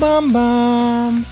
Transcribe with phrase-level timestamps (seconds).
[0.00, 1.24] Μπαμ, μπαμ, μπαμ.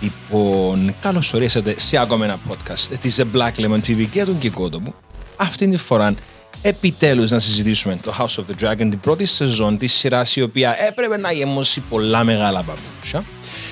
[0.00, 4.80] Λοιπόν, καλώς ορίσατε σε ακόμα ένα podcast της The Black Lemon TV και τον Κικότο
[4.80, 4.94] μου.
[5.36, 6.14] Αυτή τη φορά
[6.62, 10.76] επιτέλους να συζητήσουμε το House of the Dragon, την πρώτη σεζόν της σειράς η οποία
[10.86, 13.24] έπρεπε να γεμώσει πολλά μεγάλα παπούτσια.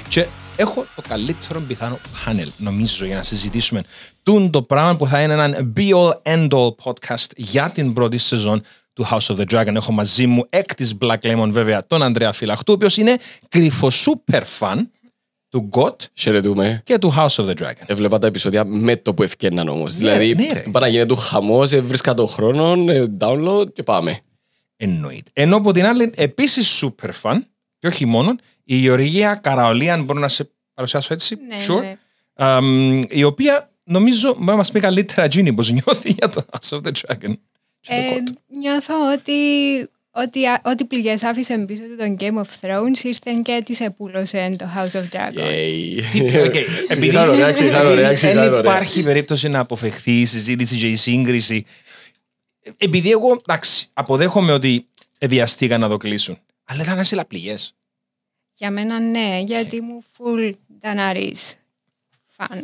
[0.08, 0.26] Και
[0.56, 3.82] έχω το καλύτερο πιθανό πάνελ, νομίζω, για να συζητήσουμε
[4.22, 9.06] τούν το πράγμα που θα είναι έναν be-all end-all podcast για την πρώτη σεζόν του
[9.10, 9.74] House of the Dragon.
[9.74, 13.16] Έχω μαζί μου εκ της Black Lemon βέβαια τον Ανδρέα Φυλαχτού, ο οποίος είναι
[13.48, 14.76] κρυφο super fan
[15.48, 16.82] του God Χαιρετούμε.
[16.84, 17.82] και του House of the Dragon.
[17.86, 19.96] Έβλεπα τα επεισόδια με το που ευκαιρναν όμως.
[19.96, 20.64] δηλαδή, ναι, ρε.
[20.72, 24.18] para να γίνεται χαμός, βρίσκα το χρόνο, ε, download και πάμε.
[24.76, 25.30] Εννοείται.
[25.32, 27.38] Ενώ από την άλλη, επίσης super fan,
[27.78, 31.36] και όχι μόνο, η Γεωργία Καραολή, αν μπορώ να σε παρουσιάσω έτσι.
[31.48, 31.80] Ναι, sure.
[31.80, 31.96] ναι.
[32.34, 36.76] Αμ, η οποία νομίζω μπορεί να μας πει καλύτερα Τζίνι πώς νιώθει για το House
[36.76, 37.32] of the Dragon.
[37.82, 38.32] Και το Ε, God.
[38.58, 39.32] νιώθω ότι
[40.14, 44.66] ότι, ό,τι πληγές άφησε πίσω του το Game of Thrones ήρθε και τις επούλωσε το
[44.76, 45.38] House of Dragons.
[45.38, 46.44] Yay.
[46.44, 46.54] OK,
[46.88, 48.60] Επειδή Ξεκινάνε ωραία, ξεκινάνε ωραία, δεν ξεκινάνε ωραία.
[48.60, 51.64] υπάρχει περίπτωση να αποφευχθεί η συζήτηση και η σύγκριση.
[52.76, 54.86] Επειδή εγώ εντάξει, αποδέχομαι ότι
[55.20, 56.38] βιαστήκαν να το κλείσουν.
[56.64, 57.74] Αλλά ήταν άφησε πληγές.
[58.52, 61.52] Για μένα ναι, γιατί ήμουν full Daenerys
[62.36, 62.62] fan.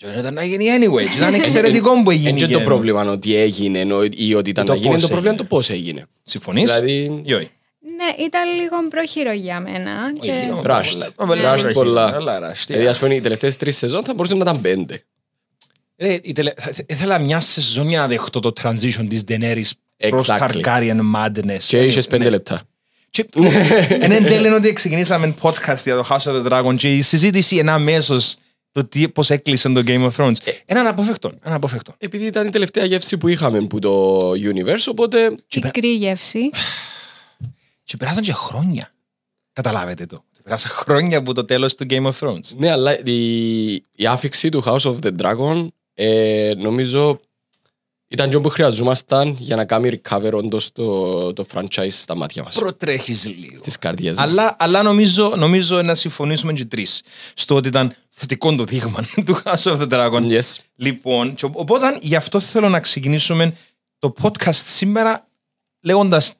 [0.00, 1.08] Δεν ήταν να γίνει anyway.
[1.10, 2.28] και Ήταν εξαιρετικό που έγινε.
[2.28, 5.02] Είναι και και- το πρόβλημα ότι έγινε ενώ- ή ότι ήταν Το να γίνει, πώς
[5.02, 5.28] το πρόβλημα έγινε.
[5.28, 6.06] είναι το πώς έγινε.
[6.22, 7.50] Συμφωνείς Δηλαδή, ή όχι.
[7.96, 10.12] Ναι, ήταν λίγο πρόχειρο για μένα.
[10.20, 10.32] Και...
[10.44, 10.62] λίγο.
[10.66, 11.08] Rushed.
[11.14, 12.12] Πολλά- Rushed πολλά- πολλά.
[12.12, 15.02] πολλά rushed, Δηλαδή, α πούμε, οι τελευταίε τρει σεζόν θα μπορούσαν να ήταν πέντε.
[15.98, 19.70] Ρε, η τελε- θα- Ήθελα μια σεζόν για να δεχτώ το transition της Daenerys
[20.08, 20.60] προς Exactly.
[20.64, 21.58] Targaryen madness.
[21.66, 22.30] Και είχε πέντε Ναι.
[22.30, 22.62] λεπτά.
[23.10, 23.26] Και-
[24.00, 27.00] Εν εν τέλει είναι ότι ξεκινήσαμε podcast για το House of the Dragon και η
[27.02, 28.36] συζήτηση είναι αμέσως
[28.72, 30.36] το τι, πώς έκλεισε το Game of Thrones.
[30.64, 31.28] Ένα αναποφευκτό.
[31.28, 31.94] Ένα αναποφευκτό.
[31.98, 35.34] Επειδή ήταν η τελευταία γεύση που είχαμε που το universe, οπότε.
[35.48, 36.50] Πικρή γεύση.
[37.84, 38.92] Και περάσαν και χρόνια.
[39.52, 40.24] Καταλάβετε το.
[40.42, 42.56] Περάσαν χρόνια από το τέλος του Game of Thrones.
[42.56, 47.20] Ναι, αλλά η, η άφηξη του House of the Dragon ε, νομίζω
[48.08, 52.54] ήταν και που χρειαζόμασταν για να κάνει recover όντως το, το franchise στα μάτια μας.
[52.54, 53.58] Προτρέχεις λίγο.
[53.58, 54.24] Στις καρδιές μας.
[54.24, 57.02] Αλλά, αλλά νομίζω, νομίζω να συμφωνήσουμε και τρεις
[57.34, 60.30] στο ότι ήταν θετικό το δείγμα του House of the Dragon.
[60.30, 60.56] Yes.
[60.76, 63.56] Λοιπόν, και ο- οπότε γι' αυτό θέλω να ξεκινήσουμε
[63.98, 65.28] το podcast σήμερα
[65.82, 66.32] λέγοντας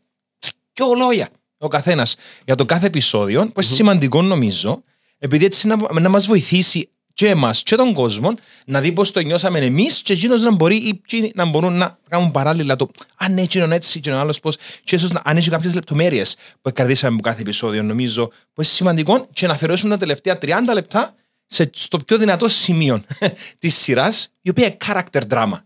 [0.72, 1.28] δύο λόγια
[1.58, 2.14] ο καθένας
[2.44, 4.82] για το κάθε επεισόδιο, που είναι σημαντικό νομίζω,
[5.18, 8.34] επειδή έτσι να, να μας βοηθήσει και εμάς και τον κόσμο
[8.66, 11.98] να δει πώς το νιώσαμε εμείς και εκείνος να μπορεί ή εκείνοι να μπορούν να
[12.08, 15.50] κάνουν παράλληλα το αν ναι, εκείνον έτσι, εκείνον άλλος πώς, και ίσως να αν έχει
[15.50, 19.96] κάποιες λεπτομέρειες που κρατήσαμε από κάθε επεισόδιο, νομίζω που είναι σημαντικό και να αφιερώσουμε τα
[19.96, 21.14] τελευταία 30 λεπτά
[21.46, 23.02] σε, στο πιο δυνατό σημείο
[23.58, 25.60] της σειράς, η οποία είναι character drama.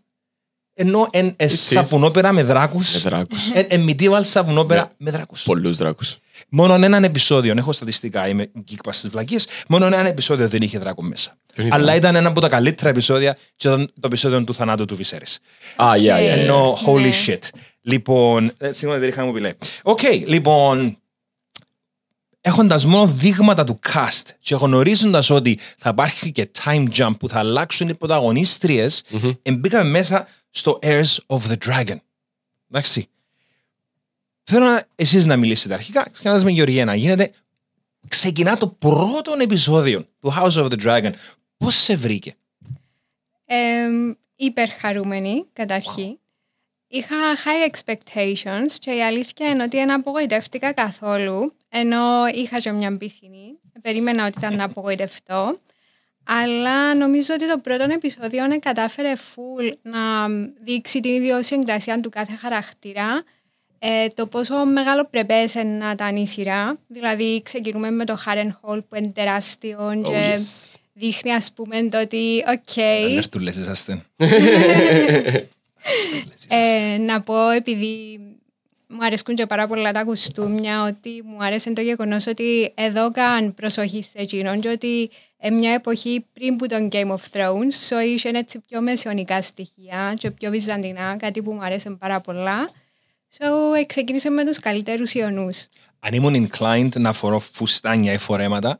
[0.74, 1.50] Ενώ εν ε, is.
[1.50, 2.92] σαπουνόπερα με δράκους.
[2.94, 3.50] Με δράκους.
[3.54, 4.90] Εν, εν medieval σαπουνόπερα Ναι.
[4.96, 5.42] με δράκους.
[5.42, 6.18] Πολλούς δράκους.
[6.48, 10.78] Μόνο έναν επεισόδιο, έχω στατιστικά, είμαι geek πας στις βλακίες, μόνο ένα επεισόδιο δεν είχε
[10.78, 11.36] δράκο μέσα.
[11.54, 14.84] Ποιον ήταν; Αλλά ήταν ένα από τα καλύτερα επεισόδια και ήταν το επεισόδιο του θανάτου
[14.84, 15.38] του Viserys.
[15.76, 16.38] Α, yeah, yeah, yeah.
[16.38, 17.10] Ενώ, holy Ναι.
[17.26, 17.38] shit.
[17.80, 19.56] Λοιπόν, ε, συγγνώμη, δεν είχα μου πει λέει.
[19.82, 20.96] Οκ, λοιπόν,
[22.40, 27.38] έχοντας μόνο δείγματα του cast και γνωρίζοντας ότι θα υπάρχει και time jump που θα
[27.38, 29.04] αλλάξουν οι πρωταγωνίστριες,
[29.52, 31.96] μπήκαμε μέσα στο Heirs of the Dragon.
[32.70, 33.06] Εντάξει.
[34.42, 37.30] Θέλω να, εσείς να μιλήσετε αρχικά, ξεκινάς με Γεωργία να γίνεται.
[38.08, 41.12] Ξεκινά το πρώτο επεισόδιο του House of the Dragon.
[41.56, 42.36] Πώς σε βρήκε;
[43.44, 46.16] Εμ, υπερχαρούμενη καταρχήν.
[46.86, 52.96] Είχα high expectations και η αλήθεια είναι ότι δεν απογοητεύτηκα καθόλου, ενώ είχα και μια
[52.96, 53.58] πισινή.
[53.82, 55.56] Περίμενα ότι ήταν να απογοητευτώ.
[56.24, 60.28] Αλλά νομίζω ότι το πρώτο επεισόδιο κατάφερε full να
[60.62, 63.22] δείξει την ιδιοσυγκρασία του κάθε χαρακτήρα,
[63.84, 66.78] ε, το πόσο μεγαλοπρεπές να ήταν η σειρά.
[66.86, 70.74] Δηλαδή ξεκινούμε με το Harrenhal που είναι τεράστιο Oh, και yes.
[70.92, 74.02] δείχνει ας πούμε το ότι οκ, Ανέρτουλες είσαστε.
[76.48, 78.20] ε, να πω επειδή
[78.86, 84.02] μου αρέσκουν και πάρα πολλά τα κουστούμια ότι μου άρεσε το γεγονός ότι εδώκαν προσοχή
[84.02, 88.28] σε εκείνον και ότι ε, μια εποχή πριν που τον Game of Thrones so είχε
[88.28, 92.70] έτσι πιο μεσαιωνικά στοιχεία και πιο βυζαντινά, κάτι που μου άρεσε πάρα πολλά.
[93.38, 95.66] So, ε, ξεκίνησε με τους καλύτερους ιονούς.
[95.98, 98.78] αν ήμουν inclined να φορώ φουστάνια ή φορέματα,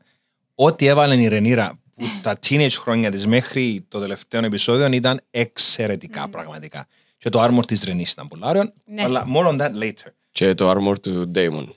[0.55, 6.27] ό,τι έβαλε η Ρενίρα που τα teenage χρόνια της μέχρι το τελευταίο επεισόδιο ήταν εξαιρετικά
[6.29, 6.87] πραγματικά.
[7.17, 9.03] Και το armor της Ρενής ήταν πολύ ωραίο, Ναι.
[9.03, 10.11] αλλά more on that later.
[10.31, 11.67] Και το armor του Damon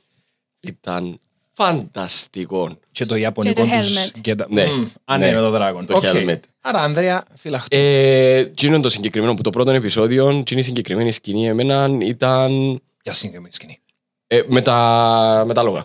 [0.61, 1.21] ήταν
[1.57, 2.79] φανταστικό.
[2.93, 3.95] Και το ιαπωνικό Και το τους...
[3.97, 4.11] helmet.
[4.21, 4.47] Και τα...
[4.51, 4.67] Ναι.
[4.67, 5.35] Μμμ, Α, ναι, Ναι.
[5.35, 5.85] με το Dragon.
[5.87, 6.03] Το Οκ.
[6.05, 6.39] helmet.
[6.61, 7.77] Άρα, Ανδρέα, φυλαχτώ.
[7.77, 11.91] Ε, τι είναι το συγκεκριμένο που το πρώτο επεισόδιο, τι είναι η συγκεκριμένη σκηνή, εμένα
[12.01, 13.81] ήταν Για συγκεκριμένη σκηνή.
[14.27, 15.85] ε, με, τα, με τα λόγα.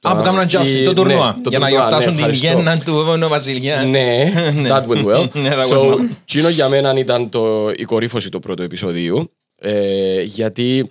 [0.00, 1.34] Α, που κάνουν jousting, το τουρνουά.
[1.36, 2.46] Ναι, το Για να τουρνουά, γιορτάσουν ναι, την ευχαριστώ.
[2.46, 3.82] γέννα του Βόνου Βασιλιά.
[3.84, 4.32] Ναι,
[4.68, 5.28] that went well.
[5.42, 5.98] Ναι, that went so, well.
[6.24, 9.30] Τσίνο για μένα ήταν το, η κορύφωση του πρώτου επεισοδίου.
[9.60, 10.90] Ε, γιατί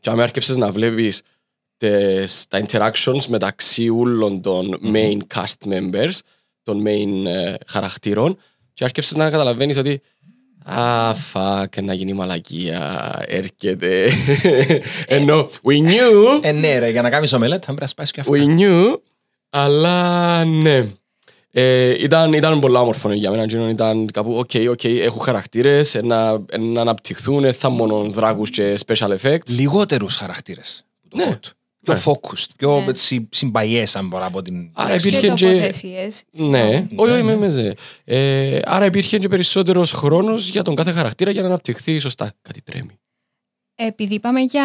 [0.00, 1.22] και άρκεψες να βλέπεις
[1.86, 6.18] τις, τα interactions μεταξύ όλων των main cast members,
[6.62, 8.38] των main ε, χαρακτήρων
[8.72, 10.00] και άρκεψες να καταλαβαίνεις ότι
[10.64, 14.08] Α, fuck, να γίνει μαλακία, έρχεται.
[15.06, 18.20] Ενώ, we knew, Ε, ναι, ρε, για να κάνεις ομελέτ θα πρέπει να σπάσεις και
[18.20, 18.32] αυτό.
[18.36, 18.96] we knew,
[19.50, 20.86] αλλά ναι.
[21.50, 23.46] Ε, ήταν, ήταν πολλά όμορφο για μένα.
[23.46, 28.78] Τζείνον ήταν κάπου, OK, OK, έχουν χαρακτήρες, να, να αναπτυχθούν, δεν θα μόνο δράκους και
[28.86, 29.48] special effects.
[29.48, 30.84] Λιγότερους χαρακτήρες.
[31.08, 31.38] του Ναι.
[31.82, 32.00] Πρώτου.
[32.00, 32.18] Πιο Ναι.
[32.20, 32.84] focused, πιο Ναι.
[32.88, 34.70] έτσι, συμπαγιές αν μπορώ από την...
[34.72, 35.46] Άρα Και υπήρχε και...
[35.46, 36.22] τοποθεσίες.
[36.30, 37.74] Ναι, όχι, όχι, με, με, με.
[38.04, 42.32] Ε, άρα υπήρχε και περισσότερος χρόνος για τον κάθε χαρακτήρα για να αναπτυχθεί σωστά.
[42.42, 42.90] Κάτι τρέμει.
[43.74, 44.64] Επειδή είπαμε για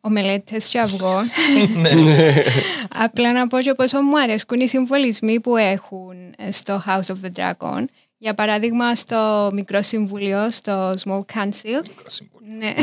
[0.00, 1.14] ομελέτες και αυγό,
[2.04, 2.34] Ναι.
[2.88, 6.14] απλά να πω και πόσο μου αρέσκουν οι συμβολισμοί που έχουν
[6.50, 7.84] στο House of the Dragon.
[8.24, 11.82] Για παράδειγμα, στο μικρό συμβουλίο, στο Small Council,
[12.58, 12.74] ναι.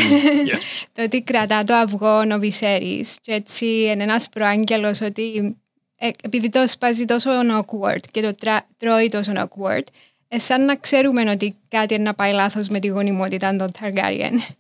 [0.94, 5.56] το ότι κρατά το αυγό ο Βυσέρης και έτσι είναι ένας προάγγελος ότι
[5.96, 9.84] ε, επειδή το σπάζει τόσο awkward και το τρα- τρώει τόσο awkward,
[10.28, 14.56] ε, σαν να ξέρουμε ότι κάτι είναι να πάει λάθος με τη γονιμότητα των Targaryen.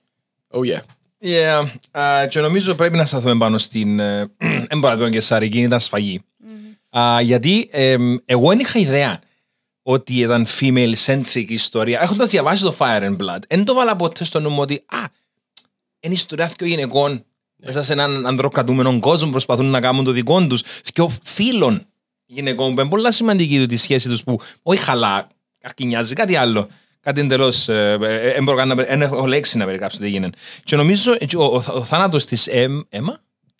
[0.50, 0.81] Oh yeah.
[1.24, 1.63] Yeah.
[1.92, 3.98] Uh, και νομίζω πρέπει να σταθούμε πάνω στην.
[3.98, 6.22] Δεν μπορώ να το πω και σαρική, ήταν σφαγή.
[6.89, 9.19] Uh, γιατί εμ, εγώ δεν είχα ιδέα
[9.81, 12.01] ότι ήταν female-centric ιστορία.
[12.01, 14.98] Έχοντας διαβάσει το Fire and Blood, δεν το βάλα ποτέ στο νου μου ότι α,
[16.00, 17.25] είναι ιστορία δύο γυναικών
[17.56, 20.62] μέσα σε έναν ανδροκρατούμενο κόσμο που προσπαθούν να κάνουν το δικό τους.
[20.94, 21.86] Και φίλων
[22.25, 25.28] γυναικών που είναι πολύ σημαντική του τη σχέση τους που όχι χαλά,
[25.60, 26.68] καρκινιάζει, κάτι άλλο.
[27.00, 27.66] Κάτι εντελώς.
[27.66, 30.30] Δεν έχω λέξη να περιγράψω τι έγινε.
[30.63, 32.48] Και νομίζω έτσι, ο, ο, ο θάνατος της
[32.89, 33.18] Έμα,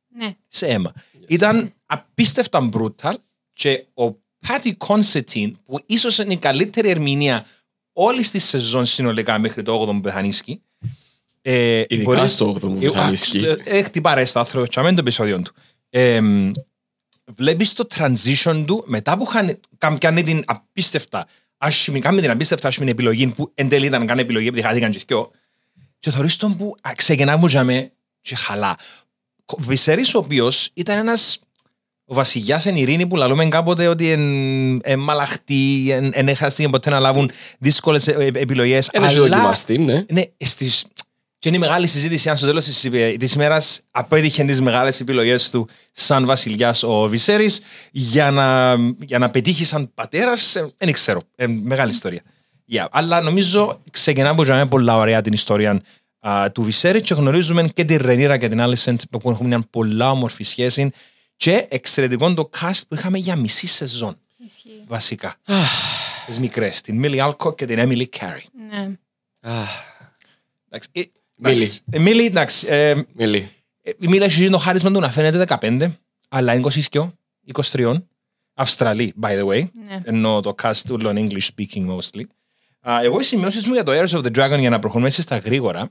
[0.08, 0.36] ναι.
[0.48, 0.94] σε αίμα.
[1.28, 3.14] Ήταν απίστευτα brutal
[3.54, 4.16] και ο
[4.48, 7.46] Πάτι Κόνσετιν που ίσως είναι η καλύτερη ερμηνεία
[7.94, 10.62] όλης της σεζόν συνολικά μέχρι το 8ο που πεθανίσκει.
[11.42, 13.48] Ε, Ειδικά μπορείς- στο 8ο που Ε, πεθανίσκει.
[13.48, 15.54] α, ε, χτυπά ρε στα άθρο, τσαμέν το επεισόδιο του.
[15.90, 16.22] Ε,
[17.36, 21.28] βλέπεις το transition του μετά που είχαν καν- κάνει την απίστευτα
[21.58, 25.00] άσχημη, κάνει την απίστευτα άσχημη επιλογή που εν τέλει ήταν καν επιλογή επειδή χάθηκαν και
[25.08, 25.32] δυο
[26.00, 27.92] και θωρείς τον που α, ξεκινά μου για με
[28.22, 28.78] και χαλά.
[29.46, 31.40] Ο Βυσέρης ο οποίος ήταν ένας
[32.12, 36.90] ο βασιλιάς εν ειρήνη που λαλούμε κάποτε ότι εν, εν μαλαχτή, εν, εν έχαστηκε ποτέ
[36.90, 38.90] να λάβουν δύσκολες ε, ε, επιλογές.
[38.92, 40.06] Ένα έχει δοκιμαστεί, ναι.
[40.10, 40.86] Ναι, στις...
[41.40, 45.50] και είναι η μεγάλη συζήτηση αν στο τέλος της, της ημέρας απέτυχε τις μεγάλες επιλογές
[45.50, 47.62] του σαν βασιλιάς ο Βυσέρης
[47.92, 52.22] για να, για να πετύχει σαν πατέρας, ε, δεν ξέρω, ε, μεγάλη ιστορία.
[52.72, 52.86] Yeah.
[52.92, 55.82] Αλλά νομίζω ξεκινάμε από για μένα πολλά ωραία την ιστορία
[56.20, 60.12] α, του Βυσέρη και γνωρίζουμε και τη Ρενίρα και την Άλισεντ που έχουν μια πολλά
[60.12, 60.92] όμορφη σχέση
[61.42, 64.84] και εξαιρετικό το cast που είχαμε για μισή σεζόν Ισχύει.
[64.88, 65.36] βασικά.
[66.26, 68.46] Τις μικρές, την Milly Alcock και την Emily Carey.
[68.70, 68.90] Ναι.
[69.40, 69.70] Αχ,
[70.70, 71.04] Εντάξει, ε,
[71.38, 71.62] Μίλη.
[71.64, 71.84] εντάξει.
[71.92, 72.68] Ε, Μίλη, εντάξει.
[72.70, 73.50] ε, Μίλη.
[73.82, 75.92] ε, Η Μίλη έχει το χάρισμα του να φαίνεται 15,
[76.30, 76.62] αλλά είναι
[76.92, 77.12] 22,
[77.54, 77.94] 23.
[78.54, 79.64] Αυστραλή, by the way.
[79.88, 80.02] Ναι.
[80.04, 82.24] Ενώ το cast του είναι English speaking mostly.
[82.90, 85.22] Α, εγώ οι σημειώσεις μου για το Heirs of the Dragon για να προχωρούμε έτσι
[85.22, 85.90] στα γρήγορα.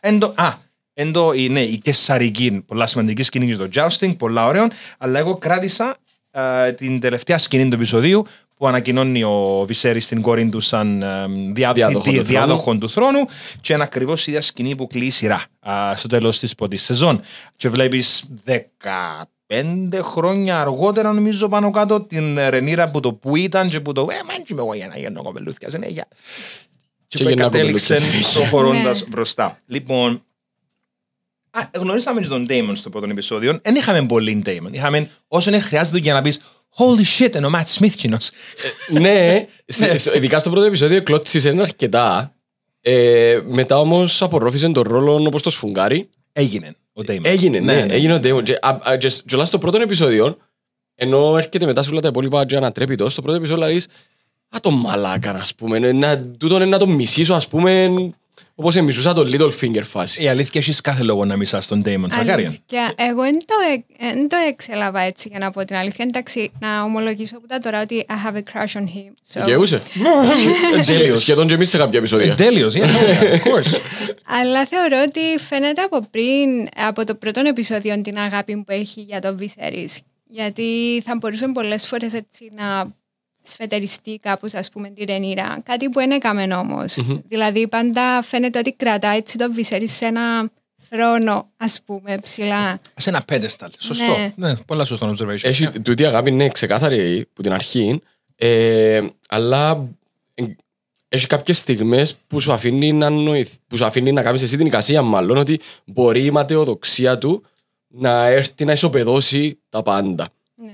[0.00, 0.54] Εν το- α,
[0.98, 4.66] εν το, η- ναι, η καισαρική, πολλά σημαντική σκηνή για το jousting, πολλά ωραίο,
[4.98, 5.96] αλλά εγώ κράτησα
[6.30, 8.26] α, την τελευταία σκηνή του επεισοδίου
[8.56, 12.88] που ανακοινώνει ο Βυσέρη στην κόρη του σαν α, διά, Διάδοχο τη- του διάδοχο του
[12.90, 13.24] θρόνου
[13.60, 16.82] και είναι ακριβώς η ίδια σκηνή που κλείνει η σειρά α, στο τέλος της πρώτης
[16.82, 17.20] σεζόν.
[17.56, 23.80] Και βλέπεις 15 χρόνια αργότερα, νομίζω πάνω κάτω, την Ρενίρα που το που ήταν και
[23.80, 26.08] που το Ε, μάντζι με εγώ για να γίνω κοπελούθια συνέχεια.
[27.08, 28.40] Και, Και που γεννά κατέληξε κοπελούθια συνέχεια.
[28.40, 29.06] προχωρώντας Ναι.
[29.08, 29.58] μπροστά.
[29.66, 30.20] Λοιπόν, Α,
[31.74, 33.58] γνωρίσαμε και τον Damon στο πρώτο επεισόδιο.
[33.62, 34.68] Δεν είχαμε πολύ Damon.
[34.72, 36.40] Είχαμε όσο είναι χρειάζεται για να πεις
[36.78, 38.30] Holy shit, ενώ Matt Smith κοινός.
[38.88, 42.34] ναι, σε- σε- ειδικά στο πρώτο επεισόδιο κλώτσισε ένα αρκετά.
[42.80, 46.08] Ε, μετά όμως απορρόφησε τον ρόλο όπως το σφουγγάρι.
[46.32, 47.20] Έγινε ο Damon.
[47.24, 48.42] Έγινε, ναι, έγινε ο Damon.
[48.42, 50.36] Και, α, α, και, σ- και όλα στο πρώτο επεισόδιο,
[50.94, 53.82] ενώ έρχεται μετά σε όλα τα υπόλοιπα και ανατρέπητος, στο πρώτο επεισόδιο λέει
[54.48, 55.76] Α, το μαλάκα, ας πούμε.
[55.78, 57.90] ε, Να, τούτον είναι να το μισήσω, ας πούμε,
[58.58, 60.22] όπως μισούσα το Littlefinger φάση.
[60.22, 62.30] Η αλήθεια έχεις κάθε λόγο να μισάς τον Damon Targaryen.
[62.30, 62.92] Αλήθεια.
[62.96, 66.04] Εγώ δεν το, ε- εν το εξέλαβα έτσι για να πω την αλήθεια.
[66.08, 69.12] Εντάξει, να ομολογήσω που τα τώρα ότι I have a crush on him.
[69.32, 69.82] So, Δικαιούσε.
[70.86, 71.20] Τέλειος.
[71.20, 72.34] Σχεδόν και εμεί σε κάποια επεισόδια.
[72.34, 73.80] Τέλειο, yeah, of course.
[74.40, 79.20] Αλλά θεωρώ ότι φαίνεται από πριν, από το πρώτο επεισόδιο, την αγάπη που έχει για
[79.20, 79.96] τον Viserys.
[80.28, 82.94] Γιατί θα μπορούσε πολλές φορές έτσι να
[83.50, 85.60] σφετεριστεί κάπως ας πούμε τη Ρενίρα.
[85.64, 86.98] Κάτι που δεν έκαμε όμως.
[87.28, 90.50] Δηλαδή πάντα φαίνεται ότι κρατά έτσι τον Viserys σε ένα
[90.88, 92.80] θρόνο, ας πούμε, ψηλά.
[92.96, 93.68] Σε ένα pedestal.
[93.78, 94.16] Σωστό.
[94.16, 94.48] Ναι.
[94.48, 95.42] Ναι, πολλά σωστό observation.
[95.42, 98.02] Έχει, τούτη η αγάπη είναι ξεκάθαρη από την αρχή,
[98.36, 99.88] ε, αλλά
[100.34, 100.44] ε,
[101.08, 104.66] έχει κάποιες στιγμές που σου αφήνει να, νοηθ, που σου αφήνει να κάνεις εσύ την
[104.66, 107.42] εικασία μάλλον ότι μπορεί η ματαιοδοξία του
[107.88, 110.28] να έρθει να ισοπεδώσει τα πάντα.
[110.54, 110.72] Ναι.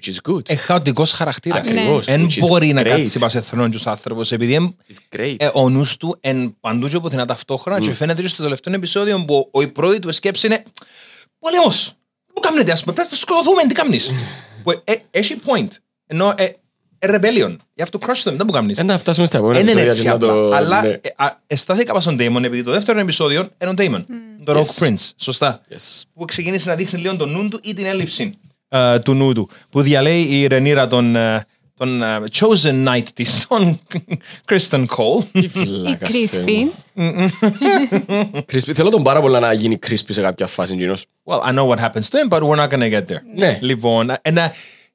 [0.00, 0.40] Which is good.
[0.50, 1.68] Ε, χαοτικός χαρακτήρας.
[1.68, 2.06] Ακριβώς.
[2.06, 2.84] Εν Which is μπορεί να great.
[2.88, 5.34] κάτσει πάνω σε θρόν τους άνθρωπος επειδή εν- It's great.
[5.38, 9.24] ε, ο νους του εν παντού και πουθενά ταυτόχρονα και φαίνεται και στο τελευταίο επεισόδιο
[9.24, 10.62] που ο- η πρώτη του σκέψη είναι
[11.38, 11.92] πολέμος.
[12.34, 14.10] Πού κάνετε ας πούμε, πρέπει να σκοτωθούμε, τι κάνεις.
[14.62, 15.68] Που, ε, Έχει point.
[16.06, 16.44] Ενώ ε,
[16.98, 17.56] ε, rebellion.
[17.76, 18.78] You have to crush them, δεν που κάνεις.
[18.78, 20.48] Ε, να φτάσουμε στα επόμενα Δεν είναι επεισόδια έτσι για να απλά.
[20.48, 20.88] το- Αλλά ναι.
[20.88, 24.04] ε, α, αισθάθηκα πάνω στον Damon επειδή το δεύτερο επεισόδιο είναι ο Damon.
[24.44, 24.84] Το Rogue Yes.
[24.86, 25.10] Prince.
[25.16, 25.60] Σωστά.
[25.70, 26.02] Yes.
[26.14, 28.30] Που ξεκίνησε να δείχνει λίγο τον νου του ή την έλλειψη
[28.68, 29.50] ε, του νου του.
[29.70, 33.80] Που διαλέει η Ρενίρα τον, ε, τον ε, chosen knight της, τον
[34.48, 35.24] Kristen Cole.
[35.32, 36.44] Τι Η φλάκας, Crispy.
[36.44, 37.30] Θεέ μου.
[38.52, 38.72] Crispy.
[38.74, 41.04] Θέλω τον πάρα πολλά να γίνει crispy σε κάποια φάση εκείνος.
[41.24, 43.20] Well, I know what happens to him, but we're not gonna get there.
[43.34, 43.58] Ναι.
[43.60, 44.52] Λοιπόν, ένα,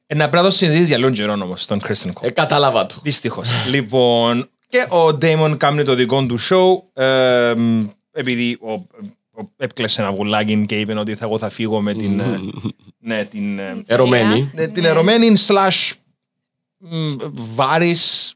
[0.07, 2.21] ένα πράγμα συνειδητής για λόγω καιρό όμως, τον Kristen Cole.
[2.21, 2.95] Ε, κατάλαβα το.
[3.03, 3.49] Δυστυχώς.
[3.69, 8.85] λοιπόν, και ο Damon κάνει το δικό του show, ε, μ, επειδή ο, ο,
[9.57, 12.39] έπκλεσε ένα βουλάκι και είπε ότι θα, εγώ θα φύγω με την, ε,
[13.09, 14.51] ναι, την, ε, Ερωμένη.
[14.53, 15.91] ναι, την ερωμένη slash
[16.77, 18.33] μ, βάρης,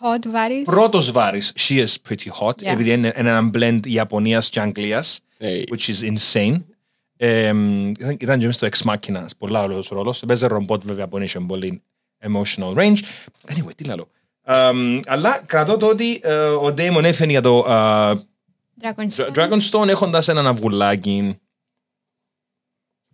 [0.00, 0.62] Hot Varys.
[0.64, 1.52] πρώτος βάρης.
[1.58, 2.66] She is pretty hot, Yeah.
[2.72, 5.62] επειδή είναι είναι ένα blend Ιαπωνίας και Αγγλίας, Hey.
[5.74, 6.62] which is insane.
[7.16, 10.22] Ε, μ, ήταν- ήταν και μες στο Ex Machina, πολλά όλος ο ρόλος.
[10.26, 11.82] Παίζει ρομπότ βέβαια που είχε πολύ
[12.22, 12.96] emotional range.
[13.46, 14.08] Anyway, τι λέω.
[14.50, 18.14] Um, αλλά κρατώ το ότι ε, ο Damon έφερε για το ε,
[18.82, 19.32] Dragonstone.
[19.34, 21.38] Dragonstone έχοντας έναν αυγουλάκι.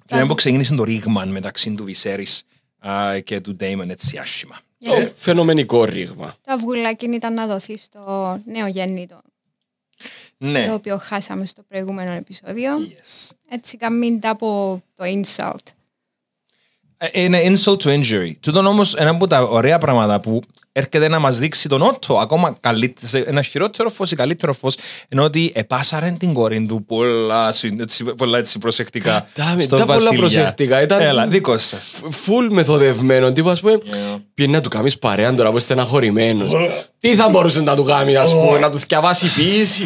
[0.06, 2.40] Και να που ξεκίνησε το ρήγμα μεταξύ του Viserys
[3.14, 4.58] ε, και του Damon έτσι άσχημα.
[4.78, 6.36] Το φαινομενικό ρήγμα.
[6.44, 9.20] Το αυγουλάκι ήταν να δοθεί στο νέο γέννητο,
[10.38, 10.72] το Ναι.
[10.72, 12.72] οποίο χάσαμε στο προηγούμενο επεισόδιο.
[12.78, 13.30] Yes.
[13.48, 15.66] Έτσι καμίντα από το insult.
[16.96, 18.32] Ε, Είναι insult to injury.
[18.40, 20.42] Τούτον όμως ένα από τα ωραία πράγματα που
[20.76, 24.76] έρχεται να μας δείξει τον Ότο ακόμα καλύτερο, σε ένα χειρότερο φως ή καλύτερο φως
[25.08, 29.84] ενώ ότι επάσαρε την κόρη του πολλά, συ- έτσι, πολλά έτσι προσεκτικά Κατάμε, στον τα
[29.84, 30.18] πολλά βασιλιά.
[30.20, 31.94] προσεκτικά, ήταν- Έλα, δικό σας.
[32.10, 33.32] Φουλ μεθοδευμένο.
[33.32, 33.78] Τι ας πούμε,
[34.34, 36.50] πήγαινε να του κάνεις παρέα τώρα που είσαι στεναχωρημένος.
[36.98, 39.84] Τι θα μπορούσε να του κάνει, ας πούμε, να του θυκιαβάσει ποίηση.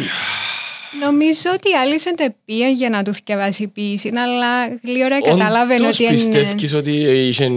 [1.05, 5.89] Νομίζω ότι η Άλισεν το πήγε για να του θυκευάσει ποιήση, αλλά γλύωρα κατάλαβε Όντως
[5.89, 6.11] ότι είναι...
[6.11, 6.91] πιστεύεις ότι
[7.27, 7.49] είχε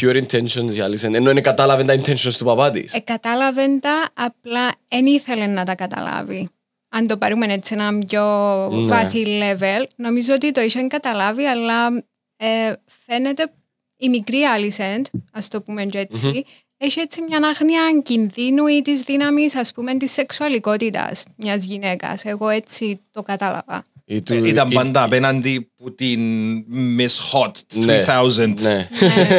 [0.00, 2.92] pure intentions η Alison, ενώ είναι κατάλαβε τα intentions του παπά της.
[2.94, 6.48] Ε, κατάλαβε τα, απλά δεν ήθελε να τα καταλάβει.
[6.88, 8.22] Αν το πάρουμε έτσι ένα πιο
[8.72, 8.86] Ναι.
[8.86, 11.86] βάθη level, νομίζω ότι το είχε καταλάβει, αλλά
[12.36, 12.72] ε,
[13.06, 13.52] φαίνεται
[13.96, 16.44] η μικρή Άλισεν, ας το πούμε και έτσι,
[16.76, 22.24] έχει έτσι μια άγνοια κινδύνου ή της δύναμης, ας πούμε, της σεξουαλικότητας μιας γυναίκας.
[22.24, 23.84] Εγώ έτσι το κατάλαβα.
[24.06, 26.20] Ή του- Ε, Ήταν ή- πάντα απέναντι που την
[26.98, 28.04] Miss Hot Ναι.
[28.04, 28.88] 3000 Ναι.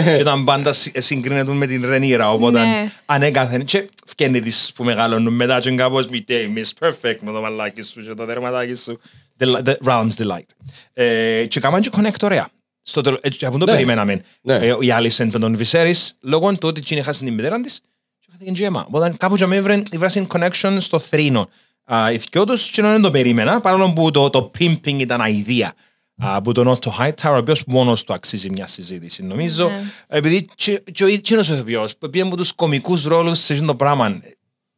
[0.03, 2.91] και ήταν πάντα συ- συγκρίνεται με την Ρενίρα οπότε Ναι.
[3.05, 7.41] ανέκαθεν και φκένει τις που μεγαλώνουν μετά και κάπως μη τέι Miss Perfect με το
[7.41, 9.00] μαλάκι σου και το δερματάκι σου
[9.39, 10.45] The, the Realms Delight
[10.93, 12.48] ε, και κάμαν και connect ωραία
[12.81, 13.72] στο τέλος, έτσι και αυτό το Ναι.
[13.72, 14.55] περιμέναμε Ναι.
[14.55, 17.81] ε, η Άλισεν με τον Viserys λόγω του ότι εκείνη έχασε την μητέρα της
[18.19, 19.55] και χάθηκε και αίμα οπότε κάπου και με
[19.91, 21.50] έβρασαν connection στο θρήνο
[21.86, 25.74] Α, οι δυο τους και δεν το περίμενα παρόλο που το, το pimping ήταν αηδία
[26.18, 29.68] Α, που τον Otto Hightower, ο οποίος μόνος του αξίζει μια συζήτηση, νομίζω.
[29.68, 29.82] Ναι.
[30.08, 33.65] Επειδή και, και ο ίδιος ο ηθοποιός, που πήγε από τους κομικούς ρόλους σε αυτό
[33.65, 34.22] το πράγμα.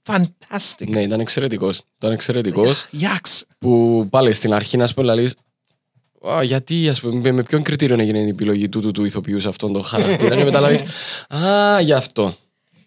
[0.08, 0.88] Fantastic.
[0.88, 1.82] Ναι, ήταν εξαιρετικός.
[1.98, 2.88] Ήταν εξαιρετικός.
[2.92, 3.46] Γιάξ.
[3.60, 5.36] που πάλι στην αρχή να σου πω λαλείς
[6.30, 9.48] «Α, γιατί ας πούμε με ποιον κριτήριο έγινε η επιλογή του, του, του ηθοποιούς σε
[9.48, 10.84] αυτόν τον χαρακτήρα και μετά λαλείς
[11.28, 12.36] α γι' αυτό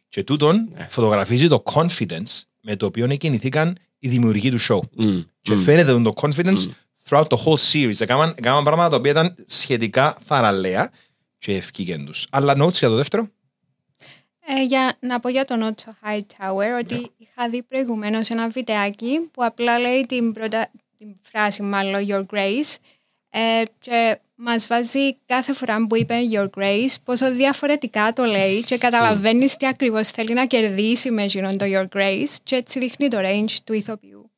[0.08, 4.78] Και τούτον φωτογραφίζει το confidence με το οποίο κινηθήκαν οι δημιουργοί του show.
[4.96, 5.58] Μμ, Και μμ.
[5.58, 6.66] φαίνεται το confidence
[7.08, 8.00] throughout the whole series.
[8.00, 10.90] Έκαναν, έκαναν πράγματα τα οποία ήταν σχετικά θαραλέα
[11.38, 12.26] και ευκήγεν τους.
[12.30, 13.28] Αλλά notes για το δεύτερο;
[14.46, 19.44] Ε, για να πω για τον Otto Hightower ότι είχα δει προηγουμένως ένα βιντεάκι που
[19.44, 22.76] απλά λέει την, πρώτα, την φράση μάλλον Your Grace
[23.30, 28.78] ε, και μας βάζει κάθε φορά που είπε Your Grace πόσο διαφορετικά το λέει και
[28.78, 33.18] καταλαβαίνεις τι ακριβώς θέλει να κερδίσει με εκείνον το Your Grace και έτσι δείχνει το
[33.20, 34.30] range του ηθοποιού.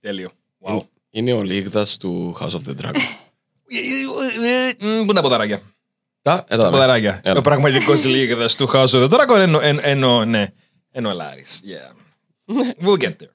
[0.00, 0.30] Τέλειο.
[0.68, 3.00] Είναι- είναι ο λίγδας του House of the Dragon
[4.78, 5.62] Μ, Πού είναι τα ποδαράκια.
[6.22, 7.20] τα εδώ Τα ποδαράκια.
[7.24, 7.38] Έλα.
[7.38, 10.46] Ο πραγματικός λίγδας του House of the Dragon ενώ, εν- ενώ, ναι,
[10.90, 11.60] ενώ Λάρης.
[11.64, 11.92] Yeah.
[12.84, 13.32] We'll get there.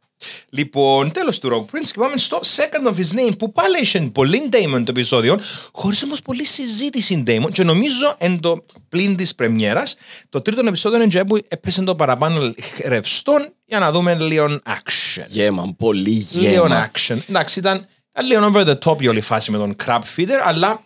[0.49, 3.99] Λοιπόν, τέλος του Rogue Prince και πάμε στο Second of His Name που πάλι είχε
[3.99, 5.39] πολύ Damon το επεισόδιο
[5.71, 9.95] χωρίς όμως πολύ συζήτηση Damon και νομίζω εν το πλήν της πρεμιέρας
[10.29, 12.53] το τρίτο επεισόδιο είναι και που έπεσε το παραπάνω
[12.85, 13.33] ρευστό
[13.65, 15.23] για να δούμε λίγο action.
[15.27, 17.17] γέμα πολύ Λίγο γέμα action.
[17.29, 20.83] Εντάξει, ήταν Ήταν λίγο over the top η όλη φάση με τον crab feeder, αλλά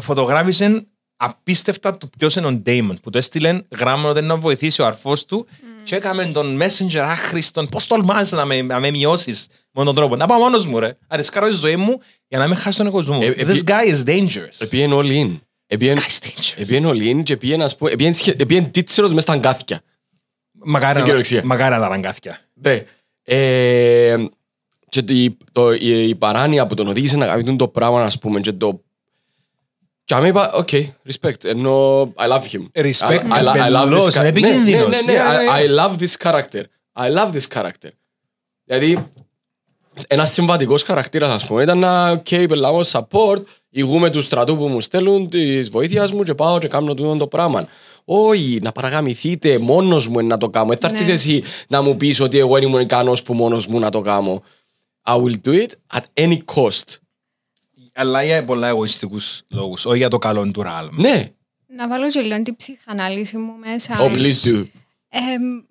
[0.00, 4.86] φωτογράφησε απίστευτα το ποιος είναι ο Damon που το έστειλε γράμμα ότι να βοηθήσει ο
[4.86, 5.46] αρφός του
[5.86, 7.68] και έκαμε τον messenger άχρηστον.
[7.68, 10.16] Πώς τολμάζει να με, να με μειώσεις με τον τρόπο.
[10.16, 10.96] Να πάω μόνος μου, ρε.
[11.08, 13.22] Αρισκάρω τη ζωή μου για να μην χάσει τον κόσμο μου.
[13.22, 14.54] Ε, This guy is dangerous.
[14.58, 15.26] Επίεν all in.
[15.30, 16.54] This Επίεν- guy is dangerous.
[16.56, 19.80] Επίεν all in και επίεν, ας πούμε, επίεν σχε- επίεν τίτσερος μες στα αγκάθια.
[20.52, 21.42] Μακάρι στην να- κυριολεξία.
[21.44, 22.38] Μακάρι να τα ραγκάθια.
[22.54, 22.84] Ναι.
[23.22, 24.16] Ε,
[24.88, 28.40] και η, το, η, η παράνοια που τον οδήγησε να κάνει το πράγμα, ας πούμε,
[28.40, 28.84] και το...
[30.06, 30.68] Και αμέ είπα, OK,
[31.08, 32.82] respect, ενώ I love him.
[32.84, 34.24] Respect, I, I, I love πελλός, this είναι character.
[34.28, 34.88] επικίνδυνος.
[34.88, 35.76] Ναι, ναι, ναι, Yeah, I, yeah.
[35.76, 36.62] I love this character.
[36.98, 37.90] I love this character.
[38.64, 39.06] Δηλαδή,
[40.08, 44.80] ένας συμβατικός χαρακτήρας, ας πούμε, ήταν να, οκ, πελάω support, ηγούμε του στρατού που μου
[44.80, 47.66] στέλνουν της βοήθειας μου και πάω και κάνω τούτο το πράγμα.
[48.04, 50.68] Όχι, να παραγαμηθείτε, μόνος μου είναι να το κάνω.
[50.68, 51.12] Δεν θα έρθεις Ναι.
[51.12, 54.42] εσύ να μου πεις ότι εγώ ήμουν ικανός που μόνος μου να το κάνω.
[55.06, 56.96] I will do it at any cost.
[57.98, 60.96] Αλλά για πολλά εγωιστικούς λόγους, όχι για το καλό του Ραλμ.
[61.00, 61.30] Ναι,
[61.66, 63.96] Να βάλω και λίγο την ψυχανάλυση μου μέσα.
[64.00, 64.64] oh, please do.
[65.08, 65.62] Εμ,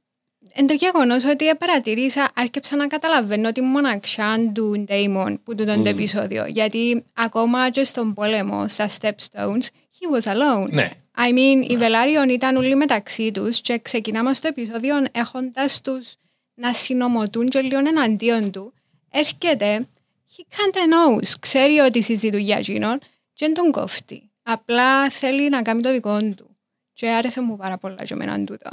[0.53, 5.83] εν το γεγονός ότι παρατηρήσα, άρχισα να καταλαβαίνω τη μοναξιά του Ντέιμον που του τον
[5.83, 6.45] το επεισόδιο.
[6.47, 9.63] Γιατί ακόμα και στον πόλεμο, στα Stepstones,
[9.99, 10.69] he was alone.
[10.69, 10.89] Ναι.
[11.17, 16.13] I mean, οι Βελάριον ήταν όλοι μεταξύ τους και ξεκινάμε στο επεισόδιο έχοντας τους
[16.53, 18.73] να συνομωτούν και λίγο εναντίον του.
[19.11, 19.87] Έρχεται,
[20.37, 22.99] he kind of knows, ξέρει ότι συζητούν για εκείνον
[23.33, 24.29] και δεν τον κόφτει.
[24.43, 26.49] Απλά θέλει να κάνει το δικό του.
[26.93, 28.69] Και άρεσε μου πάρα πολλά και εμένα τούτο.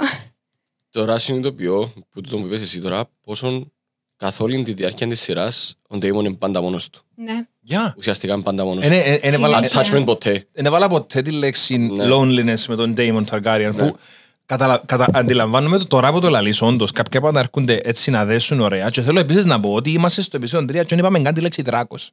[0.89, 3.71] Τώρα συνειδητοποιώ που το μου είπες εσύ τώρα πόσο
[4.15, 7.01] καθ' όλη τη διάρκεια της σειράς ο Ντέιμον είναι πάντα μόνος του.
[7.15, 7.47] ναι.
[7.65, 7.93] Για.
[7.97, 8.97] Ουσιαστικά είναι πάντα μόνος Εν- του.
[9.09, 9.99] εν- εν έβαλα- Συνέχεια.
[10.01, 10.47] Attachment ποτέ.
[10.51, 12.05] Δεν έβαλα ποτέ τη λέξη Ναι.
[12.09, 13.89] loneliness με τον Damon Targaryen Ναι.
[13.89, 13.97] που
[14.45, 18.59] καταλα- κατα- αντιλαμβάνομαι το τώρα που το λαλείς όντως κάποια πάντα έρχονται έτσι να δέσουν
[18.59, 21.33] ωραία και θέλω επίσης να πω ότι είμαστε στο επεισόδιο 3 και δεν είπαμε καν
[21.33, 22.11] τη λέξη δράκος.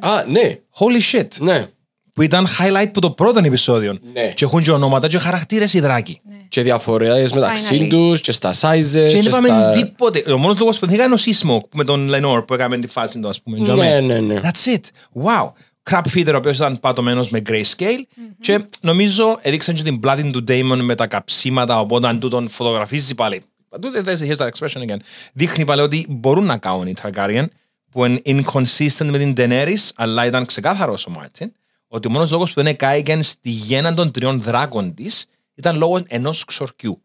[0.00, 1.28] Α, ναι, Holy shit.
[1.40, 1.66] ναι.
[2.14, 3.98] Που ήταν highlight που το πρώτο επεισόδιο.
[4.12, 4.32] Ναι.
[4.34, 6.20] Και έχουν και ονόματα και χαρακτήρες οι δράκοι.
[6.48, 7.88] Και διαφορές μεταξύ Finally.
[7.88, 9.70] τους και στα sizes Και δεν και είπαμε στα...
[9.70, 10.32] τίποτε.
[10.32, 13.18] Ο μόνος λόγος που δεν είχαν ο Seasmoke με τον Lenore που έκαμε τη φάση
[13.18, 13.58] του ας πούμε.
[13.58, 14.40] Ναι, ναι, ναι.
[14.42, 14.80] That's it.
[15.24, 15.52] Wow.
[15.90, 18.02] Crab feeder ο οποίος ήταν πατωμένος με grayscale
[18.40, 23.14] και νομίζω έδειξαν και την πλάτη του Damon με τα καψίματα οπότε αν τούτον φωτογραφίζει
[23.14, 23.42] πάλι.
[23.80, 24.96] Τούτε δεν here's that expression again.
[25.32, 27.46] Δείχνει πάλι ότι μπορούν να κάνουν οι Targaryen
[27.90, 31.52] που είναι inconsistent με την Daenerys αλλά ήταν ξεκάθαρος ο Μάρτιν
[31.88, 36.02] ότι ο μόνος λόγος που δεν έκαιγαν στη γέννα των τριών δράκων της ήταν λόγω
[36.06, 37.02] ενός ξορκιού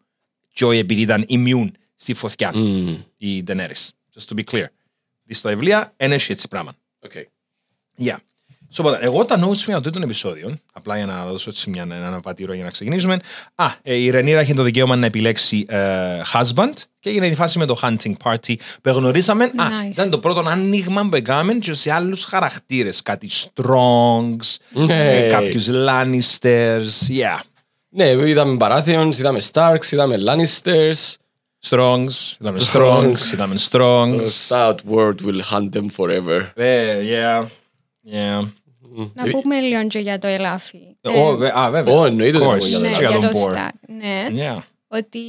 [0.54, 2.96] και όχι επειδή ήταν immune στη φωτιά Μμμ.
[3.18, 3.88] η Daenerys.
[4.16, 4.66] Just to be clear.
[5.24, 6.72] Δεις στα βιβλία, είναι έτσι έτσι πράγμα.
[7.00, 7.12] OK.
[8.00, 8.16] Yeah.
[8.74, 11.70] So, οπότε, εγώ τα notes μου για το τρίτο επεισόδιο, απλά για να δώσω έτσι
[11.70, 13.20] μια, ένα αναπατήρο για να ξεκινήσουμε.
[13.56, 15.78] Α, ε, η Ρενίρα είχε το δικαίωμα να επιλέξει ε,
[16.34, 19.44] husband και έγινε η φάση με το hunting party που γνωρίσαμε.
[19.44, 19.92] Α, Nice.
[19.92, 23.02] ήταν το πρώτο άνοιγμα που έκαμε και σε άλλους χαρακτήρες.
[23.02, 25.18] Κάτι Strongs, Ναι.
[25.18, 27.40] ε, κάποιους Lannisters, yeah.
[27.90, 31.14] Ναι, είδαμε Baratheons, είδαμε Starks, είδαμε Lannisters.
[31.70, 32.74] Strongs, είδαμε Strongs.
[32.74, 34.48] strongs, είδαμε strongs.
[34.50, 36.52] The outward will hunt them forever.
[36.56, 37.46] Ε, yeah,
[38.14, 38.48] yeah.
[39.14, 40.78] Να πούμε λίγο και για το ελάφι.
[41.02, 41.94] Ε, Ε, ω, βε- α, βέβαια.
[41.94, 42.78] Ω, εννοείται Of ότι course.
[42.78, 43.54] είναι για ναι, το Και για τον το Boar.
[43.54, 43.70] Stack.
[43.88, 44.28] Ναι.
[44.34, 44.56] Yeah.
[44.88, 45.20] ότι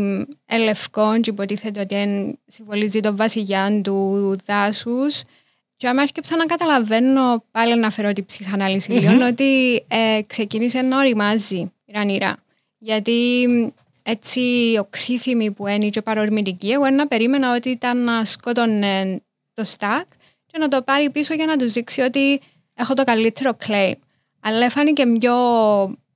[0.00, 5.22] μ, ελευκόν και υποτίθεται ότι εν συμβολίζει τον βασιλιά του δάσους
[5.76, 10.98] και άμα έρχεψα να καταλαβαίνω πάλι να φέρω την ψυχανάλυση λίγο ότι ε, ξεκίνησε να
[10.98, 12.36] οριμάζει η Ρανίρα.
[12.78, 13.66] Γιατί μ,
[14.02, 14.40] έτσι
[14.80, 19.20] οξύθυμη που είναι και παρορμητική, εγώ να περίμενα ότι ήταν να σκότωνε
[19.54, 20.06] το στάκ
[20.52, 22.40] και να το πάρει πίσω για να του δείξει ότι
[22.74, 23.92] έχω το καλύτερο claim.
[24.40, 25.34] Αλλά φάνηκε πιο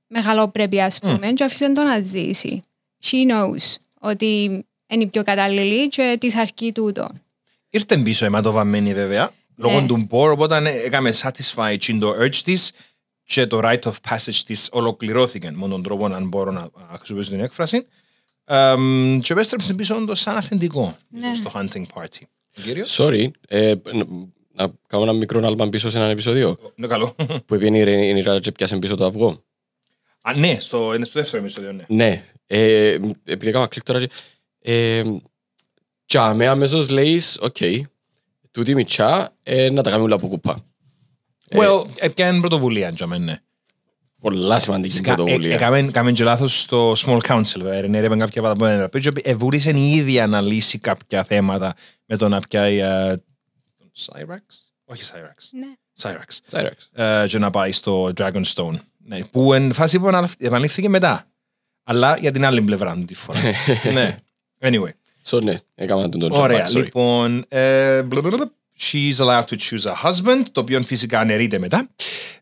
[0.07, 2.61] μεγαλόπρεπη, ας πούμε, και άφησε το να ζήσει.
[3.03, 4.43] She knows ότι
[4.87, 7.07] είναι η πιο κατάλληλη και της αρκεί τούτο.
[7.69, 9.87] Ήρθε πίσω αιματοβαμμένη βέβαια, λόγω Ναι.
[9.87, 12.71] του Μπορ, οπότε ναι, έκαμε satisfy και το urge της
[13.23, 17.29] και το rite of passage της ολοκληρώθηκε με τον τρόπο αν μπορώ να να χρησιμοποιήσω
[17.31, 17.87] την έκφραση.
[18.45, 21.33] Εμ, και επέστρεψε πίσω όντως σαν αυθεντικό Ναι.
[21.33, 22.21] στο hunting party.
[22.57, 22.95] Ο κύριος.
[22.99, 23.73] Sorry, ε,
[24.55, 27.15] να κάνω ένα μικρό άλμα πίσω σε ένα επεισόδιο Ναι, καλό.
[27.45, 29.43] που πήγαινε η Ρε- η Ρεζά και πιάσε πίσω το αυγό.
[30.21, 31.83] Α, ναι, στο, είναι στο δεύτερο επεισόδιο, ναι.
[31.87, 32.91] Ναι, ε,
[33.23, 34.05] επειδή έκανα κλικ τώρα,
[34.59, 35.03] ε,
[36.05, 37.55] και αμέ αμέσως λέεις, οκ,
[38.51, 40.65] τούτη η μητσά ε, να τα κάνουμε όλα από κουπά.
[41.47, 43.41] Ε, Well, έπιανε πρωτοβουλία, για μένα, ναι.
[44.23, 45.53] Πολλά σημαντική πρωτοβουλία.
[45.53, 47.73] Έκαμε έκαμε και λάθος στο Small Council, βέβαια.
[47.83, 51.73] Ενέρευε κάποια πράγματα που δεν Εβούρισε η ίδια να λύσει κάποια θέματα
[52.05, 53.07] με το να πιάει ε,
[53.77, 54.41] τον Cyrax;
[54.85, 55.37] Όχι Cyrax.
[55.51, 55.67] Ναι.
[56.01, 56.37] Cyrax.
[56.45, 56.89] Σάιραξ.
[56.93, 58.75] Ε, και να πάει στο Dragonstone.
[58.97, 61.27] Ναι, που εν φάση που αναλ- επαναλήφθηκε μετά.
[61.83, 63.39] Αλλά για την άλλη πλευρά του τη φορά.
[63.93, 64.17] ναι.
[64.59, 64.91] Anyway.
[65.25, 66.67] So, ναι, έκανα τον τον Ωραία.
[66.67, 66.83] jump back, sorry.
[66.83, 67.45] Λοιπόν,
[68.83, 69.17] ε, μπλε, μπλε, μπλε.
[69.17, 71.89] she's allowed to choose a husband, το οποίο φυσικά αναιρείται μετά.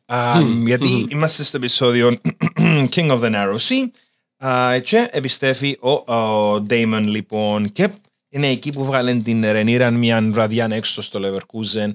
[0.06, 2.22] Α, γιατί είμαστε στο επεισόδιο
[2.96, 3.90] King of the Narrow Sea
[4.48, 7.90] α, και επιστρέφει ο, ο Damon λοιπόν και
[8.30, 11.92] είναι εκεί που βγάλε την Ρενίρα μια βραδιά έξω στο Leverkusen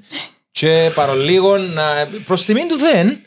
[0.51, 3.21] και παρολίγο να, προς τιμήν του δεν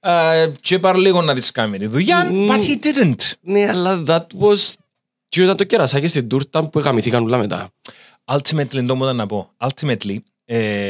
[0.00, 3.32] α, και παρολίγο να της κάνει τη δουλειά but he didn't.
[3.40, 4.72] Ναι, αλλά that was...
[5.28, 7.72] Και ήταν το κερασάκι στην τούρτα που γαμηθήκαν όλα μετά.
[8.24, 9.50] Ultimately, το μου ήταν να πω.
[9.58, 10.31] Ultimately, ε,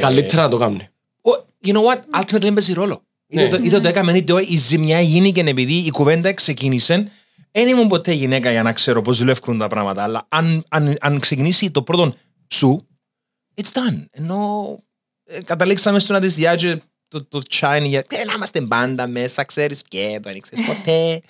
[0.01, 0.81] Καλύτερα να το κάνουν.
[1.23, 2.21] Ο- You know what?
[2.21, 3.03] Ultimately δεν παίζει ρόλο.
[3.27, 3.43] Ναι.
[3.43, 7.09] Είτε το- Είτε το έκαμε είτε όχι, η ζημιά γίνηκε επειδή η κουβέντα ξεκίνησε.
[7.51, 10.03] Δεν ήμουν ποτέ γυναίκα για να ξέρω πώς δουλεύουν τα πράγματα.
[10.03, 12.15] Αλλά αν, αν, αν ξεκινήσει το πρώτο
[12.55, 12.87] σου,
[13.55, 14.05] it's done.
[14.11, 14.79] Ενώ
[15.25, 19.45] ε, καταλήξαμε στο να τη διάγει το, το chine για «Ε, να είμαστε μπάντα μέσα,
[19.45, 21.21] ξέρεις και το ανοίξες ποτέ.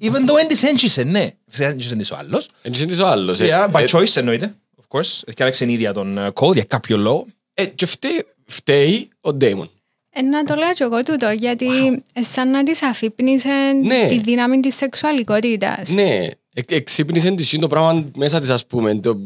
[0.00, 1.30] Even though δεν της έντυχε, ναι.
[1.58, 2.48] Έντυχε της ο άλλος.
[2.62, 3.40] Έτσι είναι ο άλλος.
[3.40, 3.48] ε.
[3.50, 4.54] Yeah, by Ε, choice εννοείται.
[4.76, 5.20] Of course.
[5.34, 7.26] Και άρεξε η ίδια τον ε, Cole για κάποιο λόγο.
[7.54, 9.70] Ε, Και φταίει- φταίει ο Ντέιμον.
[10.16, 11.66] Ε, να το λέω και εγώ τούτο, γιατί
[12.12, 13.48] ε, σαν να της αφύπνισε
[13.82, 14.06] Ναι.
[14.08, 15.88] τη δύναμη της σεξουαλικότητας.
[15.94, 16.18] Ναι,
[16.54, 18.94] ε- εξύπνησε τη το πράγμα μέσα της ας πούμε.
[18.94, 19.16] Το...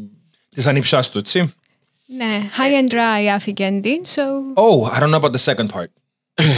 [0.55, 1.53] Της ανυψάς του, έτσι.
[2.17, 4.21] Ναι, high and dry άφηκε την, so...
[4.55, 5.87] Oh, I don't know about the second part.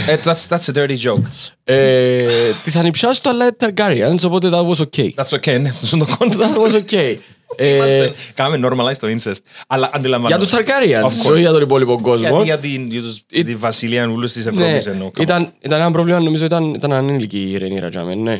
[0.07, 1.21] Eh, that's that's a dirty joke.
[1.63, 2.27] Ε,
[2.63, 5.09] της ανιψιάς του αλλά Targaryens, οπότε that was okay.
[5.15, 6.57] That's okay, ναι, στον το That context.
[6.57, 7.15] was okay.
[7.55, 9.35] Ε, Είμαστε- Κάναμε normalize το incest.
[9.67, 10.43] Αλλά για αντιλαμβάνομαι.
[10.43, 11.31] τους Targaryens, Of course.
[11.31, 12.27] όχι για τον υπόλοιπο κόσμο.
[12.27, 15.07] Γιατί για την, για τους- It- τη βασιλεία ούλους της Ναι, Ευρώπης εννοώ.
[15.15, 15.21] come on.
[15.21, 18.33] ήταν, ήταν ένα πρόβλημα, νομίζω ήταν, ήταν ανήλικη η Ρενίρα Τζάμεν, ναι.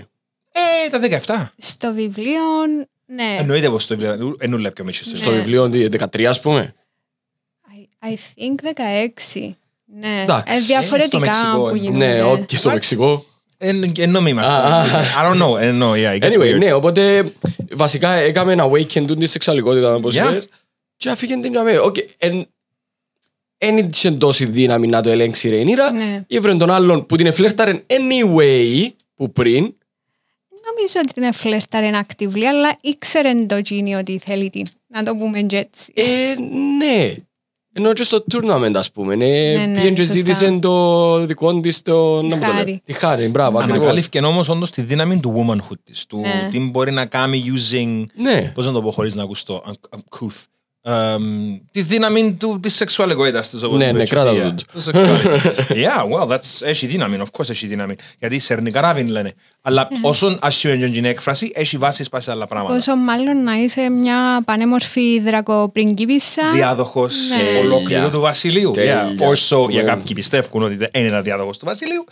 [0.84, 1.52] Ε, τα 17.
[1.58, 2.42] Στο βιβλίο,
[3.06, 3.36] ναι.
[3.40, 5.16] Εννοείται πως το βιβλίο εννοούλε πιο μίσο.
[5.16, 5.38] Στο Ναι.
[5.38, 6.74] βιβλίο τι, 13 ας πούμε;
[8.04, 9.56] I, I think 16.
[10.00, 10.54] Ναι, Εντάξει.
[10.54, 11.76] ε, Ε, στο διαφορετικά Μεξικό, που εννοώ.
[11.76, 12.06] γίνονται.
[12.14, 12.74] Ναι, όχι και στο What?
[12.74, 13.26] Μεξικό.
[13.98, 14.54] Ενώ μη είμαστε.
[14.54, 14.84] Α,
[15.22, 15.60] I don't know.
[15.60, 16.58] ε, no, yeah, it gets Anyway, weird.
[16.58, 17.32] ναι, οπότε
[17.72, 20.32] βασικά έκαμε ένα awaken του τη σεξουαλικότητα, όπως Yeah.
[20.32, 20.48] λες,
[20.98, 21.78] και αφήγε την αμέ.
[21.78, 22.48] Οκ, εν-
[23.58, 26.24] εν είχε τόση δύναμη να το ελέγξει η Ρενίρα, Ναι.
[26.28, 29.76] ήβρε τον άλλον που την εφλέρταρε anyway, που πριν,
[30.76, 34.66] Νομίζω ότι την εφλέρταρε actively, αλλά ήξερε το Gini ότι θέλει την.
[34.88, 35.92] Να το πούμε και έτσι.
[35.96, 36.36] ε,
[36.78, 37.14] ναι.
[37.74, 40.16] Ενώ και στο tournament, ας πούμε, ναι, Ναι, ναι, πήγαινε και σωστά.
[40.18, 42.16] ζήτησε το δικό της το...
[42.16, 42.52] να μου το λέω.
[42.56, 42.82] χάρη.
[42.86, 43.78] Τη χάρη, μπράβο, ακριβώς.
[43.80, 46.06] Ανακαλύφθηκε όμως όντως τη δύναμη του womanhood της.
[46.06, 46.48] Του Ναι.
[46.52, 48.52] τι μπορεί να κάνει using Ναι.
[48.56, 50.30] Πώς να το πω χωρίς να ακουστώ, I'm-
[50.84, 51.14] I'm couth.
[51.14, 54.48] Εμ, τη δύναμη του, της σεξουαλικότητας της, όπως Ναι, είπε ναι, και κράτα εσύ, το
[54.48, 54.54] yeah.
[54.84, 54.92] τούτο.
[54.92, 55.74] Το sexuality.
[55.74, 57.96] Yeah, well, that's, έχει δύναμη, of course έχει δύναμη.
[58.20, 59.34] Γιατί σε αρνικά ράβιν λένε.
[59.62, 62.74] Αλλά όσον άσχημη είναι την έκφραση, έχει βάση πάει σε άλλα πράγματα.
[62.76, 66.42] Πόσο μάλλον να είσαι μια πανέμορφη δρακοπριγκίπισσα.
[66.54, 67.60] Διάδοχος Ναι.
[67.60, 68.10] ολόκληρου Τέλεια.
[68.10, 68.72] του βασιλείου.
[68.72, 69.08] Τέλεια.
[69.18, 69.30] Yeah.
[69.30, 69.90] Όσο για Ναι.
[69.90, 72.06] κάποιοι πιστεύουν ότι δεν είναι διάδοχος του βασιλείου.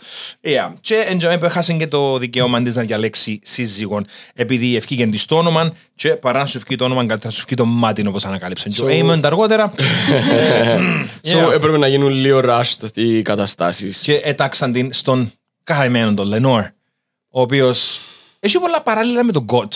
[0.44, 0.72] Yeah.
[0.80, 5.36] Και εντιαμέ που έχασε και το δικαίωμα της να διαλέξει σύζυγον επειδή ευκήγε της το
[5.36, 8.24] όνομα και παρά να σου ευκεί το όνομα καλύτερα να σου ευκεί το μάτι όπως
[8.24, 8.59] ανακάλυψε.
[8.68, 9.72] Και ο So- Aemond αργότερα
[11.22, 11.52] So, Yeah.
[11.52, 14.00] έπρεπε να γίνουν λίγο rushed οι καταστάσεις.
[14.02, 16.62] και έταξαν την στον καημένο τον Λενόρ,
[17.30, 18.00] ο οποίος
[18.40, 19.68] έχει πολλά παράλληλα με τον God,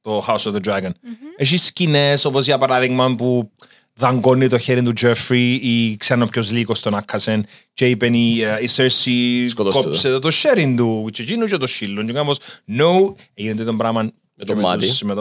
[0.00, 0.90] το House of the Dragon.
[1.36, 3.50] Έχει σκηνές όπως για παράδειγμα που
[3.94, 8.56] δαγκώνει το χέρι του Τζέφρι ή ξέρω ποιος λύκος τον άκασεν και είπε η, ε,
[8.60, 9.86] η Σέρση Σκοτώστε το.
[9.88, 12.38] κόψε το χέρι του και εκείνο και το σύλλον και κάπως
[12.78, 14.60] no, έγινε το πράγμα Με το και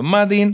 [0.03, 0.53] μάτι.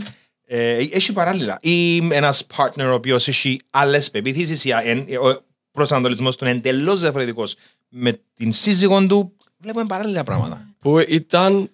[0.50, 0.90] Τους- με το μάτι.
[0.92, 1.58] Ε, έχει παράλληλα.
[1.62, 5.36] Ή ένας partner ο οποίος έχει άλλες πεπίθησεις ή εν- ο
[5.70, 7.54] προσανατολισμός του είναι εντελώς διαφορετικός
[7.88, 9.36] με την σύζυγον του.
[9.58, 10.64] Βλέπουμε παράλληλα πράγματα.
[10.78, 11.70] Που ήταν,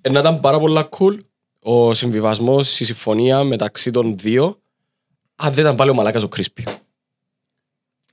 [0.00, 1.18] ε, να ήταν πάρα πολλά cool
[1.60, 4.60] ο συμβιβασμός, η συμφωνία μεταξύ των δύο,
[5.36, 6.64] αν δεν ήταν πάλι ο μαλάκας ο Κρίσπι.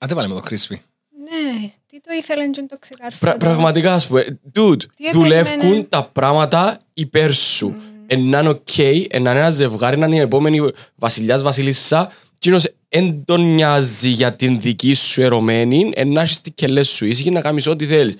[0.02, 0.82] Αν δεν βάλουμε το κρίσπι.
[1.24, 3.18] Ναι, τι το ήθελε και το ξεκάρφω.
[3.20, 5.84] Πρα, πραγματικά, ας πούμε, dude, Τι δουλεύουν επέμενε.
[5.84, 7.68] τα πράγματα υπέρ σου.
[7.68, 7.82] Εν
[8.18, 12.68] να είναι οκ, εν να είναι ένα ζευγάρι, να είναι η επόμενη βασιλιάς, βασιλίσσα, εκείνος
[12.90, 17.30] εν τον νοιάζει για την δική σου ερωμένη, εν να έχεις τις κελές σου ήσυχη
[17.30, 18.16] να κάνεις ό,τι θέλεις.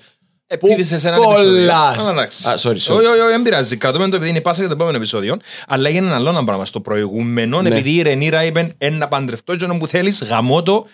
[0.46, 1.40] Επίδησε σε ένα κολλάς.
[1.40, 1.72] επεισόδιο.
[2.06, 2.48] Α, εντάξει.
[2.48, 2.96] Α, sorry, sorry.
[2.96, 3.76] Όχι, όχι, όχι, δεν πειράζει.
[3.76, 5.36] Κρατούμε το επειδή είναι πάσα για το επόμενο επεισόδιο.
[5.66, 6.64] Αλλά έγινε ένα άλλο ένα πράγμα.
[6.64, 7.68] Στο προηγούμενο, Ναι.
[7.68, 10.86] επειδή η Ρενίρα είπε ένα παντρευτό τζόνο που θέλεις, γαμώ το,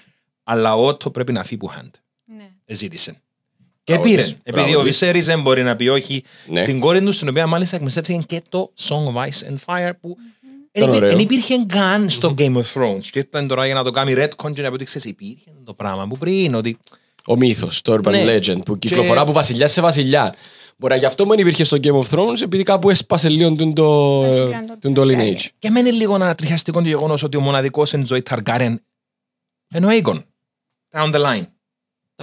[0.45, 1.91] αλλά ότο πρέπει να φύγει που hand.
[2.37, 2.75] Ναι.
[2.75, 3.23] Ζήτησε.
[3.87, 4.23] Και Μπράβο πήρε.
[4.23, 4.31] της.
[4.31, 4.91] Επειδή Μπράβο ο της.
[4.91, 6.61] Βυσέρης δεν μπορεί να πει όχι Ναι.
[6.61, 10.17] στην κόρη του, στην οποία μάλιστα εκμεταλλεύτηκε και το Song of Ice and Fire που
[10.73, 11.09] Ήταν ωραίο.
[11.09, 13.03] δεν υπήρχε καν στο Game of Thrones.
[13.11, 15.75] Και ήταν τώρα για να το κάνει Redcon και να πει ότι ξέρεις, υπήρχε το
[15.75, 16.79] πράγμα που πριν, ότι
[17.27, 18.37] Ο μύθος, το urban Ναι.
[18.37, 20.35] legend, που κυκλοφορά από βασιλιάς σε βασιλιά.
[20.79, 23.75] Μπορεί να γι' αυτό δεν υπήρχε στο Game of Thrones, επειδή κάπου έσπασε λίγο τον
[23.75, 25.21] το, Βασιλιά το τον το Targaryen.
[25.35, 25.47] lineage.
[25.59, 28.81] Και μένει λίγο ανατριχιαστικό το γεγονός ότι ο μοναδικός εν ζωή Ταργκάρεν
[29.75, 30.23] είναι ο Aegon.
[30.93, 31.47] Down the line.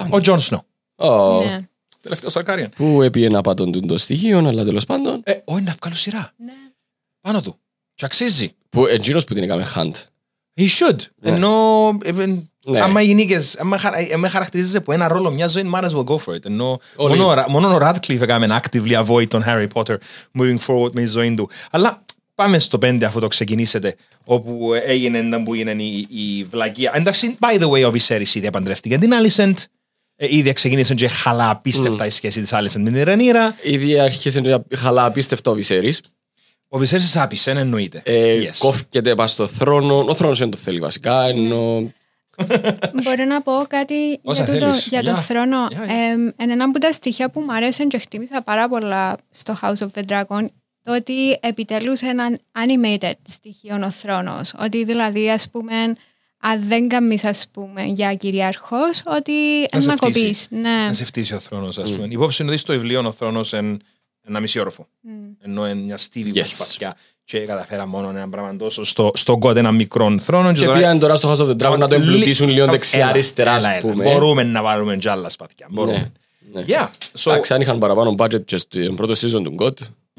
[0.10, 0.66] Ο Τζον Σνο.
[0.96, 1.60] Ω, Ναι.
[2.02, 2.70] Τελευταίο Ταργκάρεν.
[2.76, 5.22] Που έπιε να πατών του το στοιχείο, αλλά τέλος πάντων.
[5.24, 6.32] Ε, όχι να βγάλω σειρά.
[6.38, 6.52] Ναι.
[7.22, 7.58] Πάνω του.
[7.96, 8.56] Και αξίζει.
[8.70, 9.92] Που εντζήρως που την έκαμε hunt.
[10.62, 10.98] He should.
[11.16, 11.30] Ναι.
[11.32, 12.80] Ενώ even Ναι.
[12.82, 16.04] Άμα οι γυναίκες, άμα, χαρα- άμα χαρακτηρίζεσαι από ένα ρόλο μια ζωή, might as well
[16.06, 16.46] go for it.
[16.46, 17.18] Ενώ Όλοι.
[17.18, 19.96] μόνο, ο Ra- μόνο ο Radcliffe έκαμε actively avoid τον Harry Potter
[20.40, 21.50] moving forward με τη ζωή του.
[21.72, 26.92] Αλλά πάμε στο 5 αφού το ξεκινήσετε, όπου έγινε ήταν που έγινε η, η βλακεία.
[26.96, 29.54] Εντάξει, by the way, ο Viserys ήδη επαντρεύτηκε την Alicent.
[30.24, 33.56] Ε, ήδη ξεκίνησε και χαλά απίστευτα η σχέση της Alicent με την Ρενίρα.
[33.64, 36.02] Ήδη άρχισε να χαλά απίστευτο ο Βυσέρης.
[36.68, 38.02] Ο Viserys άπησε, εννοείται.
[38.06, 38.56] Ε, Yes.
[38.58, 39.98] Κόφκεται πας στο θρόνο.
[40.08, 41.24] Ο θρόνος δεν το θέλει βασικά.
[41.24, 41.92] Ενώ
[43.04, 44.88] Μπορώ να πω κάτι Όσα για, τούτο, θέλεις.
[44.88, 45.20] για τον Yeah.
[45.28, 45.68] θρόνο.
[45.70, 46.12] Yeah, yeah.
[46.12, 49.76] Εμ, εν ένα από τα στοιχεία που μου αρέσαν και χτίμησα πάρα πολλά στο House
[49.78, 50.46] of the Dragon
[50.84, 54.54] το ότι επιτελούσε έναν animated στοιχείο ο θρόνος.
[54.60, 55.74] Ότι δηλαδή, ας πούμε,
[56.46, 59.32] αν δεν καμείς, ας πούμε, για κυριαρχός, ότι
[59.74, 60.20] Να σε να φτύσει.
[60.20, 60.48] κοπείς.
[60.50, 60.86] Ναι.
[60.88, 62.08] Να σε φτύσει ο θρόνος, ας πούμε.
[62.10, 63.78] Υπόψη είναι ότι στο βιβλίο ο θρόνος είναι
[64.28, 64.88] ένα μισή όροφο.
[65.02, 65.12] Μμ.
[65.42, 66.38] Ενώ είναι μια στίβη Yes.
[66.40, 66.44] yes.
[66.46, 66.96] σπαθιά.
[67.26, 70.52] Και καταφέρα μόνο ένα πράγμα τόσο στο, στο God ένα μικρό θρόνο.
[70.54, 73.58] και πήγαν τώρα στο House of the Dragon να το εμπλουτίσουν λίγο Έλα, δεξιά-αριστερά, έλα,
[73.70, 73.80] ας έλα.
[73.92, 74.04] πούμε.
[74.04, 75.68] Μπορούμε να βάλουμε κι άλλα σπαθιά.
[75.70, 76.12] Μπορούμε.
[76.52, 76.64] Ναι.
[76.68, 76.88] Yeah.
[77.18, 79.74] So, Εντάξει, αν είχαν παραπάνω budget και στο πρώτο season του God.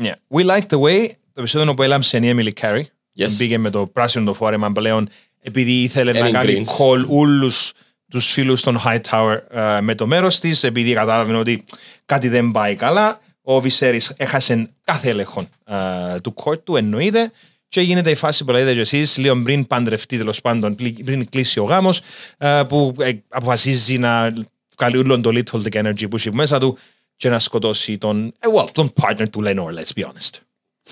[0.04, 0.12] yeah.
[0.38, 2.82] We like the way το επεισόδιο που έλαμψε η Emily Carey.
[3.18, 3.30] Yes.
[3.38, 5.08] Μπήκε με το πράσινο το φόρεμα πλέον
[5.46, 6.84] επειδή ήθελε να Erin κάνει Greens.
[6.84, 7.72] call όλους
[8.10, 11.64] τους φίλους των Hightower ε, με το μέρος της επειδή κατάλαβε ότι
[12.06, 13.20] κάτι δεν πάει καλά.
[13.42, 17.30] Ο Viserys έχασε κάθε έλεγχο ε, του court του εννοείται
[17.68, 21.28] και γίνεται η φάση που λέτε και εσείς λίγο πριν παντρευτεί τέλος πάντων πλη- πριν
[21.28, 22.00] κλείσει ο γάμος
[22.38, 24.32] ε, που ε, αποφασίζει να
[24.78, 26.78] βγάλει όλο το little dick energy που έχει μέσα του
[27.16, 30.38] και να σκοτώσει τον, ε, well, τον partner του Lenore, let's be honest.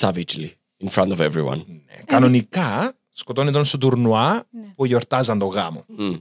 [0.00, 0.48] Savagely.
[0.84, 1.56] In front of everyone.
[1.66, 2.02] Ναι.
[2.06, 4.62] Κανονικά σκοτώνει τον στο τουρνουά Ναι.
[4.76, 5.84] που γιορτάζαν το γάμο.
[5.86, 6.14] Μμ.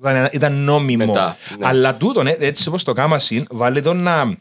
[0.00, 1.06] Ήταν, ήταν νόμιμο.
[1.06, 1.66] Μετά, ναι.
[1.66, 4.36] Αλλά τούτον, ε, έτσι όπως το κάμασιν, βάλει τον να,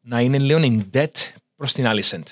[0.00, 1.06] να είναι λίγο in debt
[1.56, 2.22] προς την Alicent.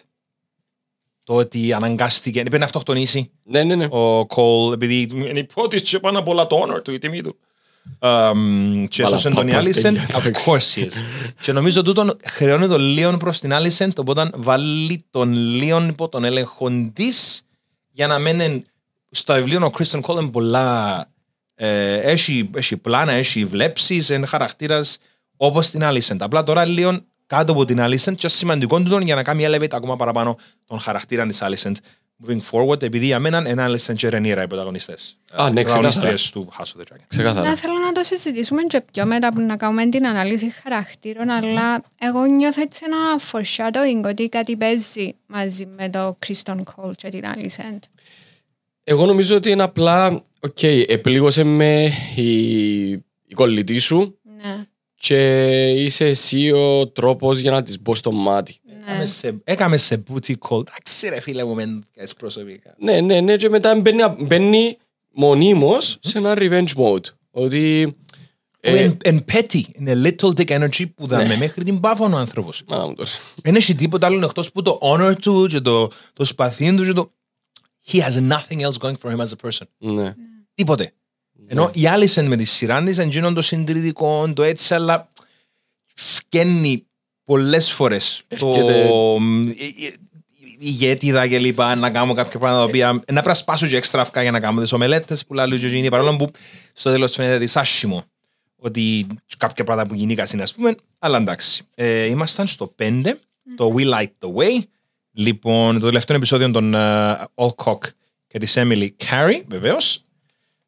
[1.24, 3.86] Το ότι αναγκάστηκε, πρέπει να αυτοκτονήσει Ναι, ναι, ναι.
[3.90, 7.36] ο Κόλ, επειδή είναι υπότιτλοι πάνω από όλα το honor του, η τιμή του.
[8.00, 10.50] Um, και Βάλα έσωσε τον η παπάς, Alicent, παιδιά, of εντάξει.
[10.50, 10.92] course he is.
[11.40, 16.24] και νομίζω τούτον χρεώνει τον Λίον προς την Alicent, οπότε βάλει τον Λίον υπό τον
[16.24, 17.42] έλεγχο της
[17.98, 18.64] για να μένει
[19.10, 21.06] στο βιβλίο ο Κρίστον Κόλ είναι πολλά
[21.54, 24.98] ε, έχει, έχει πλάνα, έχει βλέψεις, είναι χαρακτήρας
[25.36, 26.16] όπως την Alicent.
[26.18, 29.72] Απλά τώρα Λίον κάτω από την Alicent και σημαντικό του τον για να κάνει elevate
[29.72, 31.74] ακόμα παραπάνω τον χαρακτήρα της Alicent
[32.26, 35.16] moving forward, επειδή για μένα είναι Alicent και Rhaenyra οι πρωταγωνιστές.
[35.32, 35.64] Α, ναι, Οι ξεκάθαρα.
[35.64, 37.00] πρωταγωνιστρίες του House of the Dragon.
[37.06, 37.48] Ξεκάθαρα.
[37.48, 41.82] Να θέλω να το συζητήσουμε και πιο μετά που να κάνουμε την ανάλυση χαρακτήρων, αλλά
[41.98, 42.96] εγώ νιώθω έτσι ένα
[43.32, 47.78] foreshadowing ότι κάτι παίζει μαζί με το Criston Cole και την Alicent.
[48.84, 56.04] Εγώ νομίζω ότι είναι απλά, οκ, επλήγωσε με η, η κολλητή σου Ναι, και είσαι
[56.04, 58.56] εσύ ο τρόπος για να της μπω στο μάτι.
[58.88, 59.04] Έκαμε ναι.
[59.04, 60.60] σε- Έκαμε σε booty call.
[60.68, 62.74] Εντάξει ρε φίλε μου, μεν κάνεις προσωπικά.
[62.78, 64.78] Ναι, ναι, ναι, και μετά μπαίνει, μπαίνει
[65.12, 67.04] μονίμως σε ένα revenge mode.
[67.30, 67.96] Ότι...
[68.60, 71.36] Που Ε, εν- εν petty, είναι little dick energy που δάμε Ναι.
[71.36, 72.62] μέχρι την πάφων ο άνθρωπος.
[72.66, 73.10] μάνα μου τώρα.
[73.42, 76.92] Δεν έχει τίποτα άλλο εκτός που το honor του και το, το σπαθί του και
[76.92, 77.12] το...
[77.86, 79.66] He has nothing else going for him as a person.
[79.78, 80.14] Ναι.
[80.54, 80.92] Τίποτε.
[81.46, 85.12] Ενώ η Άλισεν με τη σειρά της εντζήνων το συντηρητικό, το έτσι, αλλά
[85.94, 86.86] φκένει
[87.28, 88.22] πολλές φορές.
[88.38, 88.88] Το Έρχεται-
[89.56, 89.94] η- η-
[90.58, 94.30] ηγέτιδα και λοιπά, να κάνω κάποια πράγματα τα οποία να πρασπάσω και έξτρα αυκά για
[94.30, 96.30] να κάνω τις ομελέτες που λέει ο Γιωγίνη, παρόλο που
[96.72, 98.04] στο τέλος φαίνεται της άσχημο
[98.56, 101.64] ότι κάποια πράγματα που γυναίκα είναι ας πούμε, αλλά εντάξει.
[101.74, 103.18] Ε, ήμασταν στο 5,
[103.56, 104.62] το We Light the Way,
[105.12, 107.78] λοιπόν το τελευταίο επεισόδιο των uh, Alcock
[108.28, 110.02] και της Emily Carey, βεβαίως,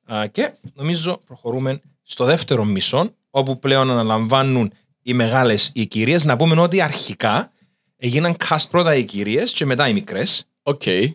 [0.04, 4.72] Α, και νομίζω προχωρούμε στο δεύτερο μισό, όπου πλέον αναλαμβάνουν
[5.10, 6.24] οι μεγάλες οι κυρίες.
[6.24, 7.50] Να πούμε ότι αρχικά
[7.96, 10.44] έγιναν cast πρώτα οι κυρίες και μετά οι μικρές.
[10.62, 10.82] Οκ.
[10.86, 11.08] Okay.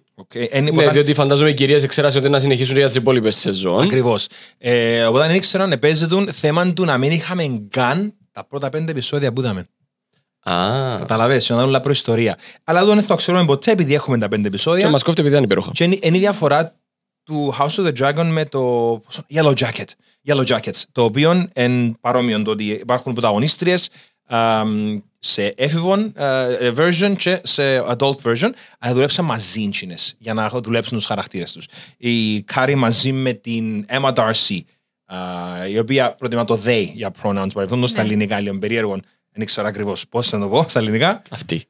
[0.50, 3.84] Εν, Ναι, διότι φαντάζομαι οι κυρίες εξέρασαν ότι να συνεχίσουν για τις υπόλοιπες σεζόν.
[3.84, 4.28] Ακριβώς.
[4.58, 8.92] Ε, οπότε δεν ήξερα αν παίζεται θέμα του να μην είχαμε καν τα πρώτα πέντε
[8.92, 9.68] επεισόδια που είδαμε.
[10.40, 12.38] Α, Καταλαβες, να δούμε όλα προϊστορία.
[12.64, 14.90] Αλλά δεν θα ξέρουμε ποτέ επειδή έχουμε τα πέντε και επεισόδια.
[14.90, 15.72] μας κόφτει επειδή ήταν υπέροχα.
[15.74, 16.76] Και είναι, είναι η διαφορά
[17.24, 18.60] του House of the Dragon με το
[19.06, 19.86] πόσο- Yellow Jacket.
[20.28, 20.84] Yellow Jackets.
[20.92, 23.90] Το οποίο είναι παρόμοιο το ότι υπάρχουν πρωταγωνίστριες
[24.28, 30.50] αμ, σε έφηβον ε, version και σε adult version, αλλά δουλέψαν μαζί τζείνες για να
[30.50, 31.68] δουλέψουν τους χαρακτήρες τους.
[31.98, 34.60] Η Κάρι μαζί με την Emma D'Arcy,
[35.06, 35.18] α,
[35.70, 38.08] η οποία προτιμά το they για pronouns, παρεπτόντως στα Ναι.
[38.08, 39.00] ελληνικά λίγο περίεργο.
[39.32, 41.22] Δεν ξέρω ακριβώς πώς θα το πω στα ελληνικά.
[41.30, 41.64] Αυτή.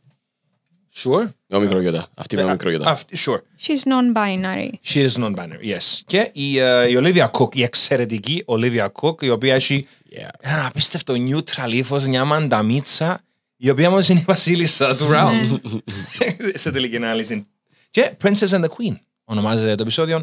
[1.03, 1.29] Sure.
[1.47, 2.07] Με μικρό γιώτα.
[2.15, 2.89] Αυτή με μικρό γιώτα.
[2.89, 3.39] Αυτή- Sure.
[3.61, 4.69] She's non-binary.
[4.93, 5.99] She is non-binary, yes.
[6.05, 10.29] Και η, ε, η Olivia Cook, η εξαιρετική Olivia Cook, η οποία έχει Yeah.
[10.39, 13.23] ένα απίστευτο neutral ύφος, μια μανταμίτσα,
[13.57, 15.59] η οποία όμως είναι η βασίλισσα του round.
[16.53, 17.47] Σε τελική ανάλυση.
[17.89, 20.21] Και Princess and the Queen ονομάζεται το επεισόδιο.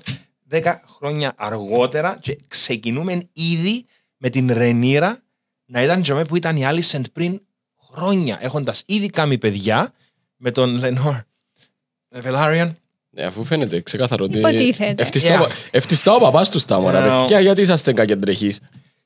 [0.50, 3.85] 10 χρόνια αργότερα και ξεκινούμε ήδη
[4.16, 5.22] με την Ρενίρα
[5.66, 7.40] να ήταν τζαμέ που ήταν η Άλισεντ πριν
[7.92, 9.92] χρόνια, έχοντας ήδη κάνει παιδιά
[10.44, 11.14] με τον Λενόρ
[12.11, 12.76] Βελάριον.
[13.11, 14.38] Ναι, αφού φαίνεται ξεκάθαρο ότι.
[14.38, 15.02] Υποτίθεται.
[15.02, 15.44] Ευτιστά Yeah.
[15.48, 17.16] ο- Ευτιστά ο παπάς του τα μωρά.
[17.16, 17.20] Yeah.
[17.20, 18.52] Παιδιά, γιατί είσαστε κακεντρεχεί.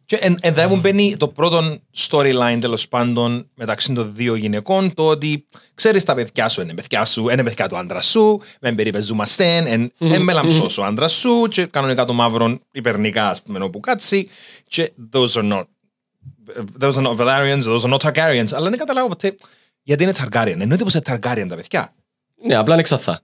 [0.04, 4.94] Και εν, εν δέ μου μπαίνει το πρώτο storyline τέλος πάντων μεταξύ των δύο γυναικών
[4.94, 8.72] το ότι ξέρεις τα παιδιά σου είναι παιδιά σου, είναι παιδιά του άντρα σου, με
[8.72, 13.80] περιπεζούμαστε, εν, εν μελαμψός ο άντρας σου και κανονικά το μαύρο υπερνικά ας πούμε όπου
[13.80, 14.28] κάτσει
[14.68, 15.62] και those are not
[16.80, 19.36] those are not Velaryons, those are not Targaryens αλλά δεν καταλάβω ποτέ
[19.86, 21.94] γιατί είναι Targaryen, εννοείται πως είναι Targaryen τα παιδιά.
[22.46, 23.20] Ναι, απλά είναι ξαθά.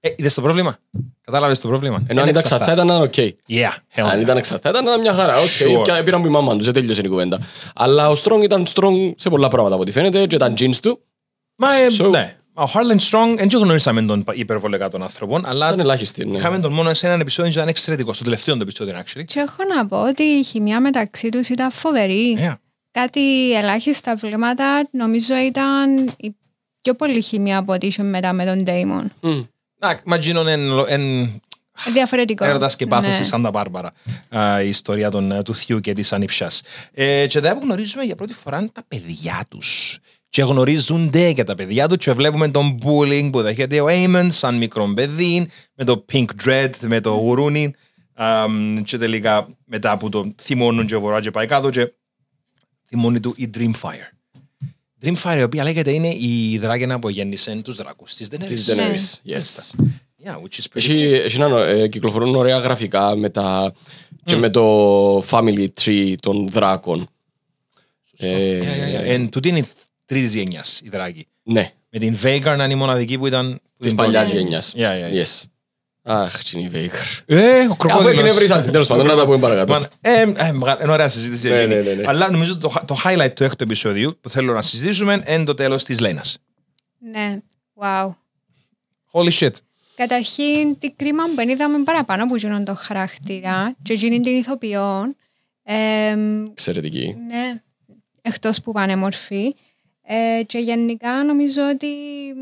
[0.00, 0.78] Ε, είδες το πρόβλημα,
[1.24, 2.64] κατάλαβες το πρόβλημα; Ενώ αν Είναι ήταν ξαθά.
[2.64, 3.12] ξαθά ήταν οκ.
[3.48, 4.22] Yeah, hell Αν yeah.
[4.22, 5.38] ήταν ξαθά ήταν μια χαρά.
[5.38, 5.44] Οκ,
[5.78, 5.82] Sure.
[5.96, 7.40] και πήραν που η μάμα τους, δεν τέλειωσε η κουβέντα.
[7.74, 11.00] Αλλά ο Strong ήταν strong σε πολλά πράγματα από ό,τι φαίνεται και ήταν genes του.
[11.56, 15.80] Μα ε, So- ναι, ο Harwin Strong δεν γνωρίσαμε τον υπερβολικά των άνθρωπων, αλλά Ήταν
[15.80, 16.24] ελάχιστη.
[16.24, 16.36] ναι.
[16.36, 19.24] είχαμε τον μόνο σε έναν επεισόδιο και ήταν εξαιρετικό, στο τελευταίο του επεισόδιο actually.
[19.24, 22.36] Και έχω να πω ότι η χημεία μεταξύ τους ήταν φοβερή.
[22.40, 22.54] Yeah.
[22.92, 26.36] Κάτι ελάχιστα βλέμματα νομίζω ήταν η
[26.80, 29.04] πιο πολύ χημεία από ό,τι είχε μετά με τον Damon.
[29.20, 29.40] Μμ.
[29.78, 30.48] Να, μαγίνον
[30.88, 31.40] εν
[31.92, 32.44] Διαφορετικό.
[32.44, 33.14] έρωτας και πάθος Ναι.
[33.14, 33.92] στη Σάντα Μπάρμπαρα
[34.36, 36.62] α, η ιστορία των, ε, του θείου και της ανήψιας.
[36.92, 39.98] Ε, και εδώ γνωρίζουμε για πρώτη φορά τα παιδιά τους.
[40.28, 44.56] Και γνωρίζονται και τα παιδιά τους και βλέπουμε τον bullying που δέχεται ο Aemon σαν
[44.56, 47.74] μικρό παιδί με το pink dread, με το γουρούνι
[48.14, 51.92] αμ, και τελικά μετά που το θυμώνουν και ο Βορρά και πάει κάτω και
[52.92, 54.08] θυμώνει του η Dreamfire.
[55.04, 58.72] Dreamfire η οποία λέγεται είναι η δράγαινα που γέννησε τους δράκους της Της Daenerys.
[58.72, 59.18] Daenerys.
[59.22, 59.36] Ναι.
[59.36, 59.70] Yes.
[60.24, 63.72] Yeah, which is pretty Έχει, έχει να, ε, κυκλοφορούν ωραία γραφικά με τα,
[64.24, 67.08] και με το family tree των δράκων.
[68.16, 69.64] Ε, Εν τούτη είναι η
[70.04, 71.26] τρίτη γενιάς η δράκη.
[71.42, 73.50] Ναι, Με την Veigar να είναι η μοναδική που ήταν.
[73.52, 74.42] που της την παλιάς πρώτη.
[74.42, 74.72] γενιάς.
[74.76, 75.22] Yeah, yeah, yeah.
[75.24, 75.42] Yes.
[76.04, 77.22] Αχ, τι είναι η Veigar.
[77.26, 78.12] Ε, ο Αφού κροκόδιλος.
[78.18, 79.72] εκνεύρισαν την τέλος πάντων, να τα πούμε παρακάτω.
[79.72, 81.48] Μαν- Ε, ε, μεγάλη- είναι ωραία συζήτηση.
[81.48, 81.74] Ναι, εκείνη.
[81.74, 82.02] ναι, ναι, ναι.
[82.06, 85.84] Αλλά νομίζω το, το highlight του έκτου επεισοδίου που θέλω να συζητήσουμε είναι το τέλος
[85.84, 86.38] της Λένας.
[86.98, 87.38] Ναι,
[87.80, 88.14] wow.
[89.12, 89.50] Holy shit.
[89.96, 95.12] Καταρχήν, τι κρίμα που δεν είδαμε παραπάνω που γίνονται το χαρακτήρα και γίνει την ηθοποιό.
[95.62, 96.16] Ε,
[96.50, 97.16] Εξαιρετική.
[97.26, 97.62] ναι,
[98.22, 99.54] εκτός που πάνε μορφή.
[100.06, 101.86] Ε, και γενικά νομίζω ότι
[102.28, 102.32] ε,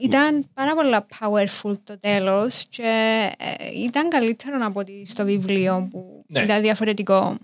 [0.00, 2.82] ήταν πάρα πολλά powerful το τέλος και
[3.38, 6.40] ε, ήταν καλύτερο από ότι στο βιβλίο που Ναι.
[6.42, 7.36] ήταν διαφορετικό.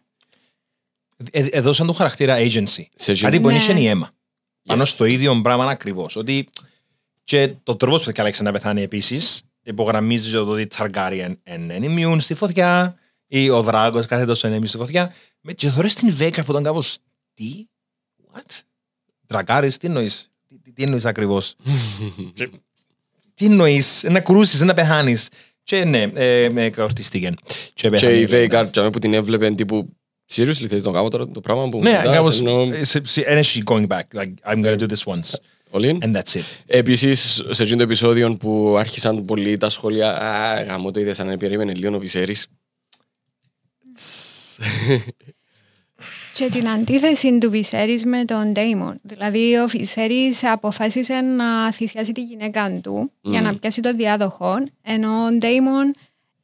[1.31, 2.83] Ε, έδωσαν το χαρακτήρα agency.
[2.95, 3.59] Σε Κάτι που Ναι.
[3.71, 4.11] είναι η αίμα.
[4.67, 4.87] Πάνω Yes.
[4.87, 6.17] στο ίδιο πράγμα ακριβώς.
[6.17, 6.49] Ότι
[7.25, 12.17] και το τρόπος που διάλεξε να πεθάνει επίσης υπογραμμίζει το ότι η Targaryen είναι immune
[12.21, 15.12] στη φωτιά ή ο δράκος κάθε τόσο είναι immune στη φωτιά.
[15.40, 16.99] Με και θωρέ την Veigar που ήταν κάπως.
[17.35, 17.67] Τι,
[18.33, 18.61] what,
[19.27, 20.33] Δρακάρι, τι εννοείς,
[20.75, 21.55] τι, τι, τι εννοείς ακριβώς;
[23.35, 25.29] τι εννοείς, να κρούσεις, να πεθάνεις.
[25.63, 27.35] Και ναι, ε, με εορτίστηκε.
[27.47, 28.51] Και, Και πέθανε η Veigar.
[28.51, 29.97] Veigar, τζάμε που την έβλεπε τύπου
[30.35, 33.01] Seriously, θες να κάνω τώρα το πράγμα που μου Ναι, ζητάς, κάπως, ενώ- ε, σε-
[33.05, 34.01] σε- and she's going back.
[34.15, 35.31] Like, I'm gonna do this once.
[35.71, 35.99] Όλοι.
[36.03, 36.43] And that's it.
[36.67, 41.37] Επίσης, σε εκείνο το επεισόδιο που άρχισαν πολύ τα σχόλια «Α, γαμώ το είδες αν
[41.39, 42.47] περίμενε λίγο ο Βυσέρης».
[46.35, 48.99] Και την αντίθεση του Βυσέρης με τον Ντέιμον.
[49.03, 55.25] Δηλαδή, ο Βυσέρης αποφάσισε να θυσιάσει τη γυναίκα του για να πιάσει το διάδοχο, ενώ
[55.25, 55.94] ο Ντέιμον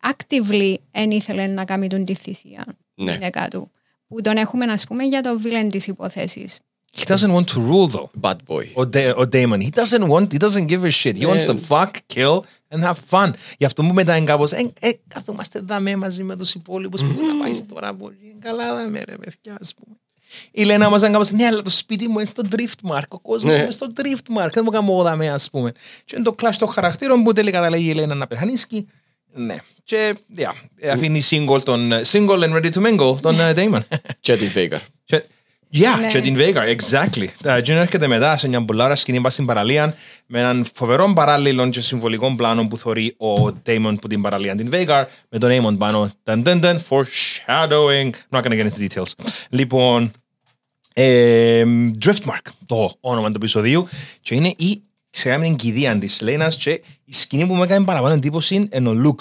[0.02, 3.12] actively δεν ήθελε να κάνει τον τη θυσία τη Ναι.
[3.12, 3.70] γυναίκα του.
[4.08, 6.46] Που τον έχουμε, ας πούμε, για το βίλεν της υπόθεση.
[6.98, 8.10] He doesn't want to rule though.
[8.20, 8.64] Bad boy.
[8.74, 9.60] Ο, Da- ο Damon.
[9.60, 11.16] He doesn't want, he doesn't give a shit.
[11.16, 12.40] He wants to fuck, kill
[12.74, 13.30] and have fun.
[13.58, 17.14] Γι' αυτό μου μετά είναι κάπως, ε, ε, καθόμαστε δάμε μαζί με τους υπόλοιπους που
[17.26, 18.36] να πάει τώρα πολύ.
[18.38, 19.96] Καλά δάμε ρε παιδιά, ας πούμε.
[20.50, 23.02] Η Λένα μας ήταν κάπως, ναι, αλλά το σπίτι μου είναι στο Driftmark.
[23.08, 23.58] Ο κόσμος Ναι.
[23.60, 24.48] είναι στο Driftmark.
[24.52, 25.72] Δεν μου κάνω εγώ δάμε, ας πούμε.
[26.04, 28.86] Και είναι το clash των χαρακτήρων που τελικά τα λέγει η Λένα να πεθανίσκει.
[29.32, 29.56] Ναι.
[29.84, 33.80] Και, yeah, αφήνει single τον, single and ready to mingle τον ε, Damon.
[34.20, 34.78] Και την Veigar.
[35.70, 36.06] Και- Yeah, Ναι.
[36.06, 37.26] και την Veigar, exactly.
[37.42, 39.94] Τα Junior έρχεται μετά σε μια πολλά ώρα σκηνή πας στην παραλία
[40.26, 44.70] με έναν φοβερό παράλληλο και συμβολικό πλάνο που θωρεί ο Damon που την παραλία την
[44.72, 46.10] Veigar με τον Aemon πάνω.
[46.24, 48.10] Dun, dun, dun, foreshadowing.
[48.10, 49.12] I'm not gonna get into details.
[49.50, 50.10] Λοιπόν,
[50.94, 51.64] ε,
[52.04, 53.88] Driftmark, το όνομα του επεισοδίου
[54.20, 56.70] και είναι η ξεκάμενη κηδεία της Λένας και
[57.04, 59.20] η σκηνή που μου έκανε παραπάνω εντύπωση είναι ο Λουκ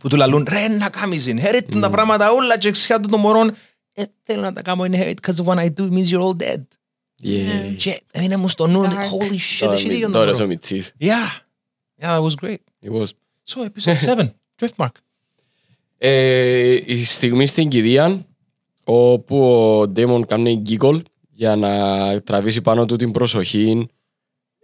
[0.00, 3.52] που του λαλούν ρε να κάνεις inherit τα πράγματα όλα και ξιάτω των μωρών ε,
[4.22, 6.62] θέλω να τα κάνω inherit because when I do it means you're all dead.
[7.22, 7.74] Yeah.
[7.76, 8.88] και έμεινε μου στο νου Dark.
[8.88, 10.94] holy shit Τώρα έχει μη- δίκιο το Τώρα μωρό ο Μιτσής.
[11.00, 11.06] yeah.
[12.02, 12.58] Yeah that was great.
[12.82, 13.06] It was.
[13.44, 14.28] so episode 7
[14.60, 14.88] Driftmark
[15.98, 18.26] Ε, η στιγμή στην κηδεία
[18.84, 19.38] όπου
[19.78, 23.88] ο Ντέμον κάνει γκίγκολ για να τραβήσει πάνω του την προσοχή.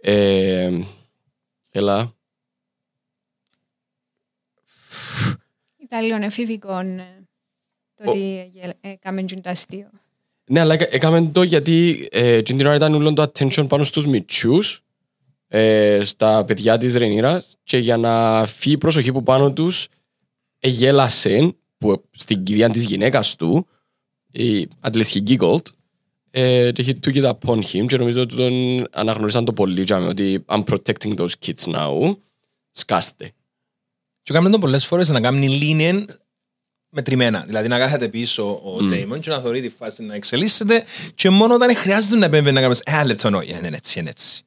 [0.01, 0.71] Ε,
[1.71, 2.13] έλα.
[5.89, 7.24] Τα λίγο εφηβικών ε,
[7.95, 9.89] το Ο- ότι ε, έκαμε τζουν το αστείο.
[10.49, 14.05] Ναι, αλλά έκα- έκαμε το γιατί ε, την ώρα ήταν όλο το attention πάνω στους
[14.05, 14.81] μητσούς,
[15.47, 19.87] ε, στα παιδιά της Ρενίρας και για να φύγει η προσοχή που πάνω τους
[20.59, 23.67] εγέλασε που, στην κηδεία της γυναίκας του
[24.31, 25.61] η at least he giggled
[26.31, 30.07] ε, και he took it upon him και νομίζω ότι τον αναγνωρίσαν το πολύ τζάμε,
[30.07, 32.15] ότι I'm protecting those kids now
[32.71, 33.31] σκάστε
[34.21, 36.07] Και κάνουμε το πολλές φορές να κάνει λίνιεν
[36.95, 37.43] μετρημένα.
[37.45, 38.89] Δηλαδή να κάθεται πίσω ο Μμ.
[38.91, 40.83] Damon και να θεωρεί τη φάση να εξελίσσεται
[41.15, 43.55] και μόνο όταν χρειάζεται να επέμβει να κάνεις ένα λεπτό νόη.
[43.57, 44.43] Είναι έτσι, είναι έτσι.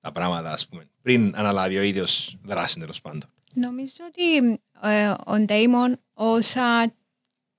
[0.00, 0.86] Τα πράγματα ας πούμε.
[1.02, 3.24] Πριν αναλάβει ο ίδιος δράση τέλος πάντων.
[3.52, 6.92] Νομίζω ότι ε, ο Ντέιμον όσα,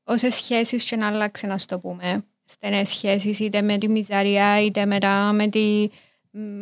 [0.03, 4.85] όσες σχέσεις και να άλλαξε να στο πούμε, στενές σχέσεις είτε με τη Μιζαρία είτε
[4.85, 5.87] με, τα, με, τη,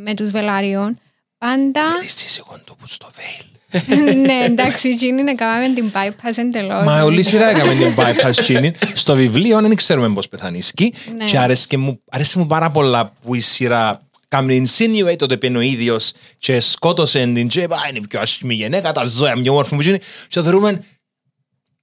[0.03, 0.99] με τους Βελάριον,
[1.37, 3.56] πάντα, This is a κοντό που στο veil.
[4.25, 6.83] ναι εντάξει, εκείνη να κάνουμε την bypass εντελώς.
[6.83, 8.71] Μα όλη η σειρά έκαμε την bypass chini.
[8.93, 11.25] Στο βιβλίο δεν ξέρουμε πώς πεθάνει η σκη Ναι.
[11.25, 15.61] και άρεσε μου, άρεσε μου πάρα πολλά που η σειρά κάνει insinuate ότι πήγαινε ο
[15.61, 19.51] ίδιος και σκότωσε την και είπα «Α, είναι η πιο άσχημη γυναίκα, τα ζώα πιο
[19.51, 20.83] όμορφη μου γίνει και θεωρούμε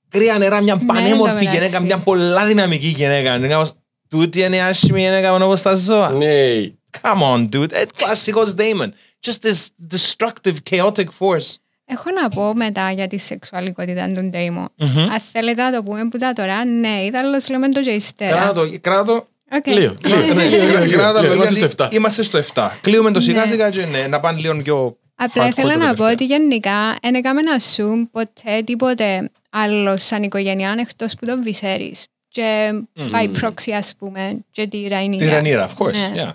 [0.09, 1.51] κρύα νερά μια πανέμορφη εντωμεταξύ.
[1.59, 3.35] γυναίκα, μια πολλά δυναμική γυναίκα.
[3.37, 3.73] Είναι κάπως,
[4.09, 6.11] Τούτη είναι η άσχημη γυναίκα πάνω όπως τα ζώα.
[6.11, 6.27] ναι
[7.03, 7.73] Come on, dude.
[7.73, 8.89] Ε, Κλασικός Damon.
[9.27, 11.55] Just this destructive, chaotic force.
[11.87, 14.69] Έχω να πω μετά για τη σεξουαλικότητα του Ντέιμον.
[15.13, 17.21] Αν θέλετε να το πούμε που τωρά, ναι, είδα
[17.51, 18.37] λέμε το και ύστερα.
[18.37, 19.29] Κράτα το, κράτα το.
[19.53, 19.67] Οκ.
[19.67, 22.23] Λίγο, Ναι, λίγο, ναι, λίγο, κράτα- λίγο, κράτα λίγο, το, Είμαστε γιατί στο 7 Είμαστε
[22.23, 22.71] στο 7.
[22.81, 23.51] Κλείουμε το σιγά Ναι.
[23.51, 26.07] σιγά και ναι, να πάνε λίγο πιο Απλά hardcore ήθελα το να πω τελευταίο.
[26.13, 32.07] ότι γενικά δεν έκαμε να σου ποτέ τίποτε άλλος σαν οικογένεια εκτός που τον Βυσέρης.
[32.29, 32.71] Και
[33.13, 35.25] by proxy ας πούμε και τη Ραϊνίρα.
[35.25, 35.93] Τη Ρανίρα, of course.
[36.15, 36.25] Ναι.
[36.27, 36.33] Yeah.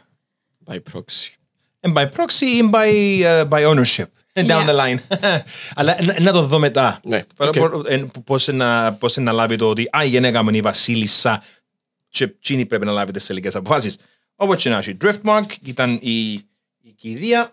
[0.73, 1.33] by proxy
[1.87, 2.89] And by proxy ή by,
[3.23, 4.05] uh, by ownership.
[4.33, 4.69] And down Yeah.
[4.69, 4.99] the line.
[5.75, 6.99] Αλλά να, να το δω μετά.
[7.03, 7.57] Ναι, Πο- οκ.
[7.59, 10.61] πο- εν- Πώς να, πώς να λάβει το ότι α, η γυναίκα μου είναι η
[10.61, 11.43] βασίλισσα
[12.09, 13.97] και εκείνη πρέπει να λάβει τις τελικές αποφάσεις.
[14.35, 14.97] Όπως και να έχει.
[15.01, 16.31] Driftmark ήταν η,
[16.81, 17.51] η κηδεία.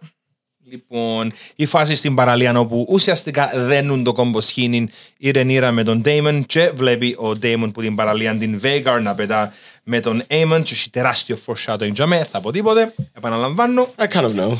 [0.70, 6.02] Λοιπόν, η φάση στην παραλία όπου ουσιαστικά δένουν το κόμπο σχήνιν η Ρενίρα με τον
[6.04, 9.52] Damon και βλέπει ο Damon που την παραλία την Vhagar να πετά
[9.82, 13.88] με τον Aemon και έχει τεράστιο foreshadowing για μέ, θα πω τίποτε, επαναλαμβάνω.
[13.98, 14.56] I kind of know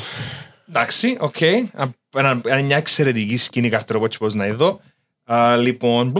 [0.69, 1.41] Εντάξει, οκ.
[1.73, 4.79] Α, ένα- ένα- Μια εξαιρετική σκηνή καρτεροπότσι πώς να εδώ.
[5.23, 6.13] Α, Λοιπόν,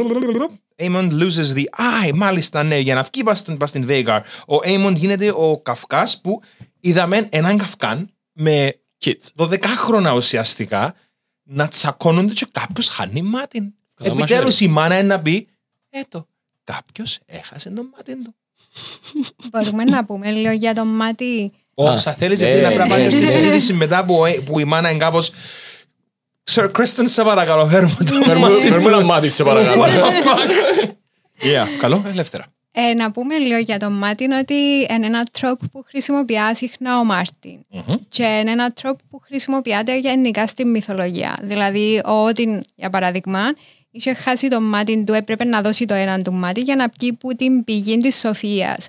[0.80, 2.12] Aemon loses the eye.
[2.14, 4.20] Μάλιστα, ναι, για να βγει πας στην, πας στην Vhagar.
[4.48, 6.42] Ο Aemon γίνεται ο Καυκάς που
[6.80, 10.96] είδαμε έναν Καυκάν με kids 12 χρόνια ουσιαστικά
[11.44, 13.74] να τσακώνονται και κάποιος χάνει μάτι.
[13.94, 15.48] Καλά Επιτέλους η μάνα είναι να πει
[15.90, 16.28] «Έτω,
[16.64, 18.36] κάποιος έχασε το μάτι του».
[19.52, 21.52] Μπορούμε να πούμε λίγο για το μάτι.
[21.80, 23.28] Όσα θέλεις ναι, γιατί να πρέπει να ναι, πάμε στη ναι.
[23.28, 25.32] συζήτηση μετά που, που η μάνα είναι κάπως
[26.52, 28.96] Sir Kristen, σε παρακαλώ, φέρουμε το Φέρουμε μάτι φέρουμε του».
[28.96, 30.88] ένα μάτι σε παρακαλώ What the fuck?
[31.42, 32.46] Yeah, καλό, ελεύθερα.
[32.72, 34.54] Ε, να πούμε λίγο για το μάτι ότι
[34.90, 37.60] είναι ένα τρόπο που χρησιμοποιεί συχνά ο Μάρτιν.
[38.10, 41.38] Και είναι ένα τρόπο που χρησιμοποιείται γενικά στη μυθολογία.
[41.42, 43.40] Δηλαδή, ο Ότιν, για παράδειγμα,
[43.92, 47.14] είχε χάσει το μάτι του, έπρεπε να δώσει το έναν του μάτι για να πιει
[47.14, 48.88] που την πηγή της Σοφίας.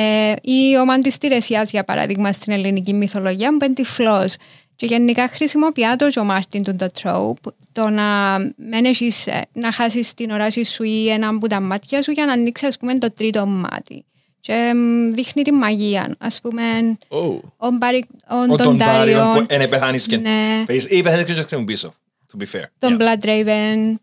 [0.00, 4.30] Ε, ή ο μάτι τη Τηρεσία, για παράδειγμα, στην ελληνική μυθολογία, που είναι τυφλό.
[4.76, 7.36] Και γενικά χρησιμοποιεί το ο Μάρτιν του το τρόπ,
[7.72, 12.02] το να, μην έχεις, ε, να χάσεις την οράση σου ή ένα από τα μάτια
[12.02, 14.04] σου για να ανοίξεις, ας πούμε, το τρίτο μάτι.
[14.40, 16.14] Και μ, δείχνει τη μαγεία.
[16.18, 16.62] Ας πούμε,
[17.08, 17.40] Oh.
[17.56, 21.02] ο, Μπάρι, ο, Ο τον τον Τάριον Τάριον, που είναι πεθάνεις και ναι, Πες, ή
[21.02, 21.94] πεθάνεις και δεν πίσω.
[22.32, 22.64] To be fair.
[22.78, 23.02] τον Yeah.
[23.02, 23.94] Blood Raven.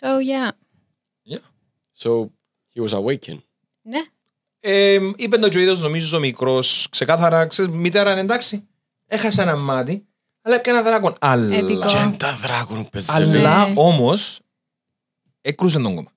[0.00, 0.50] So, yeah.
[1.32, 1.44] Yeah.
[2.02, 2.30] So
[2.74, 3.42] he was awakened.
[3.82, 4.00] Ναι.
[4.68, 8.66] Ε, είπε το και ο ίδιος νομίζω ο μικρός ξεκάθαρα, ξέρεις, μητέρα είναι εντάξει,
[9.06, 10.06] έχασε ένα μάτι,
[10.42, 11.14] αλλά έπιανε ένα δράκον.
[11.20, 11.86] Αλλά, Επικό.
[11.86, 13.08] Και είναι τα δράκον παίζει.
[13.12, 13.72] αλλά Ναι.
[13.76, 14.40] όμως,
[15.40, 16.10] έκρουσε τον κόμμα.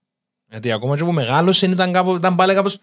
[0.49, 2.77] Γιατί ακόμα και που μεγάλωσε ήταν, κάπου, ήταν πάλι κάπως,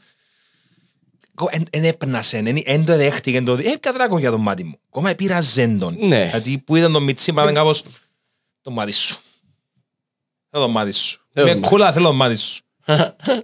[1.70, 4.78] εν έπνασε, εν το δέχτηκε το ότι έπια δράκον για το μάτι μου.
[4.86, 5.96] Ακόμα επήραζε τον.
[6.00, 6.28] Ναι.
[6.30, 7.82] Γιατί που είδαν τον Μιτσί, ήταν κάπως,
[8.62, 9.16] το μάτι σου.
[10.50, 11.20] Θέλω το μάτι σου.
[11.32, 12.60] Θέλω Είμαι το cool, αλλά θέλω το μάτι σου.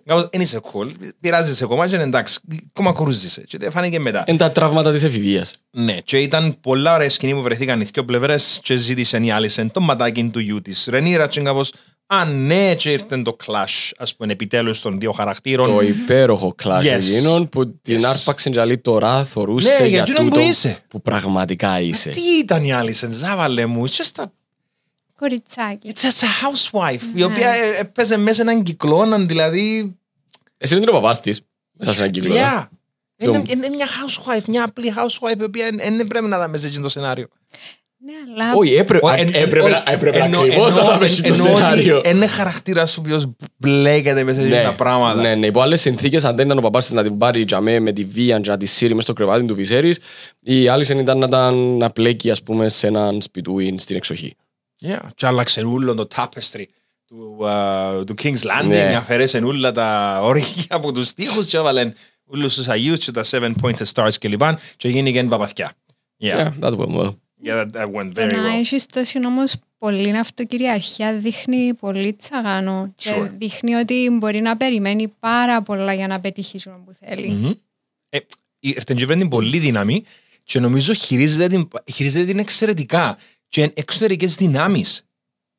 [0.05, 0.91] Κάπως, δεν είσαι cool.
[1.21, 2.39] Πειράζεσαι ακόμα και είναι εντάξει.
[2.69, 3.41] Ακόμα κρούζεσαι.
[3.41, 4.25] Και δεν φάνηκε μετά.
[4.27, 5.55] Είναι τα τραύματα της εφηβείας.
[5.71, 9.71] Ναι, και ήταν πολλά ωραία σκηνή που βρεθήκαν οι δύο πλευρές και ζήτησε η Άλισεν
[9.71, 10.87] το ματάκι του γιού της.
[10.91, 11.73] Ρενίρα και κάπως,
[12.07, 15.75] α ναι, και ήρθε το clash, ας πούμε, επιτέλους των δύο χαρακτήρων.
[15.75, 16.93] Το υπέροχο κλάσο Yes.
[16.93, 18.05] εκείνον που την Yes.
[18.05, 20.79] άρπαξε και άλλη τώρα θωρούσε Ναι, για για εκείνον που τούτο είσαι.
[20.89, 22.11] που πραγματικά είσαι.
[22.11, 24.25] Τι ήταν η Άλισεν, ζάβαλε μου, it's just a,
[25.23, 25.93] Κοριτσάκι.
[25.95, 27.25] it's just a housewife, η Ναι.
[27.25, 29.97] οποία ε, έπαιζε μέσα έναν κυκλώναν, δηλαδή,
[30.59, 31.41] Εσύ είναι ο παπάς της,
[31.79, 32.35] μέσα σε έναν κύκλο.
[32.35, 32.39] ε.
[32.41, 32.67] yeah.
[33.25, 36.67] Το- Είναι, είναι μια housewife, μια απλή housewife, η οποία δεν πρέπει να δάμε σε
[36.67, 37.27] εκείνο το σενάριο.
[38.05, 38.13] Ναι,
[38.43, 40.93] αλλά Όχι, έπρεπε, Ο- α, εν- εν- έπρεπε, να- όχι, έπρεπε εννοώ- ακριβώς να εννοώ-
[40.93, 42.03] τα πέσει το εννοώ ότι σενάριο.
[42.05, 45.21] Είναι χαρακτήρα ο οποίο μπλέκεται μέσα σε Ναι, τα πράγματα.
[45.21, 47.61] ναι, ναι, υπό άλλες συνθήκες αν δεν ήταν ο παπάς της να την πάρει για
[47.61, 49.99] μέ, με τη βία και να τη σύρει μες στο κρεβάτι του Βυσέρης
[50.41, 54.37] η άλλη ήταν να, ήταν να πλέκει ας πούμε σε έναν σπιτούι στην εξοχή.
[54.83, 54.99] Yeah.
[55.15, 56.65] Και άλλαξε όλο το tapestry
[57.07, 58.95] του, α, του King's Landing, Ναι.
[58.97, 63.53] αφαιρέσαν όλα τα όρια από τους τοίχους και έβαλαν όλους τους Αγίους και τα seven
[63.63, 65.73] pointed stars και λοιπά και γίνηκε παπαθιά.
[66.21, 67.15] Yeah, Yeah, that went well.
[67.45, 68.59] yeah that, that went το very να well.
[68.59, 72.93] έχει τόση όμως πολύ αυτοκυριαρχία δείχνει πολύ τσαγάνο.
[72.97, 73.31] Και Sure.
[73.39, 77.29] δείχνει ότι μπορεί να περιμένει πάρα πολλά για να πετύχει αυτό που θέλει.
[77.29, 77.51] Μμμ.
[78.09, 78.19] Ε,
[78.59, 80.05] η Ερτεντζεβρέ είναι πολύ δύναμη
[80.45, 83.19] και νομίζω χειρίζεται την, χειρίζεται την εξαιρετικά
[83.53, 85.03] και εξωτερικές δυνάμεις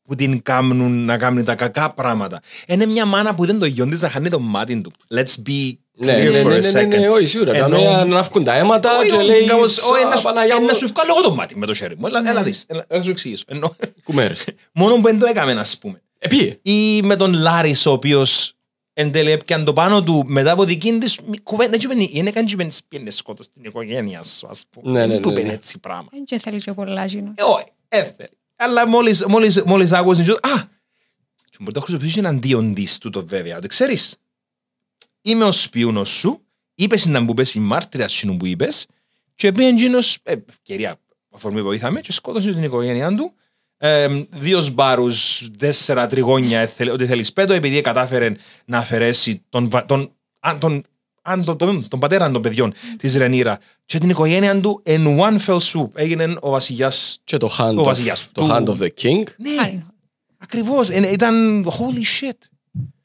[0.04, 2.42] που την κάνουν να κάνει τα κακά πράγματα.
[2.68, 4.92] Είναι μια μάνα που δεν το γιον της να χάνει το μάτι του.
[5.16, 7.12] Let's be Ναι, clear ναι, for ναι, a ναι, ναι, ναι, second.
[7.14, 7.56] όχι σίγουρα.
[7.56, 10.24] Ενώ- Καμία να βγουν τα αίματα Όχι, και όχι, λέει κάπως, όχι, «Σα, να σου-
[10.24, 12.08] Παναγιά ε, μου, να σου βγάλω εγώ το μάτι με το χέρι μου.
[12.08, 12.30] Έλα, Ναι.
[12.30, 13.44] έλα δεις, έλα, να σου εξηγήσω.
[13.48, 14.46] Ενώ- κουμέρες».
[14.74, 16.02] Μόνο που δεν το έκαμε, να πούμε.
[16.20, 16.60] Ε, πήγε.
[16.62, 18.54] Ή με τον Λάρης, ο οποίος
[18.94, 21.78] εν τέλει έπιαν το πάνω του μετά από δική της μη- κουβέντα.
[21.78, 24.92] Δεν είπε, είναι καν και πιένε σκότω στην οικογένεια σου, ας πούμε.
[24.92, 25.54] Ναι, ναι, Δεν του ναι, είπε ναι.
[25.54, 26.08] έτσι πράγμα.
[26.12, 27.34] Δεν και θέλει και πολλά ζήνος.
[27.36, 27.66] Ε, όχι,
[27.98, 28.30] έφερε.
[28.56, 30.36] Αλλά μόλις, μόλις, μόλις άκουσες, α,
[31.50, 34.16] και μπορεί να το χρησιμοποιήσεις εναντίον της τούτο βέβαια, ότι ξέρεις,
[35.22, 36.42] είμαι ο σπιούνος σου,
[36.76, 38.88] είπες να μου πες η μάρτυρα σου που είπες,
[39.36, 41.00] και πήγε εκείνος, ε, ευκαιρία,
[41.32, 43.34] αφορμή βοήθαμε, και σκότωσε την οικογένειά του,
[43.78, 48.32] ε, δύο σπάρους, τέσσερα τριγώνια, ε, θέλ- ό,τι θέλεις πέτω, επειδή κατάφερε
[48.66, 50.84] να αφαιρέσει τον, βα- τον, αν, τον, αν,
[51.46, 55.58] τον, τον, τον πατέρα των παιδιών της Ρενίρα και την οικογένεια του in one fell
[55.60, 55.88] swoop.
[55.94, 59.24] Έγινε ο βασιλιάς Και το hand, Ο of, βασιλιάς το του- hand of the king
[59.38, 59.86] ναι, Χάρη.
[60.38, 60.90] ακριβώς.
[60.90, 62.38] Ε, Ήταν holy shit.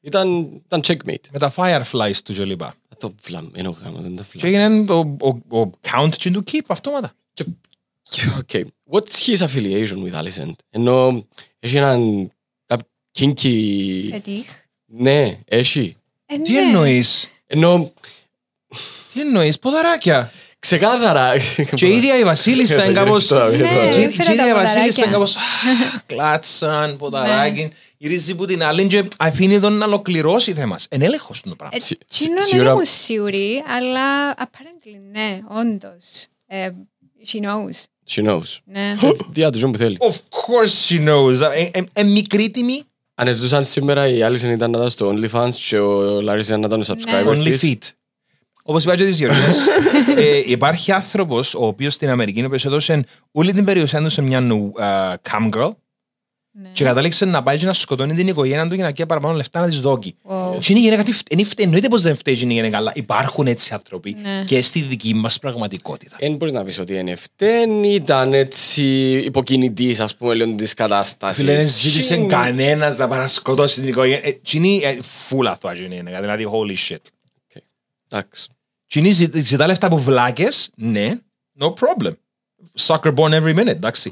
[0.00, 1.24] ήταν, ήταν checkmate.
[1.32, 2.74] Με τα fireflies του και λοιπά.
[2.98, 4.74] Το βλαμμένο γάμος, δεν τα Και βλαμμένο.
[4.74, 5.16] έγινε ο,
[5.50, 7.12] ο, ο count και του keep αυτόματα.
[8.40, 8.64] Okay.
[8.90, 10.52] What's his affiliation with Alicent?
[10.70, 11.26] Ενώ
[11.58, 12.30] έχει έναν
[12.66, 12.86] κάπ-
[13.18, 14.08] kinky...
[14.10, 14.44] Πετύχ.
[14.86, 15.96] Ναι, έχει.
[16.26, 16.58] Ε, Τι ναι.
[16.58, 17.92] εννοείς, Ενώ
[19.12, 20.32] τι εννοείς, ποδαράκια.
[20.58, 21.32] ξεκάθαρα...
[21.74, 23.26] Και η ίδια η Βασίλισσα είναι κάπως...
[23.26, 23.56] Τώρα, Ναι.
[23.56, 23.88] τώρα.
[23.88, 25.12] Και η έφερα και η τα ίδια η Βασίλισσα είναι ποδαράκια.
[25.12, 25.36] κάπως...
[25.36, 27.70] «Α, Κλάτσαν, ποδαράκι.
[27.96, 30.86] Γυρίζει που την άλλη και αφήνει τον να ολοκληρώσει θέμας.
[30.90, 31.76] Εν έλεγχος του το πράγμα.
[31.76, 36.26] Ε, Σι- Τσίνο δεν σίγουρα- ήμουν σίγουρη, αλλά apparently ναι, όντως.
[36.46, 36.68] Ε,
[37.32, 37.84] She knows.
[38.10, 38.56] She knows.
[38.64, 38.94] Ναι.
[39.32, 39.96] Τι άτομο που θέλει.
[40.00, 41.40] Of course she knows.
[41.54, 42.82] Ε, ε, ε, μικρή τιμή.
[43.20, 46.66] Αν ζούσαν σήμερα η Alison ήταν να ήταν στο OnlyFans και ο Larry ήταν να
[46.66, 47.60] ήταν ο subscriber Only της.
[47.64, 47.92] feet.
[48.62, 49.66] Όπως είπα και τις Γεωργίες,
[50.16, 54.22] ε, υπάρχει άνθρωπος ο οποίος στην Αμερική ο οποίος έδωσε όλη την περιουσία του σε
[54.22, 54.40] μια
[54.80, 55.70] uh, cam girl Ναι.
[56.72, 59.60] Και κατάληξε να πάει και να σκοτώνει την οικογένεια του για να κάνει παραπάνω λεφτά
[59.60, 60.14] να της δόκει.
[60.30, 60.56] Wow.
[60.60, 63.46] Και είναι η γυναίκα, τι φταίει, φταίει, εννοείται πως δεν φταίει η γυναίκα, αλλά υπάρχουν
[63.46, 64.44] έτσι άνθρωποι Ναι.
[64.46, 66.16] και στη δική μας πραγματικότητα.
[66.20, 68.84] Δεν μπορείς να πεις ότι είναι φταίν, ήταν έτσι
[69.24, 71.36] υποκινητής ας πούμε λίγο της κατάστασης.
[71.44, 74.20] Φίλε, δεν ζήτησε Συν- κανένας να παρασκοτώσει την οικογένεια.
[74.22, 76.96] Ε, Τι είναι ε, φούλα αυτό η γυναίκα, δηλαδή holy shit.
[78.10, 78.48] Εντάξει.
[78.86, 81.10] Τι είναι ζη- ζητά λεφτά από βλάκες, ναι,
[81.60, 82.12] no problem.
[82.78, 84.10] Soccer born every minute, εντάξει.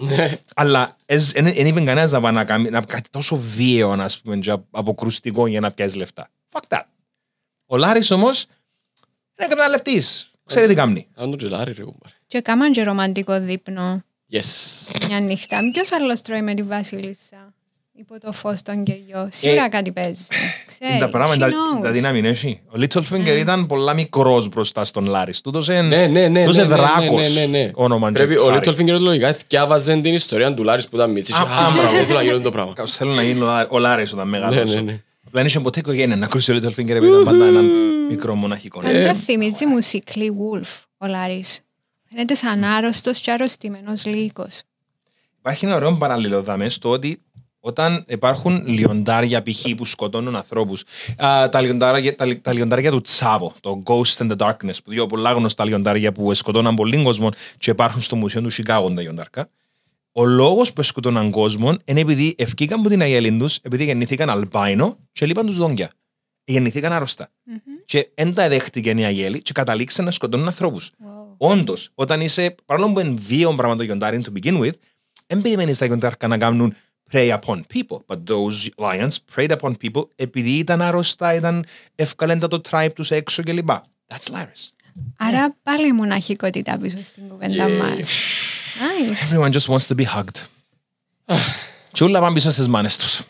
[0.55, 0.97] Αλλά
[1.35, 5.47] δεν είπε κανένας να πάει να κάνει να- κάτι τόσο βίαιο, ας πούμε, και αποκρουστικό
[5.47, 6.31] για να πιάσεις λεφτά.
[6.53, 6.83] Fuck that.
[7.67, 10.31] Ο Λάρης όμως είναι εκμεταλλευτής.
[10.45, 11.07] Ξέρει τι κάνει.
[11.15, 12.15] Αν τον τζελάρι ρε κουμπάρε.
[12.27, 15.07] Και κάμαν και ρομαντικό δείπνο Yes.
[15.07, 15.61] μια νύχτα.
[15.73, 17.55] Ποιος άλλος τρώει με τη Βασίλισσα;
[17.99, 19.29] Υπό το φως των κεριών.
[19.31, 20.27] Σίγουρα κάτι παίζεις.
[20.67, 20.91] Ξέρει.
[20.91, 21.83] Είναι τα πράγματα, she τα- knows.
[21.83, 22.61] τα δύναμη είναι εσύ.
[22.69, 25.41] Ο Littlefinger ήταν πολλά μικρός μπροστά στον Λάρης.
[25.41, 26.41] Τούτος είναι Ναι, ναι, ναι.
[26.41, 27.35] τούτος ναι, είναι ναι, δράκος.
[27.35, 27.71] ναι, ναι, ναι.
[27.75, 28.59] όνομα και Πρέπει ο χάρη.
[28.65, 31.35] Littlefinger λογικά θυκιάβαζε την ιστορία του Λάρης που ήταν μίτσις.
[31.35, 32.73] Α, Α, α, μπράβο, θέλω να γίνω το πράγμα.
[32.73, 34.75] Κάπως Θέλω να γίνω ο Λά- ο Λάρης όταν Ναι, μεγαλώσω.
[34.75, 34.93] ναι, ναι.
[35.27, 37.71] Απλά δεν είχε ποτέ οικογένεια να ακούσεις ο Littlefinger επειδή ήταν πάντα έναν
[38.09, 38.81] μικρό μοναχικό.
[38.85, 40.69] Αν δεν θυμίζει μουσικλή Wolf
[40.99, 41.61] ο Λάρης.
[42.11, 44.63] Φαίνεται σαν άρρωστος και αρρωστημένος λύκος.
[45.39, 47.21] Υπάρχει ένα ωραίο παράλληλο δάμε στο ότι
[47.67, 49.65] όταν υπάρχουν λιοντάρια π.χ.
[49.77, 50.85] που σκοτώνουν ανθρώπους,
[51.17, 54.91] α, τα, λιοντάρια, τα, λι- τα λιοντάρια του Τσάβο, το Ghost in the Darkness, που
[54.91, 59.01] δύο πολλά γνωστά λιοντάρια που σκοτώναν πολύ κόσμο και υπάρχουν στο Μουσείο του Σικάγο τα
[59.01, 59.49] λιοντάρκα,
[60.13, 64.99] ο λόγος που σκοτώναν κόσμο είναι επειδή ευκήκαν από την αγέλη τους, επειδή γεννήθηκαν αλμπάινο
[65.13, 65.91] και λείπαν τους δόντια.
[66.45, 67.31] Γεννήθηκαν άρρωστα.
[67.85, 70.91] Και δεν τα δέχτηκε η αγέλη και καταλήξαν να σκοτώνουν ανθρώπους.
[70.91, 71.51] Wow.
[71.51, 74.73] Όντως, όταν είσαι, παρόλο που είναι βίαιο πράγμα το λιοντάρι to begin with,
[75.27, 76.75] δεν περιμένεις τα λιοντάρια να κάνουν
[77.13, 77.99] prey upon people.
[78.07, 83.43] But those lions preyed upon people επειδή ήταν άρρωστα, ήταν εύκολα το tribe τους έξω
[83.43, 83.69] κλπ.
[83.69, 84.69] That's Larys.
[85.17, 88.17] Άρα πάλι η μοναχικότητα πίσω στην κουβέντα μας.
[88.79, 89.35] Nice.
[89.35, 90.47] Everyone just wants to be hugged.
[91.93, 93.23] Και όλα πάνε πίσω στις μάνες τους.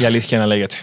[0.00, 0.76] Η αλήθεια να λέγεται.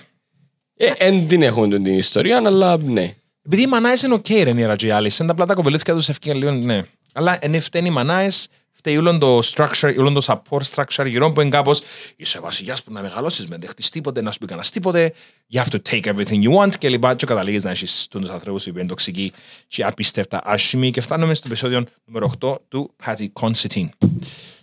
[0.75, 3.15] Ε, Εν την έχουμε την ιστορία, αλλά ναι.
[3.45, 5.09] Επειδή οι μανάες είναι οκ, Ρενίρα και οι άλλοι.
[5.09, 6.83] Σαν τα πλάτα κοπελούθηκα τους ευκαιρία λίγο, ναι.
[7.13, 8.47] Αλλά εν φταίνει οι μανάες,
[8.77, 11.81] φταίει όλο το structure, όλο το support structure γύρω που είναι κάπως
[12.15, 15.13] είσαι βασιλιάς που να μεγαλώσεις, με δεχτείς τίποτε, να σου πει κανένας τίποτε,
[15.53, 18.63] you have to take everything you want και λοιπά και καταλήγεις να έχεις τους ανθρώπους
[18.63, 19.31] που είναι τοξικοί
[19.67, 23.89] και απίστευτα άσχημοι και φτάνουμε στο επεισόδιο νούμερο 8 του Patty Considine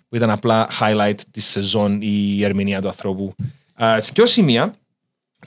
[0.09, 3.35] που ήταν απλά highlight της σεζόν η ερμηνεία του ανθρώπου.
[3.79, 4.75] Uh, δύο σημεία,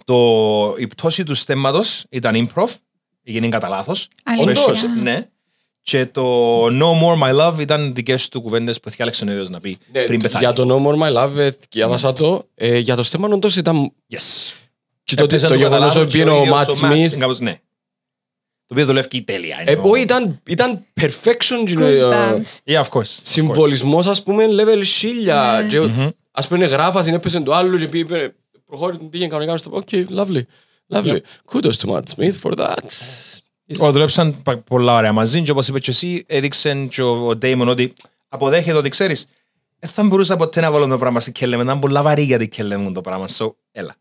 [0.05, 2.67] το, η πτώση του στέμματος ήταν improv,
[3.23, 4.07] έγινε κατά λάθος.
[4.23, 4.89] Αλήθεια.
[5.01, 5.27] Ναι.
[5.89, 9.59] Και το No More My Love ήταν δικές του κουβέντες που διάλεξε ο ίδιο να
[9.59, 10.43] πει Ναι, πριν πεθάνει.
[10.43, 12.47] για το No More My Love, ε, διάβασα το.
[12.55, 13.91] Ε, για το στέμμα όντως ήταν...
[14.11, 14.51] Yes.
[15.03, 17.17] Και το, Έπαιζε το κατά γεγονός λάθος ότι και είναι ο ίδιος Matt Matt Smith...
[17.19, 17.51] κάπως, ναι.
[18.65, 19.63] Το οποίο δουλεύει τέλεια.
[19.65, 19.89] Ε, εννοώ.
[19.89, 21.67] όχι, ήταν, ήταν perfection.
[21.67, 22.73] ε, Goosebumps.
[22.73, 22.83] Yeah, of course.
[22.83, 23.19] of course.
[23.21, 25.61] Συμβολισμός, ας πούμε, level 1000.
[25.61, 25.67] Ναι.
[25.69, 28.33] Και, Ας πούμε, γράφας, είναι έπαιζε το άλλο και πήγε,
[28.65, 29.69] προχώρησε, πήγε κανονικά στο...
[29.73, 30.41] Οκ, lovely,
[30.93, 31.17] lovely.
[31.51, 32.83] Kudos to Matt Smith for that.
[33.79, 37.31] Ο, δουλέψαν πα- πολλά ωραία μαζί και όπως είπε και εσύ έδειξε και ο, ο
[37.31, 37.93] Damon ότι
[38.27, 39.27] αποδέχεται ότι ξέρεις
[39.79, 42.37] δεν θα μπορούσα ποτέ να βάλω το πράγμα στην κκελλέ μου ήταν πολλά βαρύ για
[42.37, 43.95] την κκελλέ μου το πράγμα so έλα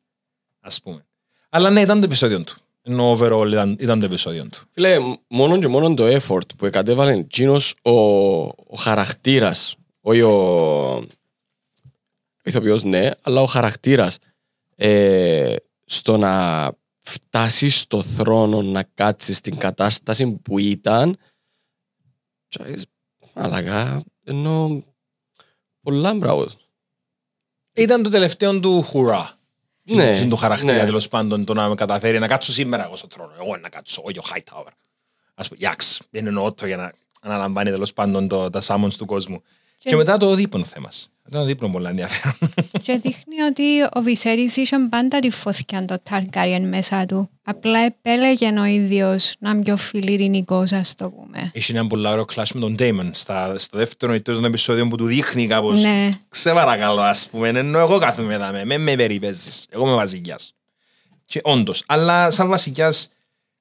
[0.60, 1.06] ας πούμε
[1.48, 2.54] αλλά ναι ήταν το επεισόδιο του.
[2.82, 4.58] Ενώ overall ήταν, ήταν το επεισόδιο του.
[4.72, 4.96] Φίλε,
[5.28, 7.90] μόνο και μόνο το effort που εκατέβαλε εκείνος ο,
[8.46, 10.32] ο χαρακτήρας, όχι ο,
[10.96, 11.04] ο
[12.44, 14.18] ηθοποιός ναι, αλλά ο χαρακτήρας
[14.76, 15.54] ε,
[15.84, 16.64] στο να
[17.06, 21.18] φτάσεις στο θρόνο να κάτσεις στην κατάσταση που ήταν.
[22.48, 22.86] Και,
[23.34, 24.84] μαλακά, ενώ
[25.80, 26.46] πολλά μπράβο.
[27.72, 29.34] ήταν το τελευταίο του χουρά.
[29.82, 30.84] Ναι, ναι, του χαρακτήρα ναι.
[30.84, 33.32] τέλος πάντων το να με καταφέρει να κάτσω σήμερα εγώ στον θρόνο.
[33.40, 34.70] Εγώ να κάτσω όχι ο Hightower.
[35.34, 39.06] Ας πούμε Ιάξ δεν εννοώ το για να αναλαμβάνει τέλος πάντων το, τα summons του
[39.06, 39.42] κόσμου.
[39.78, 42.34] Και, Και- μετά το δείπνο θέμας ήταν το δείπνο πολύ ενδιαφέρον
[42.82, 47.30] Και δείχνει ότι ο Βυσέρης είχε πάντα τη φωτιά το Targaryen μέσα του.
[47.44, 51.50] Απλά επέλεγε ο ίδιος να είναι πιο φιλιρινικός, ας το πούμε.
[51.54, 54.96] Έχει ένα πολύ ωραίο κλάσ με τον Damon στα, στο δεύτερο ή τρίτο επεισόδιο που
[54.96, 56.08] του δείχνει κάπως Ναι.
[56.30, 60.54] «Σε παρακαλώ ας πούμε, ενώ εγώ κάθομαι εδώ, με, με, με περιπέζεις, εγώ είμαι βασιλιάς».
[61.24, 63.08] Και όντως, αλλά σαν βασιλιάς,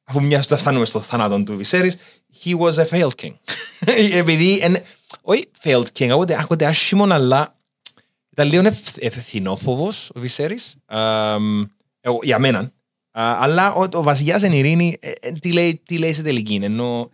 [0.04, 1.98] αφού μια στο φτάνουμε στο θάνατο του Βυσέρης,
[2.44, 3.34] he was a failed king.
[4.20, 4.78] Επειδή, εν,
[5.22, 7.55] όχι failed king, ακούγεται, ακούγεται άσχημον, αλλά
[8.38, 11.64] ήταν λίγο ευθ- ευθυνόφοβος ο Βυσέρης, Αμ,
[12.02, 12.60] εγώ, για μένα.
[13.12, 16.60] Α, αλλά ο, ο βασιλιάς εν ειρήνη, ε, ε, τι, λέει, τι λέει σε τελική,
[16.64, 17.10] ενώ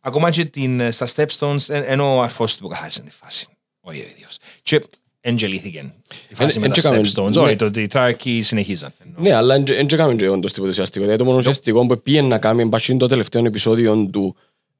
[0.00, 3.46] ακόμα και την, ε, στα Stepstones, ε, ενώ ο αρφός του που καθάρισε τη φάση,
[3.80, 4.36] όχι ο ίδιος.
[4.62, 4.84] Και
[5.20, 5.92] εγγελήθηκε
[6.28, 7.40] η φάση Εν- με εν τα και κάμε- Stepstones, ναι.
[7.40, 8.92] όχι, το ότι οι Τράκοι συνεχίζαν.
[9.04, 11.00] Ενώ- Ναι, αλλά δεν έκαμε και όντως τίποτα ουσιαστικό.
[11.04, 14.36] Δηλαδή το μόνο ουσιαστικό που πήγε να κάνει μπασίν το τελευταίο επεισόδιο του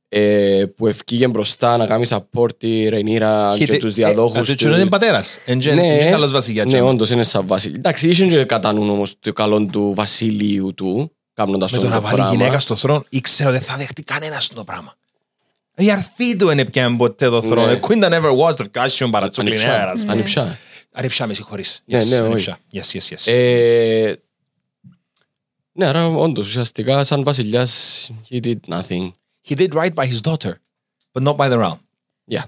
[0.08, 4.54] ε, που ευκήγε μπροστά να κάνει support τη Ρενίρα και Χειτε- τους ε, διαδόχους ε,
[4.54, 5.38] και είναι πατέρας.
[5.46, 6.72] Εν γεν- Είναι καλός βασιλιάς.
[6.72, 7.76] Ναι, όντως είναι σαν βασίλειο.
[7.78, 11.90] Εντάξει, είχε και κατά νου όμως το καλό του βασίλειου του, κάνοντας Με το το
[11.90, 12.32] να βάλει πράγμα.
[12.36, 14.94] γυναίκα στο θρόνο, ήξερε ότι δεν θα δεχτεί κανένας το πράγμα.
[15.78, 17.66] Η αρφή του είναι πια ποτέ το θρόνο.
[17.66, 17.78] Ναι.
[17.82, 19.78] The queen that never was, το κάσιον παρατσούκλινε Ανιψά.
[19.78, 20.04] αέρας.
[20.06, 20.58] Ανιψά.
[20.92, 21.82] Αρριψά, με συγχωρείς.
[21.84, 22.22] Ναι, Yes, ναι, όχι.
[22.24, 22.58] ανιψά.
[22.72, 23.32] Yes, yes, yes.
[23.32, 24.12] Ε,
[25.72, 29.08] Ναι, άρα όντως ουσιαστικά σαν βασιλιάς he did nothing.
[29.48, 30.52] He did right by his daughter,
[31.12, 31.78] but not by the realm.
[32.30, 32.44] Yeah.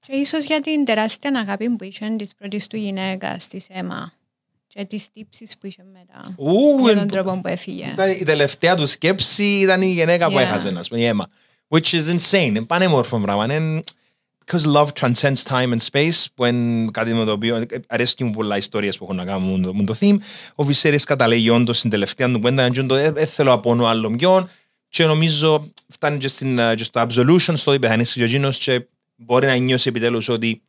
[0.00, 4.12] Και ίσως για την τεράστια αγάπη που είχε της πρώτης του γυναίκας, της Έμα.
[4.66, 6.34] Και τις τύψεις που είχε μετά.
[6.36, 7.86] Ου, Για εν- τον τρόπο που έφυγε.
[7.92, 10.40] Ήταν η τελευταία του σκέψη ήταν η γυναίκα που Yeah.
[10.40, 11.28] έχασε, ας πούμε, η αίμα.
[11.68, 12.44] Which is insane.
[12.46, 13.44] Είναι πανέμορφο πράγμα.
[13.54, 13.82] Είναι
[14.46, 18.56] because love transcends time and space, που είναι κάτι με το οποίο αρέσκει μου πολλά
[18.56, 20.16] ιστορίες που έχουν να κάνουν με το, με το theme.
[20.54, 23.86] Ο Βυσέρης καταλέγει όντως στην τελευταία του κουβέντα, «Ε, το «Ε, δεν θέλω από πόνο
[23.86, 24.50] άλλον ποιον
[24.88, 28.58] και νομίζω φτάνει και, στην, ε, και στο absolution, στο ότι πεθανείς και ο Γίνος
[28.58, 30.62] και μπορεί να νιώσει επιτέλους ότι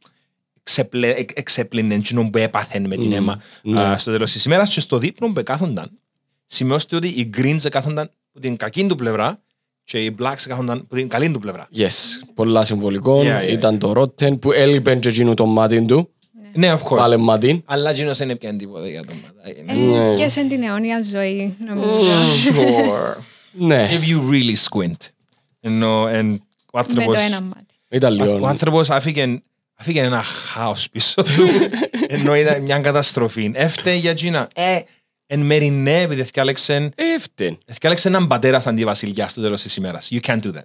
[0.59, 3.82] εξεπλε- εξ- εξέπλυνε εκείνο που έπαθεν με την Μμμ, αίμα ναι.
[3.82, 5.91] α, στο τέλος της ημέρας και στο δείπνο που κάθονταν
[6.45, 9.41] σημειώστε ότι οι Greens κάθονταν από την κακή του πλευρά
[9.84, 11.68] και οι Blacks κάθονταν από την καλή του πλευρά.
[11.78, 11.88] Yes,
[12.34, 13.22] πολλά συμβολικό.
[13.24, 16.09] Yeah, yeah, Ήταν το Rotten που έλειπε και εκείνο το μάτι του.
[16.53, 16.97] Ναι, of course.
[16.97, 17.63] Πάλε μάτι.
[17.65, 19.63] Αλλά εκείνος δεν έπιανε τίποτα για το μάτι.
[19.68, 20.13] Ε, Ναι.
[20.13, 22.07] Και σε την αιώνια ζωή, νομίζω.
[22.49, 23.22] Sure.
[23.51, 24.95] Ναι, If you really squint;
[25.59, 26.39] Ενώ εν, ο
[26.73, 27.65] Με άνθρωπος, το ένα μάτι.
[27.89, 28.47] ήταν ο λίγο.
[28.47, 29.41] άνθρωπος άφηκε,
[29.75, 31.47] άφηκε ένα χάος πίσω του.
[32.15, 33.51] ενώ ήταν μια καταστροφή.
[33.53, 34.47] Έφταιγε για εκείνα.
[34.55, 34.79] Ε,
[35.25, 37.57] εν μέρη ναι, επειδή θυκάλεξεν Έφτεν.
[37.71, 40.09] Θυκάλεξε έναν πατέρας αντί βασιλιάς στο τέλος της ημέρας.
[40.11, 40.61] You can't do that.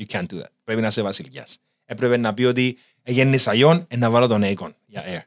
[0.00, 0.50] You can't do that.
[0.64, 1.58] Πρέπει να είσαι βασιλιάς.
[1.84, 5.22] Έπρεπε να πει ότι γέννησα γιον, ε, να βάλω τον Aegon για air.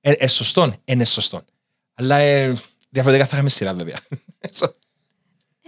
[0.00, 1.44] Ε, ε, σωστόν, ε, είναι σωστόν.
[1.94, 2.56] Αλλά ε,
[2.90, 3.98] διαφορετικά θα είχαμε σειρά βέβαια.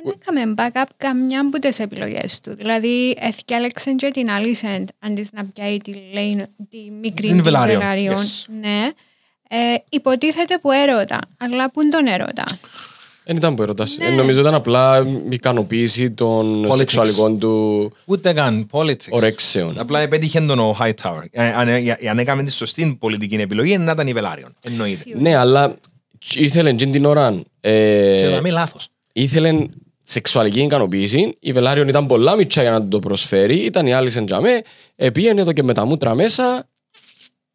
[0.05, 2.55] Δεν έκαμε backup καμιά από τις επιλογές του.
[2.57, 8.13] Δηλαδή, εθιάλεξαν και την Alicent αντί να πιάει τη, Lane, τη μικρή Την Velaryon, Velaryon.
[8.15, 8.45] yes.
[8.61, 8.89] Ναι.
[9.51, 9.57] Ε,
[9.89, 12.45] υποτίθεται που έρωτα, αλλά πού είναι τον έρωτα.
[13.25, 13.97] Δεν ήταν που ερωτάς.
[13.99, 14.05] Ναι.
[14.07, 16.77] Ε, Νομίζω ήταν απλά η ικανοποίηση των Politics.
[16.77, 19.09] σεξουαλικών του Ούτε καν politics.
[19.11, 19.79] ορέξεων.
[19.81, 21.23] Απλά πέτυχε τον ο Hightower.
[21.31, 24.55] Ε, αν, ε, αν έκαμε τη σωστή πολιτική επιλογή, να ήταν η Βελάριον.
[24.65, 25.05] Εννοείται.
[25.15, 25.77] Ναι, αλλά
[26.35, 27.43] ήθελε εκείνη την ώρα.
[27.61, 28.89] ε, Και να μην λάθος.
[29.13, 29.67] ήθελε
[30.11, 31.37] σεξουαλική ικανοποίηση.
[31.41, 33.57] Η Βελάριον ήταν πολλά μητσά για να του το προσφέρει.
[33.57, 34.63] Ήταν η άλλη Σεντζαμέ.
[34.97, 36.69] Επήγαινε εδώ και με τα μούτρα μέσα.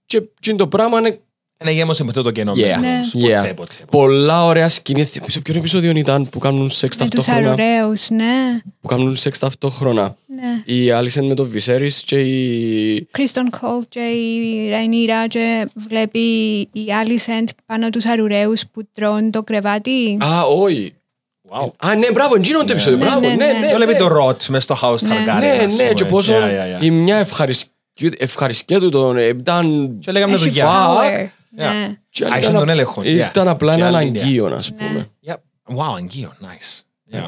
[0.05, 1.19] Και εκείνο το πράγμα είναι.
[1.61, 2.51] Είναι γέμωσε με αυτό το κενό.
[2.53, 2.55] Yeah.
[2.55, 2.87] μέσα Ναι.
[2.97, 3.13] μας.
[3.15, 3.37] Yeah.
[3.41, 3.73] Ποτέ, ποτέ.
[3.91, 5.09] Πολλά ωραία σκηνή.
[5.27, 8.61] Σε ποιο επεισόδιο ήταν που κάνουν σεξ Με τους ταυτόχρονα; αρουραίους, ναι.
[8.81, 10.15] Που κάνουν σεξ ταυτόχρονα.
[10.27, 10.73] ναι.
[10.75, 13.07] Η Άλισεν με τον Βυσέρης και η.
[13.11, 16.19] Κρίστον Κόλ και η Ραϊνίρα και βλέπει
[16.71, 20.17] η Άλισεντ πάνω τους αρουραίους που τρώνε το κρεβάτι.
[20.23, 20.93] Α, όχι.
[21.49, 21.71] Wow.
[21.77, 22.97] Α, ναι, μπράβο, εκείνο το επεισόδιο.
[22.97, 23.59] Ναι, Μπράβο, ναι, ναι, ναι.
[23.59, 23.69] ναι.
[23.69, 23.97] Το βλέπει ναι.
[23.97, 25.15] το Ροτ μες στο House Ναι.
[25.15, 25.39] Targaryen.
[25.39, 25.93] Ναι, ας ναι, πούμε.
[25.93, 26.83] και πόσο Yeah, yeah, yeah.
[26.83, 29.97] η μια ευχαριστική ευχαριστία του τον ε, ήταν...
[29.99, 30.65] Και λέγαμε Έχει δουλειά.
[30.67, 31.27] power.
[31.49, 31.65] Ναι.
[31.65, 31.93] Yeah.
[32.09, 33.05] και Α, ήταν είχε τον απ- έλεγχο, yeah.
[33.29, 34.19] Ήταν απλά Και ένα άλλη, yeah.
[34.19, 35.09] αναγκαίο, ας πούμε.
[35.27, 35.33] Yep.
[35.77, 36.33] Wow, αγγείο.
[36.41, 36.81] Nice.
[37.17, 37.25] Yeah.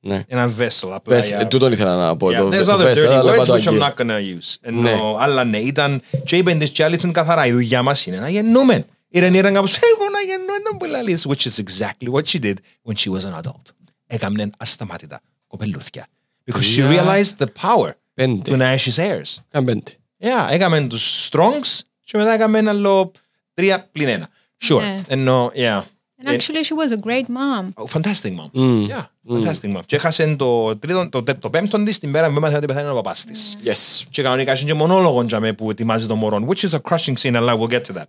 [0.00, 0.22] Ναι.
[0.28, 0.88] Ένα vessel.
[0.94, 2.26] απλά Πες, για- ε, τούτον ήθελα να πω.
[2.26, 3.86] Yeah, το- there's το other πες, dirty αλλά είπα words το which I'm αγγείο.
[3.86, 4.54] not gonna use.
[4.60, 4.92] Ενώ, Ναι.
[5.18, 8.84] αλλά ναι, ήταν και είπεν της και αλήθουν καθαρά, η δουλειά μας είναι να γεννούμε.
[9.16, 12.54] Η Ρενίρα κάπως, εγώ να γεννώ, δεν που λαλείς, which is exactly what she did
[12.84, 13.62] when she was an adult.
[14.06, 16.06] Έκαμνε ασταμάτητα κοπελούθια.
[16.44, 16.90] Because she Yeah.
[16.98, 18.50] realized the power Πέντε.
[18.50, 19.42] του να έχεις heirs.
[19.50, 19.90] Κάνε πέντε.
[20.20, 23.12] Yeah, έκαμε τους strongs και μετά έκαμε ένα άλλο
[23.54, 24.28] τρία πλην ένα.
[24.68, 24.80] Sure.
[24.80, 25.00] Ναι.
[25.08, 25.82] Ενώ, yeah.
[26.24, 27.84] And actually she was a great mom.
[27.84, 28.48] Oh, fantastic mom.
[28.52, 28.86] Μμ.
[28.88, 29.04] Yeah,
[29.34, 29.80] fantastic mom.
[29.86, 32.94] Και έχασε το, τρίτο, το, το πέμπτον της την πέρα που έμαθε ότι πεθάνει ο
[32.94, 33.58] παπάς της.
[33.64, 34.04] Yes.
[34.10, 37.34] Και κανονικά έχει και μονόλογο τζαμέ που ετοιμάζει το μωρό, which is a crushing scene,
[37.34, 38.04] αλλά we'll get to that.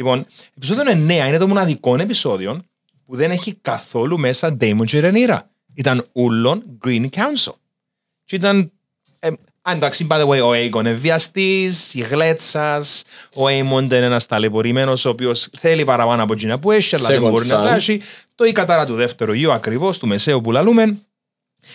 [0.00, 0.26] Λοιπόν,
[0.56, 2.62] επεισόδιο 9 είναι το μοναδικό επεισόδιο
[3.06, 5.38] που δεν έχει καθόλου μέσα Damon και Rhaenyra.
[5.74, 7.52] Ήταν ούλον Green Council.
[8.24, 8.72] Και ήταν...
[9.18, 9.28] Ε,
[9.62, 13.02] α, εντάξει, by the way, ο Aegon είναι βιαστής, η γλέτσας,
[13.34, 17.22] ο Aemond είναι ένας ταλαιπωρημένος, ο οποίος θέλει παραπάνω από εκείνα που έχει, αλλά δεν
[17.22, 17.62] Second μπορεί να son.
[17.62, 18.00] τα έχει.
[18.34, 20.98] Το η κατάρα του δεύτερου γιου ακριβώς, του μεσαίου που λαλούμε.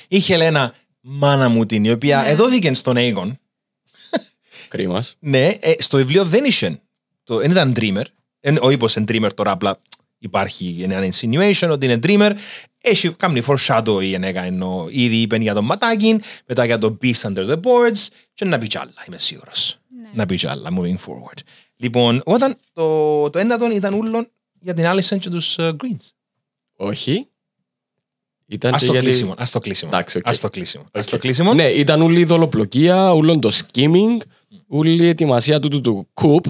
[0.07, 2.29] Η Χελένα, μάνα μου την, η οποία Ναι.
[2.29, 3.31] εδόθηκε στον Aegon,
[4.67, 5.15] Κρίμας.
[5.19, 6.79] ναι, ε, στο βιβλίο δεν είχε.
[7.23, 8.03] Το, δεν ήταν dreamer.
[8.47, 9.81] Εν, όχι πως είναι dreamer τώρα, απλά
[10.17, 12.31] υπάρχει ένα insinuation ότι είναι dreamer.
[12.81, 17.21] Έχει κάνει foreshadow η ενέκα, ενώ ήδη είπε για τον Ματάκιν, μετά για τον Beast
[17.21, 19.79] Under the Boards και να πει κι άλλα, είμαι σίγουρος.
[20.13, 21.39] Να πει κι άλλα, moving forward.
[21.75, 24.27] Λοιπόν, όταν το, το ένατον ήταν ούλον
[24.59, 26.09] για την Alison και τους uh, Greens.
[26.75, 27.27] Όχι.
[28.47, 29.91] Ήταν Ας και το γιατί- κλείσιμο, ας το κλείσιμο.
[29.93, 30.27] Εντάξει, οκ.
[30.27, 30.83] Ας το κλείσιμο.
[30.91, 31.11] Ας Οκ.
[31.11, 31.53] το κλείσιμο.
[31.53, 34.17] Ναι, ήταν όλη η δολοπλοκία, όλο το skimming,
[34.67, 36.45] όλη η ετοιμασία του, του, του κουπ.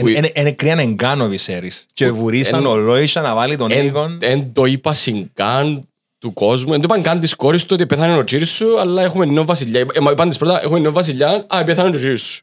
[0.00, 1.86] Που Είναι κρύαν εγκάνω Βυσέρης.
[1.92, 4.16] Και βουρήσαν εν- ολόισαν να βάλει τον εν, Aegon.
[4.20, 5.88] εν το είπα συγκάν
[6.18, 6.70] του κόσμου.
[6.70, 9.44] Δεν το είπαν καν της κόρης του ότι πεθάνε ο τσίρις σου, αλλά έχουμε νέο
[9.44, 9.80] βασιλιά.
[9.80, 12.42] Ε, μα είπαν της πρώτα, έχουμε νέο βασιλιά, α, πεθάνε ο τσίρις σου.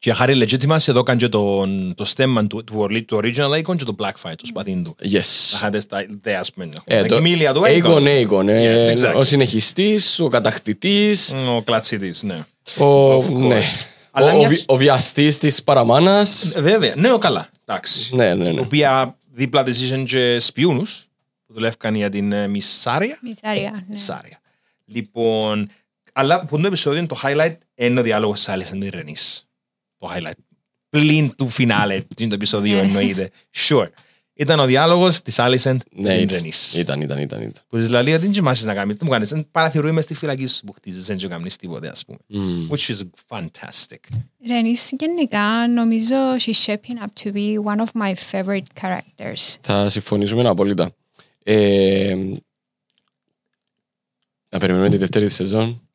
[0.00, 3.76] Και χάρη legitimacy εδώ κάνει και τον- το στέμμα του, του, ορι- του original Aegon
[3.76, 4.96] και το Blackfire, το σπαθίν του.
[5.02, 5.10] Yes.
[5.52, 6.72] Να είχατε στα ιδέας που είναι.
[6.84, 8.28] Ε, Τα το- κοιμήλια του Aegon, Aegon.
[8.42, 8.48] Aegon.
[8.48, 9.16] ε, Yes, exactly.
[9.16, 12.44] Ο συνεχιστής, ο κατακτητής, Μ, Ο κλατσίτης, ναι.
[12.84, 13.32] ο, Of course.
[13.32, 13.62] ναι.
[14.18, 16.52] Αλλά ο, ο, μια- βι- ο βιαστής της παραμάνας.
[16.54, 17.48] Ε, Βέβαια, ναι, ο καλά.
[17.64, 18.14] Εντάξει.
[18.16, 18.60] Ναι, ναι, Η ναι.
[18.60, 21.08] οποία δίπλα της είχαν και σπιούνους
[21.46, 23.18] που δουλεύκαν για την ε, Μισάρια.
[23.22, 23.70] Μισάρια.
[23.70, 23.84] Ναι.
[23.88, 24.40] Μισάρια.
[24.84, 25.68] Λοιπόν,
[26.12, 29.46] αλλά που το επεισόδιο το highlight είναι ο διάλογος της Άλισαν την Ρενής.
[29.98, 30.30] Το highlight.
[30.90, 32.80] Πλην του φινάλε, το επεισόδιο Ναι.
[32.80, 33.30] εννοείται.
[33.68, 33.86] Sure.
[34.40, 36.74] Ήταν ο διάλογος της Άλισαν Ναι, την ήταν, Ρενής.
[36.74, 37.40] ήταν, ήταν, ήταν.
[37.40, 37.62] ήταν.
[37.68, 40.46] Που της λέει ότι δεν κοιμάσαι να κάνεις, δεν μου κάνεις, παραθυρούει μες στη φυλακή
[40.46, 42.18] σου που χτίζεις, δεν σου κάνεις τίποτε ας πούμε.
[42.26, 42.68] Μμ.
[42.70, 44.18] Which is fantastic.
[44.46, 49.56] Ρενής γενικά νομίζω she's shaping up to be one of my favorite characters.
[49.60, 50.90] Θα συμφωνήσουμε απόλυτα.
[51.42, 52.14] Ε,
[54.48, 55.87] να περιμένουμε τη δεύτερη της σεζόν.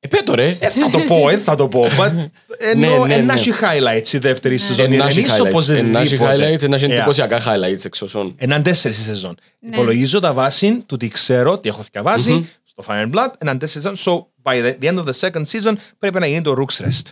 [0.00, 0.56] Ε, πέτω ρε.
[0.60, 1.84] Ε, θα το πω, ε, θα το πω.
[1.98, 2.12] But,
[2.72, 3.40] ενώ ναι, ένα ναι.
[3.40, 4.92] έχει highlights η δεύτερη σεζόν.
[4.92, 5.88] Ένα έχει Εννοείς highlights, οπωσδήποτε.
[5.88, 6.90] ένα έχει highlights, ένα έχει Yeah.
[6.90, 8.34] εντυπωσιακά highlights εξ όσων.
[8.38, 9.36] Έναν τέσσερις η σεζόν.
[9.60, 9.68] Ναι.
[9.76, 13.88] Υπολογίζω τα βάση του τι ξέρω, τι έχω θυκαβάσει στο Fire and Blood, έναν τέσσερις
[13.88, 14.26] σεζόν.
[14.44, 17.02] So, by the, the end of the second season, πρέπει να γίνει το Rook's Rest.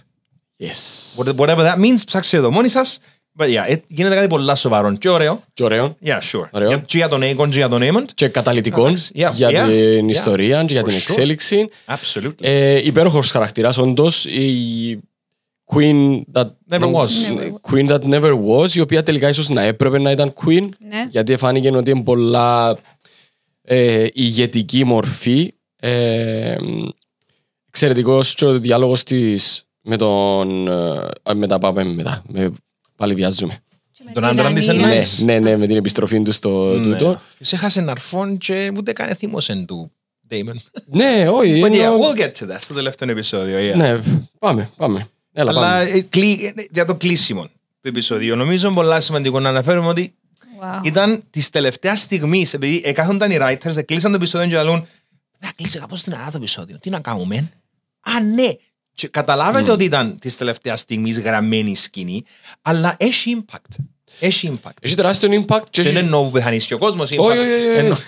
[0.59, 1.25] Yes.
[1.25, 3.01] What- Whatever that means, ψάξτε το μόνοι σας.
[3.39, 5.43] But yeah, it, γίνεται κάτι πολλά σοβαρό και ωραίο.
[5.55, 5.97] Και ωραίο.
[6.05, 6.49] Yeah, sure.
[6.51, 6.69] Ωραίο.
[6.69, 8.05] Για- Και για τον Aegon και για τον Aemond.
[8.15, 11.01] Και καταλητικών Εντάξει, yeah, για yeah, την yeah, ιστορία και για for την sure.
[11.01, 11.69] εξέλιξη.
[11.87, 12.31] Absolutely.
[12.41, 14.25] Ε, υπέροχος χαρακτήρας όντως.
[14.25, 15.01] Η
[15.75, 17.09] Queen that Never was.
[17.31, 20.69] Never Queen that never was, η οποία τελικά ίσως να έπρεπε να ήταν Queen.
[20.79, 21.07] Ναι.
[21.11, 22.77] γιατί φάνηκε ότι είναι πολλά
[23.63, 25.55] ε, ηγετική μορφή.
[25.81, 26.57] Ε,
[27.69, 30.69] εξαιρετικός και ο διάλογος της με τον...
[30.69, 32.23] ε, μετά πάμε μετά.
[32.29, 32.53] Με,
[32.97, 33.59] πάλι βιάζουμε.
[33.93, 34.87] Και με Τον την άντρα της Ρανίρα.
[34.89, 35.25] Ναι, Nice.
[35.25, 37.21] ναι, ναι, με την επιστροφή του στο τούτο.
[37.41, 39.91] Σε έχασε ναρφόν και ούτε καν θύμωσεν του
[40.31, 40.55] Damon.
[40.87, 41.63] Ναι, όχι.
[41.65, 43.59] But yeah, εννοώ- we'll get to that στο τελευταίο επεισόδιο.
[43.73, 43.77] Yeah.
[43.77, 44.01] Ναι,
[44.39, 45.09] πάμε, πάμε.
[45.33, 45.83] Έλα, Αλλά πάμε.
[45.91, 47.43] ε, κλεί- ε, για το κλείσιμο
[47.81, 50.15] του επεισοδίου νομίζω είναι πολύ σημαντικό να αναφέρουμε ότι
[50.63, 50.85] Wow.
[50.87, 54.87] ήταν της τελευταίας στιγμής, επειδή εκάθονταν οι writers, κλείσαν το επεισόδιο και λαλούν
[55.41, 56.79] Να κλείσει κάπως την το επεισόδιο.
[56.79, 57.53] Τι να κάνουμε.
[58.01, 58.49] Α, ναι.
[58.97, 62.25] Και καταλάβετε ότι ήταν της τελευταίας στιγμής γραμμένη η σκηνή,
[62.63, 63.85] αλλά έχει impact.
[64.21, 64.73] Έχει impact.
[64.81, 67.11] Έχει τεράστιο impact και Δεν έχει- εννοώ που πεθανίσει και ο κόσμος.
[67.11, 67.25] Όχι, impact.
[67.31, 67.79] όχι, όχι, όχι.
[67.79, 67.99] Εννοώ-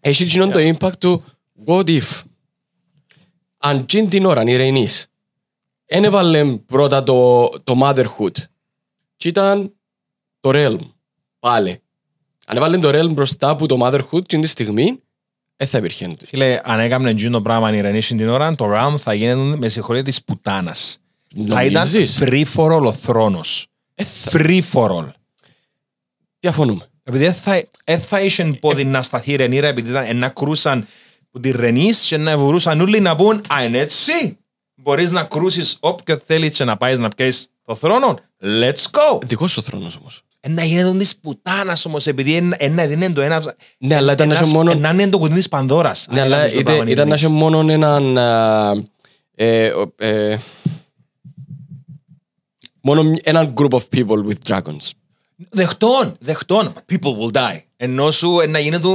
[0.00, 1.24] Έχει εκείνον το impact του
[1.66, 2.20] what if.
[3.58, 5.06] Αν τζιν την ώρα η Ρεϊνής
[5.86, 8.32] δεν έβαλε πρώτα το, το motherhood
[9.16, 9.74] και ήταν
[10.40, 10.78] το realm
[11.38, 11.82] πάλι.
[12.46, 15.00] Αν έβαλε το realm μπροστά από το motherhood και τη στιγμή
[15.60, 16.08] δεν θα υπήρχε.
[16.26, 19.68] Φίλε, αν έκαμε εκείνο το πράγμα η Ρενίσιν την ώρα, το round θα γίνεται με
[19.68, 20.98] συγχωρία της πουτάνας.
[21.48, 23.66] Θα ήταν Νομίζεις; free for all ο θρόνος.
[23.94, 25.08] Ε, θα- Free for all.
[26.40, 26.84] Διαφωνούμε.
[27.04, 30.86] Επειδή δεν θα, δεν θα είχε πόδι να σταθεί η Ρενίρα επειδή ήταν να κρούσαν
[31.30, 34.38] που τη Ρενής και να βουρούσαν όλοι να πούν «Α, είναι έτσι».
[34.74, 38.18] Μπορείς να κρούσεις όποιο θέλεις και να πάεις να πιάσεις το θρόνο.
[38.42, 39.20] Let's go.
[39.26, 40.22] Δικός ο θρόνος όμως.
[40.40, 43.54] Ε, Να γίνεται της πουτάνας όμως επειδή ένα- ένα δίνει το ένα...
[43.78, 44.74] Ναι, αλλά ήταν να ένας- έχει μόνο...
[44.74, 46.06] Να είναι το κουτί της Πανδώρας.
[46.10, 47.40] Ναι, αν αλλά έκαμες το είτε- πράγμα η ήταν να έχει Ρενής.
[47.40, 48.18] μόνο έναν...
[48.18, 48.72] α,
[49.34, 50.36] ε, ο- ε,
[52.82, 54.90] Μόνο έναν group of people with dragons.
[55.50, 56.72] Δεχτών, δεχτών.
[56.92, 57.58] People will die.
[57.82, 58.88] Ενώ σου ε, να γίνεται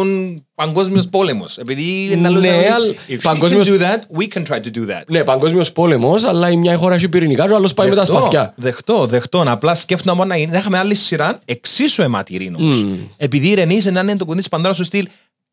[0.56, 1.58] παγκόσμιος πόλεμος.
[1.58, 4.60] Επειδή είναι άλλος Ναι, να- αλλά If she can παγκόσμιος- do that, we can try
[4.62, 5.02] to do that.
[5.08, 8.02] Ναι, παγκόσμιος πόλεμος, αλλά η μια χώρα έχει πυρηνικά και ο άλλος πάει με τα
[8.04, 8.54] Δεχτώ, σπαθιά.
[8.58, 9.44] Δεχτώ, δεχτώ.
[9.48, 12.84] Απλά σκέφτομαι μόνο να γίνει- να είχαμε άλλη σειρά εξίσου αιματηρή όμως.
[12.84, 12.98] Μμμ.
[13.18, 15.08] Επειδή η Ρενής να είναι το κουνί της Πανδώρα σου στυλ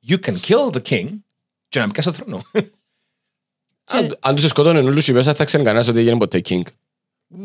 [0.08, 1.08] You can kill the king
[1.68, 2.42] και να πιάσει το θρόνο.
[3.84, 6.62] Αν- Αν τους σκοτώνουν όλους οι μέσα θα ξέρει κανένας ότι έγινε ποτέ king.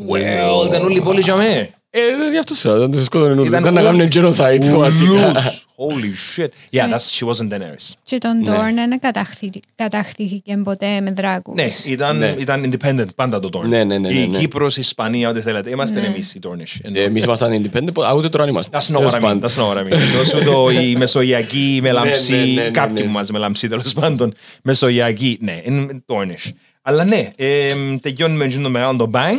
[0.09, 1.69] Well, ήταν όλοι πολύ για μέ.
[1.89, 1.99] Ε,
[2.31, 3.47] γι' αυτό σου λέω, αν τους σκοτώνουν όλους.
[3.47, 5.11] Ήταν Ήταν να όλοι- κάνουν genocide βασικά.
[5.29, 5.65] Ουλούς.
[5.79, 6.47] Holy shit.
[6.71, 7.91] Yeah, that's, she wasn't Daenerys.
[8.03, 8.55] Και τον Ναι.
[8.55, 11.55] Dorn δεν καταχθεί- καταχθήκε ποτέ με δράκους.
[11.55, 12.35] Ναι, ήταν, Ναι.
[12.39, 13.67] ήταν independent πάντα το Dorne.
[13.67, 14.37] Ναι, ναι, ναι, ναι, Η ναι.
[14.37, 15.69] Κύπρος, η Ισπανία, ό,τι θέλετε.
[15.69, 16.07] Είμαστε Ναι.
[16.07, 16.91] εμείς οι Dornish.
[16.93, 18.77] Ε, Εμείς ήμασταν independent, α, ούτε τώρα αν είμαστε.
[18.77, 19.21] That's not what Τέλος I mean.
[19.21, 19.41] πάντων.
[19.49, 19.97] That's not what I mean.
[20.17, 23.11] Δώσου το η μεσογειακή η μελαμψή, Ναι, ναι, ναι, ναι, κάποιοι ναι.
[23.11, 24.33] μας μελαμψή τέλος πάντων,
[24.63, 26.51] μεσογειακή, ναι, είναι Dornish.
[26.81, 29.37] Αλλά ναι, εμ, τελειώνουμε με το μεγάλο το bang.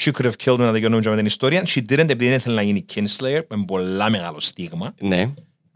[0.00, 1.62] She could have killed him να τελειώνουμε και με την ιστορία.
[1.66, 4.94] She didn't επειδή δεν ήθελε να γίνει Kinslayer, με πολλά μεγάλο στίγμα.
[5.00, 5.20] Ναι.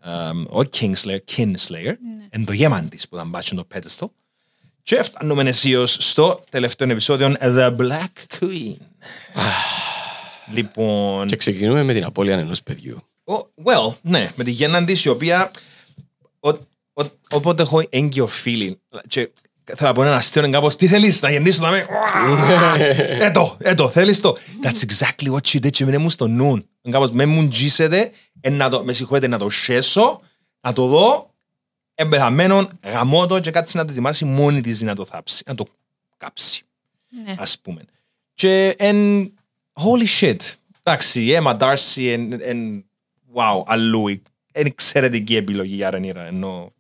[0.03, 1.93] Εμ, Όχι Kingslayer, Kinslayer.
[2.31, 4.07] Εν το γέμαν της που ήταν μπάτσιο το pedestal.
[4.83, 8.77] Και φτάνουμε αισίως στο τελευταίο επεισόδιο The Black Queen.
[10.53, 13.03] λοιπόν, Και ξεκινούμε με την απώλεια ενός παιδιού.
[13.25, 15.51] Ο- Well, ναι, με τη γέννα της η οποία
[16.41, 16.49] ο-
[17.03, 19.31] ο- όποτε έχω έγκυο φίλη και
[19.77, 21.87] θέλω να πω ένα αστείο είναι κάπως τι θέλεις να γεννήσω να με
[23.21, 26.65] Έτο, έτο, θέλεις το That's exactly what she did και μείνε μου στο νου Είναι
[26.95, 28.11] κάπως με μου τζίσετε
[28.41, 30.21] ε, να το- με συγχωρείτε να το σέσω
[30.61, 31.31] να το δω
[31.95, 35.67] εμπεθαμένο γαμώ το και κάτσει να το ετοιμάσει μόνη της να το θάψει να το
[36.17, 36.63] κάψει
[37.27, 37.35] Ναι.
[37.39, 37.83] ας πούμε.
[38.35, 39.33] Και εν,
[39.73, 40.37] holy shit.
[40.83, 42.85] Εντάξει, η Emma Darcy εν, εν,
[43.35, 44.09] wow, αλλού.
[44.09, 44.21] Είναι
[44.53, 46.73] εξαιρετική επιλογή για Ρενίρα, ενώ,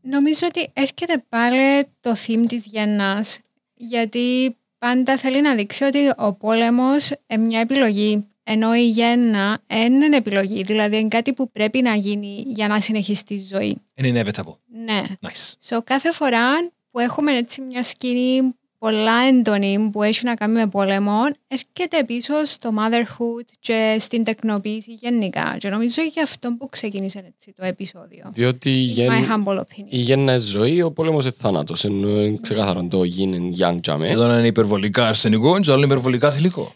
[0.00, 3.38] Νομίζω ότι έρχεται πάλι το theme της γεννάς,
[3.74, 10.02] γιατί πάντα θέλει να δείξει ότι ο πόλεμος είναι μια επιλογή, ενώ η γέννα δεν
[10.02, 13.76] είναι επιλογή, δηλαδή είναι κάτι που πρέπει να γίνει για να συνεχίσει τη ζωή.
[13.94, 14.56] Είναι inevitable.
[14.66, 15.02] Ναι.
[15.20, 15.54] Nice.
[15.68, 20.66] So, κάθε φορά που έχουμε έτσι μια σκηνή πολλά έντονη που έχει να κάνει με
[20.68, 21.12] πόλεμο,
[21.48, 25.56] έρχεται πίσω στο motherhood και στην τεκνοποίηση γενικά.
[25.58, 28.30] Και νομίζω γι' αυτό που ξεκίνησε έτσι το επεισόδιο.
[28.32, 29.84] Διότι η My γεν- humble η opinion.
[29.88, 31.84] γέννα είναι ζωή, ο πόλεμος είναι θάνατος.
[31.84, 34.08] Ενώ είναι ξεκάθαρο το yin and yang τζαμέ.
[34.08, 36.72] Εδώ είναι υπερβολικά αρσενικό και άλλο είναι υπερβολικά θηλυκό.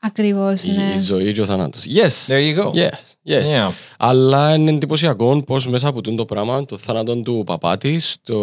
[0.00, 0.92] Ακριβώς, Η ναι.
[0.96, 1.84] η ζωή και ο θάνατος.
[1.86, 2.32] Yes.
[2.32, 2.72] There you go.
[2.72, 2.88] Yes.
[3.32, 3.42] Yes.
[3.54, 3.70] Yeah.
[3.98, 8.36] Αλλά είναι εντυπωσιακό πώς μέσα από τούτο το πράγμα, το θάνατο του παπά της, το,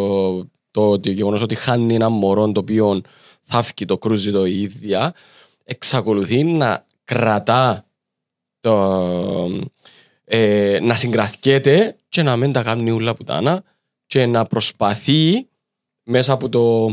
[0.75, 3.01] το, το γεγονός ότι χάνει ένα μωρό το οποίο
[3.43, 5.13] θαύκει το κρούζει το η ίδια,
[5.63, 7.85] εξακολουθεί να κρατά
[8.59, 8.73] το,
[10.25, 13.63] ε, να συγκραθιέται και να μην τα κάνει ούλα πουτάνα
[14.05, 15.47] και να προσπαθεί
[16.03, 16.87] μέσα από το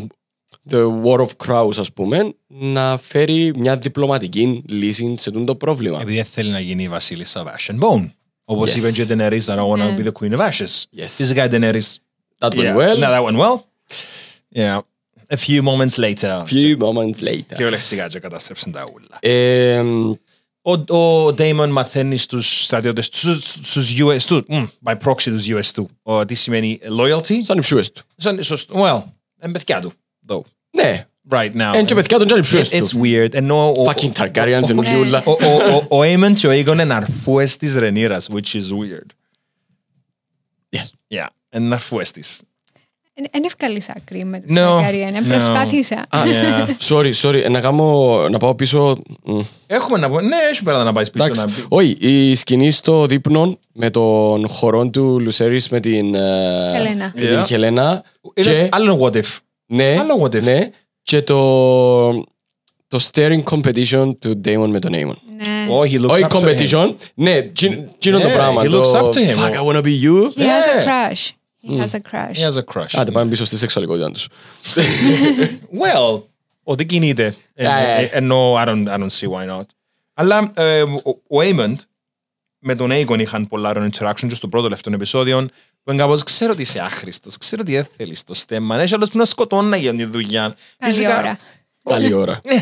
[0.70, 5.99] the war of crows ας πούμε να φέρει μια διπλωματική λύση σε τούτο το πρόβλημα.
[6.01, 8.11] Επειδή δεν θέλει να γίνει η βασίλισσα of Ash and Bone.
[8.45, 8.76] Όπως Yes.
[8.76, 9.95] είπε και η Daenerys, I don't want to Ναι.
[9.99, 10.83] be the queen of ashes.
[10.97, 11.05] Yes.
[11.07, 11.95] Φυσικά η Daenerys,
[12.39, 12.97] That went yeah, well.
[12.99, 13.57] no, that went well.
[14.55, 14.78] Yeah.
[15.30, 16.45] A few moments later.
[16.47, 17.55] Few moments later.
[17.55, 19.18] Κυριολεκτικά και κατάστρεψαν τα ούλα.
[19.20, 19.82] Ε,
[20.64, 25.64] Ο, ο Damon μαθαίνει στους στρατιώτες, στους, στους US, του, μ, by proxy τους US
[25.74, 27.34] του, ο, τι σημαίνει loyalty.
[27.43, 28.03] σαν οι ψούες του.
[28.16, 29.03] Σαν, σωστό, well,
[29.45, 29.93] είναι παιδιά του,
[30.28, 30.40] though,
[30.70, 31.07] Ναι.
[31.30, 31.72] right now.
[31.74, 33.01] Εν και παιδιά των και οι ψούες It- It's του.
[33.05, 34.88] weird, ενώ ο, Fucking Targaryens εν Ναι.
[34.97, 35.22] ουλιούλα.
[35.26, 39.07] ο, ο, ο, ο Aemon και ο Aegon είναι αρφούες της Ρενίρας, which is weird.
[40.76, 40.86] Yes.
[41.14, 41.26] Yeah,
[41.57, 42.40] είναι αρφούες της.
[43.14, 45.22] Δεν ευκαλείς άκρη με τους No, Targaryen.
[45.24, 45.28] no.
[45.28, 46.06] Προσπάθησα.
[46.08, 46.68] Α, Yeah.
[46.88, 47.50] sorry, sorry.
[47.50, 48.96] Να, κάνω, να πάω πίσω.
[49.24, 49.40] Μμ.
[49.66, 50.22] Έχουμε να πούμε.
[50.22, 51.40] Ναι, έχει πέρα να πάεις πίσω Εντάξει.
[51.40, 51.64] να πει.
[51.68, 56.18] Όχι, η σκηνή στο δείπνο με τον χορό του Λουσέρης με την, ε,
[56.76, 57.12] Χελένα.
[57.14, 57.44] με την Yeah.
[57.46, 58.04] Χελένα.
[58.34, 59.38] Είναι Και, άλλο what if.
[59.66, 60.42] ναι, άλλο what if.
[60.42, 60.68] ναι,
[61.02, 62.10] και το,
[62.88, 65.16] το staring competition του Damon με τον Aemon.
[65.36, 65.66] Ναι.
[65.80, 66.44] Oh, he looks Όχι up to him.
[66.44, 68.62] competition, ναι, εκείνο το Yeah, πράγμα.
[68.62, 69.36] he το, looks up to him.
[69.36, 70.32] Fuck, I wanna be you.
[70.36, 70.86] He has a Yeah.
[71.12, 71.28] crush.
[71.68, 72.36] He has a crush.
[72.38, 73.00] He has a crush.
[73.00, 74.28] Άντε, πάμε πίσω στη σεξουαλικότητα τους.
[75.82, 76.22] Well,
[76.62, 77.36] ότι κινείται.
[77.54, 78.00] Ε, Yeah, yeah.
[78.02, 79.62] ε, Ενώ I don't, I don't see why not.
[80.14, 81.74] Αλλά ε, ο- ο Aemond
[82.58, 85.48] με τον Aegon είχαν πολλά ωραίο interaction και στο πρώτο τελευταίο επεισόδιο
[85.82, 89.10] που είναι κάπως ξέρω ότι είσαι άχρηστος, ξέρω ότι δεν θέλεις το στέμμα, έχει άλλος
[89.10, 90.56] που να σκοτώνα για τη δουλειά.
[90.78, 91.38] Καλή Φυσικά, ώρα.
[91.84, 92.40] Καλή ώρα.
[92.44, 92.54] ε,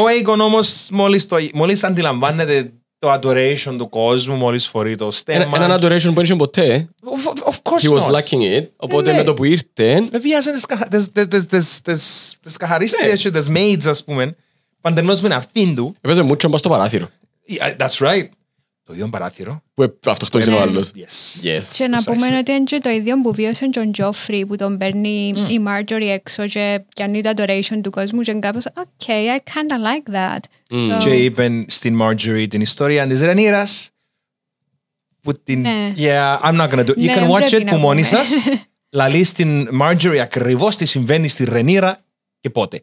[0.00, 2.72] Ο Aegon όμως μόλις, το, μόλις αντιλαμβάνεται
[3.04, 5.44] το adoration του κόσμου, μόλις φορεί το στέμμα.
[5.54, 6.88] Ένα- Έναν adoration που δεν είχε ποτέ.
[7.04, 8.14] Of, of course He was not.
[8.20, 8.66] lacking it.
[8.76, 9.16] Οπότε ναι.
[9.16, 13.22] με το που ήρθε, Με βίαζε τις, καθα- τις, τις, τις, τις, τις, τις καθαρίστριες
[13.22, 14.36] και τις maids, ας πούμε,
[14.80, 15.94] παντενός με αρθίν του.
[16.00, 17.08] έπαιζε μούτσο μπας στο παράθυρο.
[17.52, 18.24] Yeah, That's right.
[18.86, 19.62] Το ίδιο παράθυρο.
[19.74, 20.90] Που ε, αυτοκτόνησε ο άλλος.
[20.94, 21.44] Yes.
[21.46, 21.62] Yes.
[21.72, 22.04] Και να Precisely.
[22.04, 26.08] πούμε ότι είναι και το ίδιο που βίωσε τον Τζόφρι που τον παίρνει η Marjorie
[26.08, 30.38] έξω και πιάνει το adoration του κόσμου και είναι κάπως «Okay, I kinda like that».
[30.76, 33.88] So, Και είπε στην Marjorie την ιστορία της Ρενίρας.
[35.22, 35.60] Που την...
[35.60, 35.92] Ναι.
[35.96, 36.88] Yeah, I'm not gonna do...
[36.90, 38.16] You Ναι, can watch πρέπει it να που μόνοι πούμε.
[38.24, 38.30] σας.
[38.98, 42.04] Λαλείς στην Marjorie ακριβώς τι συμβαίνει στη Ρενίρα
[42.40, 42.82] και πότε.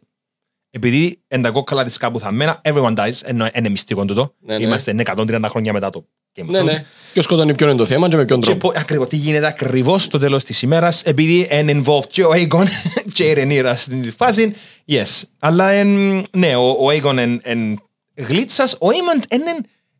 [0.74, 4.34] Επειδή εν τα κόκκαλα της κάπου θαμμένα, everyone dies, ενώ είναι μυστικό τούτο.
[4.40, 4.64] Ναι, ναι.
[4.64, 6.06] Είμαστε 130 χρόνια μετά το
[6.36, 6.64] Game of Ναι, Thrones.
[6.64, 6.84] ναι.
[7.12, 8.68] Ποιος σκοτώνει ποιον είναι το θέμα και με ποιον Και τρόπο.
[8.70, 12.64] πω, ακριβώς, τι γίνεται ακριβώς στο τέλος της ημέρας, επειδή είναι involved και ο Aegon
[13.14, 14.54] και η Ρενίρα στην φάση.
[14.88, 15.22] Yes.
[15.38, 17.82] Αλλά εν, ναι, ο, ο Aegon είναι εν
[18.14, 18.72] γλίτσας.
[18.72, 19.50] Ο Aemon είναι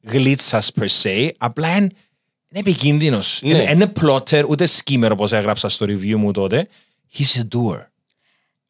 [0.02, 1.88] γλίτσας per se, απλά είναι
[2.54, 3.40] είναι επικίνδυνος.
[3.42, 3.48] Ναι.
[3.48, 6.68] Είναι, είναι plotter, ούτε schemer όπως έγραψα στο review μου τότε.
[7.18, 7.86] He's a doer.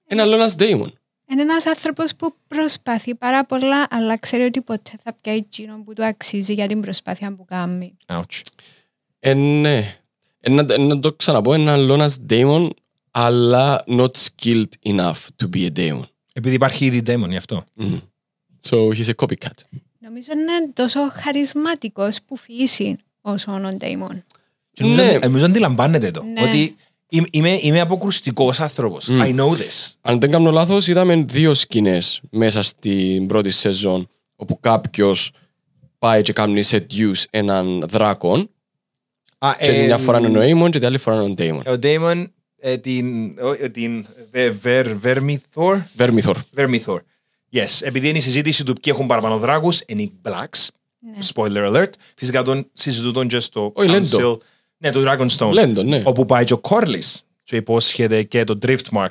[0.06, 0.92] Ένα άλλο ένας Damon.
[1.32, 5.92] Είναι ένας άνθρωπος που προσπαθεί πάρα πολλά αλλά ξέρει ότι ποτέ θα πιάει εκείνο που
[5.92, 7.96] του αξίζει για την προσπάθεια που κάνει.
[8.06, 8.40] Ouch.
[9.18, 9.96] Ε, ναι.
[10.40, 12.68] Ε, να, ε, να το ξαναπώ, ένα άλλο ένας Damon,
[13.10, 15.12] αλλά not skilled enough
[15.42, 16.02] to be a Damon.
[16.32, 17.64] Επειδή υπάρχει ήδη demon γι' αυτό.
[18.70, 19.58] So he's a copycat.
[19.98, 24.22] Νομίζω είναι τόσο χαρισματικός που φύση όσο ο Ντέιμον.
[24.72, 25.18] Και νομίζω- Ναι.
[25.18, 26.22] Νομίζω αντιλαμβάνεται το.
[26.22, 26.42] Ναι.
[26.42, 26.76] Ότι
[27.12, 29.08] είμαι, είμαι, είμαι αποκρουστικός άνθρωπος.
[29.10, 29.92] I know this.
[30.00, 35.30] Αν δεν κάνω λάθος, είδαμε δύο σκηνές μέσα στην πρώτη σεζόν, όπου κάποιος
[35.98, 38.50] πάει και κάνει seduce έναν δράκον
[39.38, 41.72] Α, και την μια φορά είναι ο Aemon και την άλλη φορά είναι ο Damon.
[41.72, 42.26] Ο Damon
[42.58, 45.82] ε, την, ο- ε, την Βε- Βερ- Vermithor.
[45.98, 46.34] Vermithor.
[46.56, 46.98] Vermithor.
[47.52, 50.66] Yes, επειδή είναι η συζήτηση του ποιοι έχουν παραπάνω δράκους, είναι οι Blacks.
[51.34, 51.90] Spoiler alert.
[52.16, 54.18] Φυσικά τον συζητούν και στο Όχι, Lando.
[54.18, 54.36] Council.
[54.82, 55.52] Ναι, το Dragonstone.
[55.54, 56.02] Lando, ναι.
[56.04, 59.08] Όπου πάει και ο Corlys και υπόσχεται και το Driftmark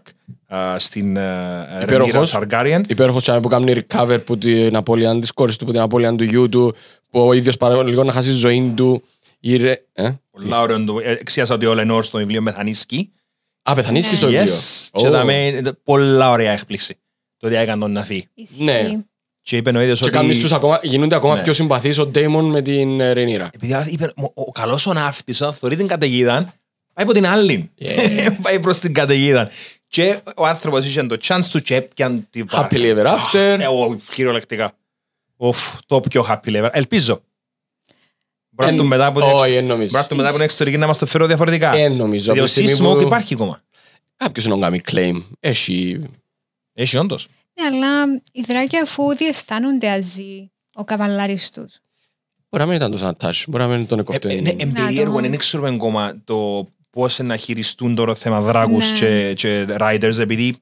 [0.55, 2.36] α, στην Ρενίρα Υπέροχος.
[2.36, 2.82] Targaryen.
[2.88, 6.24] Υπέροχος τσάμε που κάνει recover που την απώλεια της κόρης του, που την απώλεια του
[6.24, 6.76] γιού του,
[7.09, 9.03] που ο ίδιος παρά λίγο να χάσει τη ζωή του.
[9.39, 9.76] Η ρε...
[9.93, 13.11] ε; Πολλά ωραίο το- ε, Εξίασα ότι ο Λενόρ στο βιβλίο μεθανίσκει.
[13.63, 14.30] Α, πεθανίσκει στο Yes.
[14.30, 14.53] βιβλίο.
[14.91, 15.09] Και Ω.
[15.09, 16.95] δαμε, είναι πολλά ωραία έκπληξη.
[17.38, 18.28] Το ότι έκανε τον να φύγει.
[18.34, 18.63] Ισχύει.
[18.63, 18.99] Ναι.
[19.41, 20.17] Και είπε ο ίδιος Και ότι...
[20.17, 21.41] κάνεις τους ακόμα, γίνονται ακόμα Ναι.
[21.41, 23.49] πιο συμπαθείς ο Damon με την ε, Ρενίρα.
[23.53, 26.35] Επειδή είπε, ο, ο καλός ο ναύτης, όταν θεωρεί την καταιγίδα,
[26.93, 27.71] πάει από την άλλη.
[27.79, 28.27] Yeah.
[28.43, 29.49] πάει προς την καταιγίδα.
[29.87, 33.57] Και ο άνθρωπος είχε το chance του και έπιαν την Happily ever after.
[33.59, 34.71] Ε, ο, κυριολεκτικά.
[35.37, 36.69] Οφ, το πιο happy ever.
[36.71, 37.21] Ελπίζω.
[38.49, 39.77] Μπορεί να Εν- έρθουν μετά από την όχι, εξ- εν νομίζω.
[39.77, 41.73] μπορεί να έρθουν μετά από την εξωτερική να μας το φέρω διαφορετικά.
[41.75, 42.33] Εν νομίζω.
[42.33, 43.61] Διότι Από ο τη στιγμή Sea Smoke που υπάρχει ακόμα.
[44.15, 45.23] Κάποιος να κάνει claim.
[45.39, 45.99] Έχει...
[46.73, 47.27] Έχει όντως.
[47.59, 51.79] Ναι, αλλά οι δράκοι αφού διαισθάνονται αζή ο καβαλάρης τους.
[52.49, 53.43] Μπορεί να μην ήταν το σαν touch.
[53.47, 54.33] Μπορεί να μην τον Ε, έκοφτε.
[54.33, 58.91] ε, ναι, εν περίεργο, το- δεν ξέρουμε ακόμα το πώς να χειριστούν τώρα θέμα δράκους
[58.91, 58.97] Ναι.
[58.97, 60.57] και, και riders, επειδή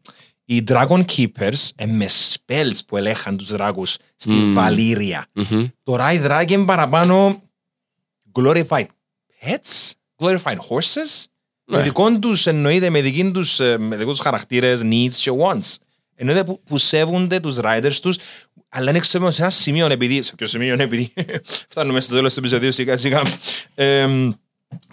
[0.46, 4.54] οι Dragon Keepers ε, με spells που ελέγχαν τους δράκους στη Μμμ.
[4.54, 5.26] Βαλήρια.
[5.34, 5.68] Μμμ.
[5.84, 7.42] Τώρα οι δράκοι είναι παραπάνω
[8.40, 8.86] glorified
[9.42, 11.24] pets, glorified horses,
[11.66, 11.84] με Ναι.
[11.84, 15.76] δικών τους εννοείται, με, δική τους, ε, με δικούς τους χαρακτήρες, needs και wants.
[16.22, 18.18] Εννοείται που, που σέβονται τους riders τους,
[18.70, 21.14] αλλά είναι ξέρουμε σε ένα σημείο, επειδή, σε ποιο σημείο, επειδή
[21.70, 23.22] φτάνουμε στο τέλος του επεισοδίου σιγά σιγά,
[23.76, 24.30] εμ,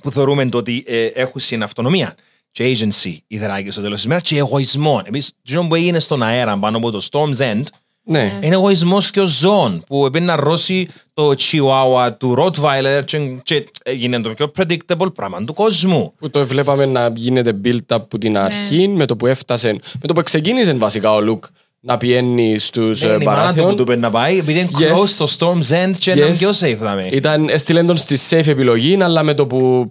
[0.03, 2.14] που θεωρούμε το ότι ε, έχουν στην αυτονομία
[2.51, 5.03] και agency οι δράκοι στο τέλος της ημέρας και εγωισμό.
[5.05, 7.62] Εμείς, το που έγινε στον αέρα πάνω από το Storm's End,
[8.09, 8.39] Ναι.
[8.43, 13.67] είναι εγωισμός και ο ζώων που έπαιρνε να ρώσει το chihuahua του Rottweiler και, και
[13.83, 16.13] έγινε το πιο predictable πράγμα του κόσμου.
[16.19, 20.13] Που το βλέπαμε να γίνεται build-up από την αρχή, με το που έφτασε, με το
[20.13, 21.45] που ξεκίνησε βασικά ο Λουκ
[21.81, 23.77] να πιένει στους Ναι, ε, είναι η μάνα του που παράθυρων.
[23.77, 24.97] του πρέπει να πάει, επειδή είναι Yes.
[24.99, 26.17] close στο Storm's End και Yes.
[26.17, 27.09] είναι πιο safe δάμε.
[27.13, 29.89] Ήταν, έστειλε τον στη safe επιλογή, αλλά με το που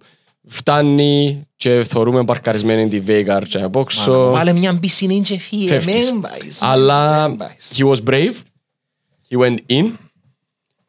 [0.48, 4.30] Φτάνει και θεωρούμε παρκαρισμένη τη Veigar και από έξω.
[4.32, 5.70] Βάλε μια πισινή και φύγε.
[5.70, 6.12] Φεύγεις.
[6.12, 6.62] Μην πάεις.
[6.62, 7.74] Αλλά Μην πάεις.
[7.78, 8.34] he was brave.
[9.30, 9.92] He went in.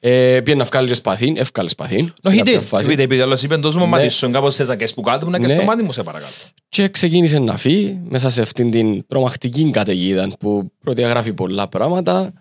[0.00, 1.36] Ε, πήγε να βγάλει και σπαθήν.
[1.36, 2.12] Εύκαλε σπαθήν.
[2.22, 2.62] No, σε he κάποια did.
[2.62, 2.84] φάση.
[2.84, 3.90] Επειδή επειδή όλος είπε τόσο μου Ναι.
[3.90, 5.56] μάτι σου, κάπως θες να καίς που κάτω μου, να καίς Ναι.
[5.56, 6.32] το μάτι μου, σε παρακαλώ.
[6.68, 12.32] Και ξεκίνησε να φύγει μέσα σε αυτήν την τρομακτική καταιγίδα που προδιαγράφει πολλά πράγματα.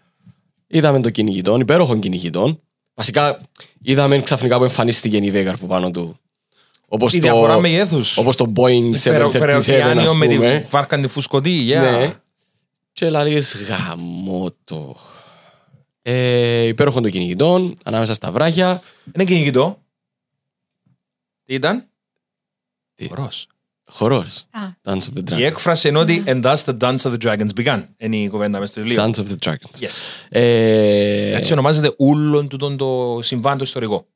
[0.68, 2.60] Είδαμε το κυνηγητόν, υπέροχο κυνηγητόν.
[2.94, 3.40] Βασικά
[3.82, 6.20] είδαμε ξαφνικά που εμφανίστηκε η Veigar που πάνω του.
[6.88, 8.18] Όπως Η το, διαφορά μεγέθους.
[8.18, 10.66] όπως το Boeing 737 Περοκεάνιο ας με τη πούμε.
[10.70, 11.68] βάρκα τη φουσκωτή.
[11.70, 11.80] yeah.
[11.82, 12.14] Ναι.
[12.94, 14.96] Και λαλείς γαμώτο.
[16.02, 18.82] Ε, υπέροχο το κυνηγητόν, ανάμεσα στα βράχια.
[19.16, 19.80] Είναι κυνηγητό.
[21.46, 21.86] Τι ήταν;
[22.96, 23.48] Τι; Χορός.
[23.92, 24.46] Χορός.
[24.52, 25.40] Α, Dance of the Η Dragons.
[25.42, 27.84] έκφραση είναι ότι and thus the dance of the dragons began.
[27.98, 29.04] Είναι η κουβέντα μες στο βιβλίο.
[29.04, 29.80] Dance of the Dragons.
[29.84, 30.12] Yes.
[30.30, 34.08] Ε, Έτσι ονομάζεται ούλον του το συμβάν το ιστορικό.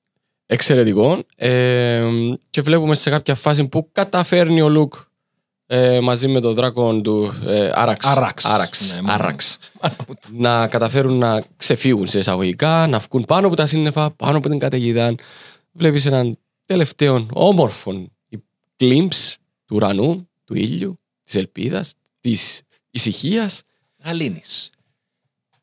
[0.49, 1.23] Εξαιρετικό.
[1.35, 2.03] Ε,
[2.49, 4.93] και βλέπουμε σε κάποια φάση που καταφέρνει ο Λουκ
[5.65, 8.05] ε, μαζί με τον δράκον του ε, Άραξ.
[8.05, 8.45] Άραξ.
[8.45, 8.95] Άραξ.
[8.95, 9.13] Ναι, μόνο.
[9.13, 9.57] Άραξ.
[10.45, 14.59] να καταφέρουν να ξεφύγουν σε εισαγωγικά, να βγουν πάνω από τα σύννεφα, πάνω από την
[14.59, 15.15] καταιγίδα.
[15.71, 18.07] Βλέπεις έναν τελευταίο όμορφο
[18.79, 19.33] glimpse
[19.65, 23.61] του ουρανού, του ήλιου, της ελπίδας, της ησυχίας
[24.03, 24.69] Γαλήνης.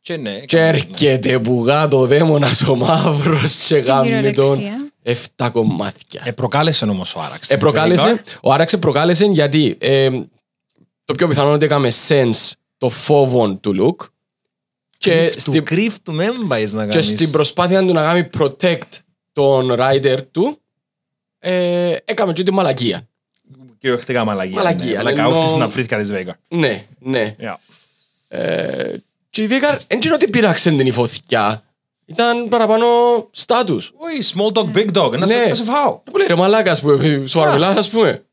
[0.06, 0.40] Και ναι.
[0.40, 4.90] και έρχεται πουγά το δαίμονας ο μαύρος και στην γάμει τον κυριολεξία.
[5.36, 6.22] 7 κομμάτια.
[6.24, 7.50] Ε, προκάλεσε όμως ο Άραξ.
[7.50, 10.10] Ε, προκάλεσε, ο Άραξε προκάλεσε γιατί ε,
[11.04, 14.00] το πιο πιθανό είναι ότι έκαμε sense το φόβο του Λουκ
[14.98, 17.06] και, Του στην, κρύφ του μέμπαεις να και κάνεις.
[17.06, 18.98] στην προσπάθεια του να κάνει protect
[19.32, 20.60] τον rider του
[21.38, 23.08] ε, έκαμε και τη μαλακία.
[23.78, 24.54] Κυριολεκτικά μαλακία.
[24.54, 24.96] Μαλακία, ναι.
[24.96, 26.38] Μαλακά, ενώ- όχι στην Αφρίκα της Βέγα.
[26.48, 27.36] Ναι, ναι.
[27.40, 27.54] Yeah.
[28.28, 28.94] Ε,
[29.36, 31.62] και η Βίγαρ δεν είναι ότι πειράξε την η φωτιά.
[32.06, 32.86] Ήταν παραπάνω
[33.36, 33.80] status.
[33.96, 35.10] Όχι, small dog, big dog.
[35.10, 35.26] Να Ναι.
[35.26, 35.98] σε- να σε φάω.
[36.04, 37.52] Που λέει ρε μαλάκα, ας πούμε, σου Α.
[37.52, 38.24] μιλάς, ας πούμε.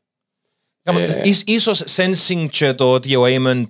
[0.82, 1.20] Ε.
[1.24, 3.66] Ίσ- Ίσως sensing και το ότι ο Aemond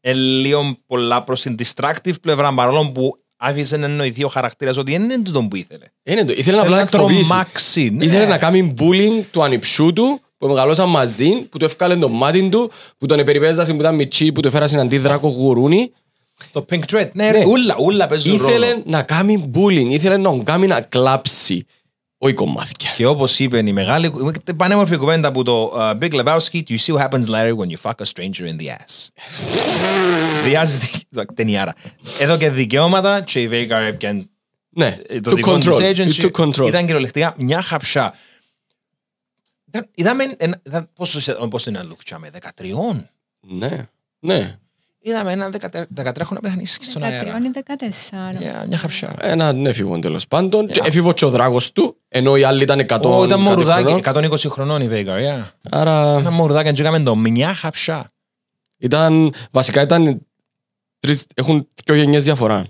[0.00, 4.92] ε, λίγο πολλά προς την distractive πλευρά παρόλο που άφησε να εννοηθεί ο χαρακτήρας ότι
[4.92, 5.84] δεν είναι τούτο που ήθελε.
[6.02, 7.28] Είναι το, ήθελε να Θέλει απλά να να εκφοβήσει.
[7.28, 7.90] τρομάξει.
[7.90, 8.04] ναι.
[8.04, 12.48] Ήθελε να κάνει bullying του ανιψού του που μεγαλώσαν μαζί, που του έφκαλε το μάτι
[12.48, 15.92] του, που τον επεριπέζασε που ήταν μητσί, που του έφερασε έναν αντίδρακο γουρούνι.
[16.52, 17.08] Το Pink Dread.
[17.12, 17.30] Ναι, Ναι.
[17.30, 18.82] ρε, ούλα, ούλα παίζουν Ήθελε ρόλο.
[18.86, 21.66] να κάνει bullying, ήθελε να τον κάνει να κλάψει.
[22.18, 22.90] Όχι κομμάτια.
[22.96, 24.12] Και όπως είπε η μεγάλη,
[24.44, 27.76] την πανέμορφη κουβέντα που το uh, Big Lebowski, you see what happens Larry when you
[27.82, 29.08] fuck a stranger in the ass;
[30.44, 30.78] Διάζει
[31.34, 31.74] ταινιάρα.
[32.18, 34.30] Εδώ και δικαιώματα και η Veigar έπιαν
[34.68, 35.94] Ναι, ε, το to δικό της control.
[35.94, 36.30] agency.
[36.30, 36.66] To control.
[36.66, 38.14] Ήταν κυριολεκτικά μια χαψά.
[39.68, 43.08] Ήταν- Είδαμε, ένα- είδα- πόσο, σε- πόσο είναι ένα look, τσάμε, 13.
[43.40, 44.58] Ναι, ναι.
[45.06, 45.50] Είδαμε ένα
[45.96, 47.38] 13 να πεθανεί στον αέρα.
[47.40, 48.62] 13 ή 14.
[48.62, 49.14] Yeah, μια χαψά.
[49.20, 50.66] Έναν έφηβο τέλος πάντων.
[50.66, 54.02] Και Έφηβο και ο δράκο του, ενώ οι άλλοι ήταν 100 Ω, ήταν κάτι μορουδάκι,
[54.02, 54.30] χρονών.
[54.32, 55.44] 120 χρονών η Veigar, yeah.
[55.70, 58.10] Άρα Ένα μορουδάκι και έκαμε το μια χαψά.
[58.78, 60.26] ήταν, βασικά ήταν,
[60.98, 62.66] τρεις, έχουν δύο γενιές διαφορά.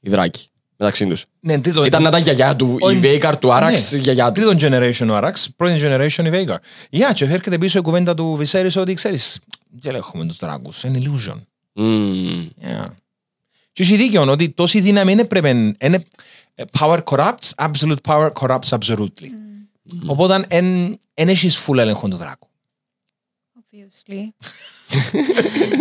[0.00, 1.24] Οι δράκοι μεταξύ τους.
[1.40, 3.00] Ναι, τρίτο, Ήταν να ήταν γιαγιά του, η Όχι.
[3.02, 3.98] Veigar του Άραξ, Ναι.
[3.98, 4.40] γιαγιά του.
[4.40, 6.56] Τρίτον generation ο Arax, πρώτη generation η Veigar.
[6.90, 9.38] Yeah, και έρχεται πίσω η κουβέντα του Viserys ότι ξέρεις,
[9.70, 11.40] δεν έχουμε τους δράκους, είναι illusion.
[11.72, 12.48] Μμμ.
[12.62, 12.86] Yeah.
[13.72, 16.04] Και έχει δίκιο ότι τόση δύναμη είναι πρέπει είναι
[16.54, 19.28] ε, power corrupts, absolute power corrupts absolutely.
[20.06, 22.48] Οπότε εν, εν έχεις full έλεγχο του δράκου.
[23.54, 24.28] Obviously.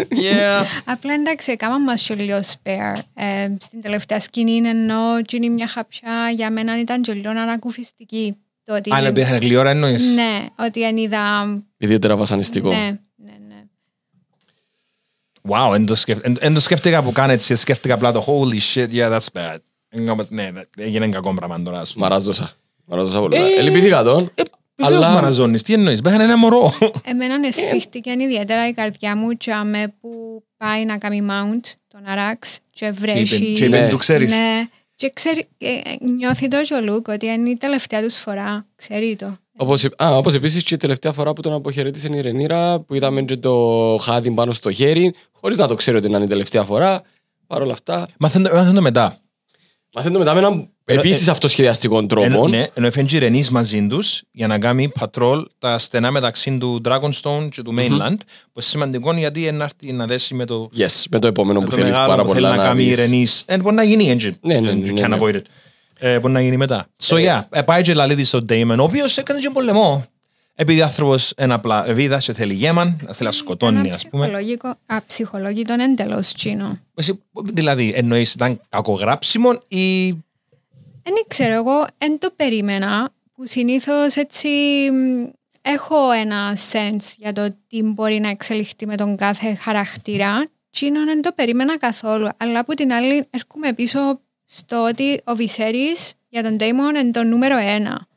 [0.10, 0.66] Yeah.
[0.86, 3.00] Απλά εντάξει, έκανα μας και λίγο spare.
[3.14, 8.36] Ε, στην τελευταία σκηνή είναι ενώ γίνει μια χαψιά για μένα ήταν και λίγο ανακουφιστική.
[8.64, 8.94] Το ότι...
[8.94, 10.14] Αν έπαιχε γλυόρα εννοείς.
[10.14, 11.58] Ναι, ότι αν είδα...
[11.78, 12.70] Ιδιαίτερα βασανιστικό.
[12.70, 12.98] Ναι, ναι, ναι.
[15.50, 18.74] Wow, εν το, σκεφ, εν, εν το σκέφτηκα που κάνει έτσι, σκέφτηκα απλά το holy
[18.74, 19.58] shit, yeah, that's bad.
[19.90, 21.80] Εν όμως, Ναι, δε- έγινε κακό πράγμα τώρα.
[21.80, 22.08] ας πούμε.
[22.08, 22.52] Μαράζωσα.
[22.86, 23.38] Μαράζωσα πολλά.
[23.38, 24.32] Ε, Ελυπήθηκα τον.
[24.80, 24.98] Αλλά...
[24.98, 26.74] Αλλά Μαραζώνεις, τι εννοείς, πέθανε ένα μωρό.
[27.04, 30.10] Εμένα εσφίχτηκε ιδιαίτερα η καρδιά μου και αμέ που
[30.58, 33.54] πάει να κάνει mount τον Αράξ και βρέχει.
[33.54, 33.88] και είπε, Ναι.
[33.90, 34.32] του ξέρεις.
[34.32, 34.68] Ναι.
[34.96, 38.66] Και ξέρει, ε, ε, νιώθει το και ο Λουκ ότι είναι η τελευταία τους φορά.
[38.76, 39.38] Ξέρει το.
[39.60, 43.22] Όπως, α, όπως επίσης και η τελευταία φορά που τον αποχαιρέτησε η Ρενίρα, που είδαμε
[43.22, 47.02] και το χάδι πάνω στο χέρι, χωρίς να το ξέρει ότι είναι η τελευταία φορά.
[47.48, 49.18] Παρ' όλα αυτά, Μαθαίνω μαθαίνω μετά.
[49.94, 52.26] μαθαίνουμε μετά με έναν επίσης αυτοσχεδιαστικό τρόπο.
[52.26, 56.58] Ενώ, ναι, ενώ έφυγε η Ρενής μαζί τους για να κάνει πατρόλ τα στενά μεταξύ
[56.58, 60.46] του Dragonstone και του Mainland, που είναι σημαντικό γιατί είναι να έρθει να δέσει με
[60.46, 62.62] το, Yes, με το επόμενο με που το θέλεις μεγάλο πάρα που θέλει πολλά να
[62.62, 62.98] να κάνει η δεις.
[63.00, 63.44] Ρενής.
[63.46, 64.36] Ε, μπορεί να γίνει engine.
[64.42, 65.42] Ναι, ναι, You ναι, can't ναι.
[66.00, 66.08] Avoid it.
[66.08, 66.88] Ε, μπορεί να γίνει μετά.
[67.04, 70.06] So yeah, ε, πάει και λαλεί της στον Damon, ο οποίος έκανε και πολεμό.
[70.60, 74.26] Επειδή άνθρωπος είναι απλά βίδας και θέλει γέμαν, θέλει να σκοτώνει Ένα ας πούμε.
[74.26, 76.78] ψυχολογικό, αψυχολόγητο εντελώς τσίνο.
[76.96, 80.08] Εσύ, Δηλαδή, εννοείς ήταν κακογράψιμο ή
[81.04, 84.48] Δεν ξέρω, εγώ δεν το περίμενα που συνήθως έτσι
[84.92, 85.28] μ,
[85.62, 90.46] έχω ένα sense για το τι μπορεί να εξελιχθεί με τον κάθε χαρακτήρα.
[90.72, 92.28] Τσίνο δεν το περίμενα καθόλου.
[92.38, 94.20] Αλλά από την άλλη έρχομαι πίσω
[94.50, 98.08] στο ότι ο Viserys για τον Daemon είναι το νούμερο ένα.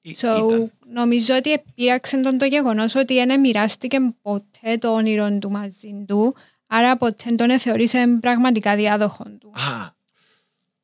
[0.00, 0.72] Ή- So, ήταν.
[0.92, 6.34] νομίζω ότι επήραξε τον το γεγονός ότι δεν μοιράστηκε ποτέ το όνειρο του μαζί του,
[6.66, 9.52] άρα ποτέ τον θεωρήσε πραγματικά διάδοχο του.
[9.54, 9.96] Α,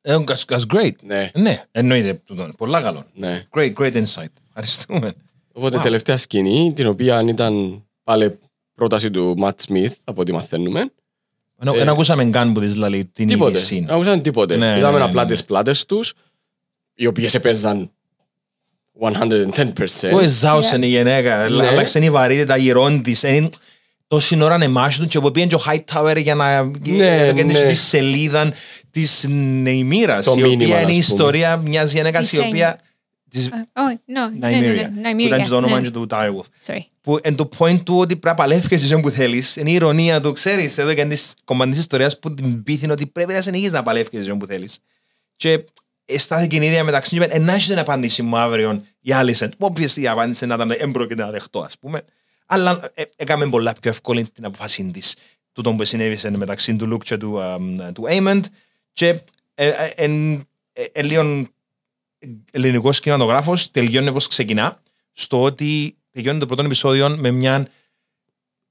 [0.01, 0.91] ε, that's, that's great.
[1.01, 2.13] Ναι, Ναι, εννοείται.
[2.13, 2.49] τούτο.
[2.57, 3.05] Πολλά καλό.
[3.13, 3.47] ναι.
[3.51, 4.31] Great, great insight.
[4.47, 5.13] Ευχαριστούμε.
[5.53, 5.81] Οπότε Wow.
[5.81, 8.39] τελευταία σκηνή, την οποία ήταν πάλι
[8.75, 10.91] πρόταση του Ματ Σμιθ, από ό,τι μαθαίνουμε.
[11.61, 13.51] Ενώ- Δεν ακούσαμε καν που της δηλαδή την Τίποτε.
[13.51, 13.79] είδηση.
[13.79, 14.55] Δεν ακούσαν τίποτε.
[14.57, 15.29] Ναι, Είδαμε ναι, ναι, απλά ναι.
[15.31, 16.13] τις πλάτες τους,
[16.95, 17.91] οι οποίες έπαιζαν
[18.99, 20.13] 110%.
[20.13, 21.67] Ω εζάουσεν η γυναίκα, Ναι.
[21.67, 23.23] άλλαξε η βαρύτητα γυρών της.
[23.23, 23.49] Είναι
[24.07, 27.43] τόση ώρα να μάχη τους και που πήγαινε και ο Hightower για να Ναι, κάνει
[27.43, 27.61] ναι.
[27.65, 28.53] τη σελίδα
[28.91, 31.15] της Νεημύρας, Το η μήνυμα, οποία είναι η ας πούμε.
[31.21, 32.79] ιστορία μιας γυναίκας η Της οποία...
[33.35, 35.89] της Α, Όχι, no, ναι, ναι, Ναϊμύρια, ναι, που ήταν και το όνομα ναι.
[35.89, 36.65] του Direwolf.
[36.65, 36.79] Sorry.
[37.01, 40.21] που εν το point του ότι πρέπει να παλεύεις εσύ που θέλεις, είναι η ηρωνία
[40.21, 43.71] του, ξέρεις, εδώ και της κομμάτι της ιστορίας που την πείθει ότι πρέπει να συνεχίσεις
[43.71, 44.79] να παλεύεις εσύ που θέλεις.
[45.35, 45.65] Και
[46.17, 49.51] στάθηκε η ίδια μεταξύ του, να έχει την απάντηση μου αύριο η Άλισεν.
[49.59, 52.01] Obviously η απάντηση να ήταν έμπροκειται να δεχτώ, ας πούμε.
[52.45, 55.15] Αλλά ε, έκαμε πολλά πιο εύκολη την αποφασή της.
[55.53, 58.41] Τούτο που συνέβησε μεταξύ του Λουκ και του, αμ, του Aemond.
[58.93, 59.07] Και
[59.55, 60.33] ε, ε, εν,
[60.73, 61.47] ε, ε, λίγο
[62.51, 64.81] ελληνικός κινηματογράφος τελειώνει όπως ξεκινά,
[65.11, 67.67] στο ότι τελειώνει το πρώτο επεισόδιο με μια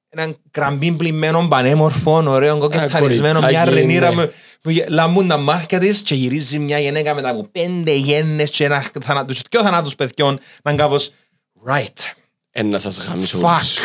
[0.08, 4.14] έναν κραμπίμπλημμένο, πανέμορφο, ωραίο, κοκκεταρισμένο, μια κοριτσάκι, ρενίρα ναι.
[4.14, 8.50] με, που γε- λάμπουν τα μάτια της και γυρίζει μια γυναίκα μετά από πέντε γέννες
[8.50, 11.10] και ένας θανάτου, και ο θανάτους παιδιών, να είναι κάπως
[11.66, 12.12] right.
[12.50, 13.44] Ένα σας γαμίσω Fuck.
[13.44, 13.78] όλους.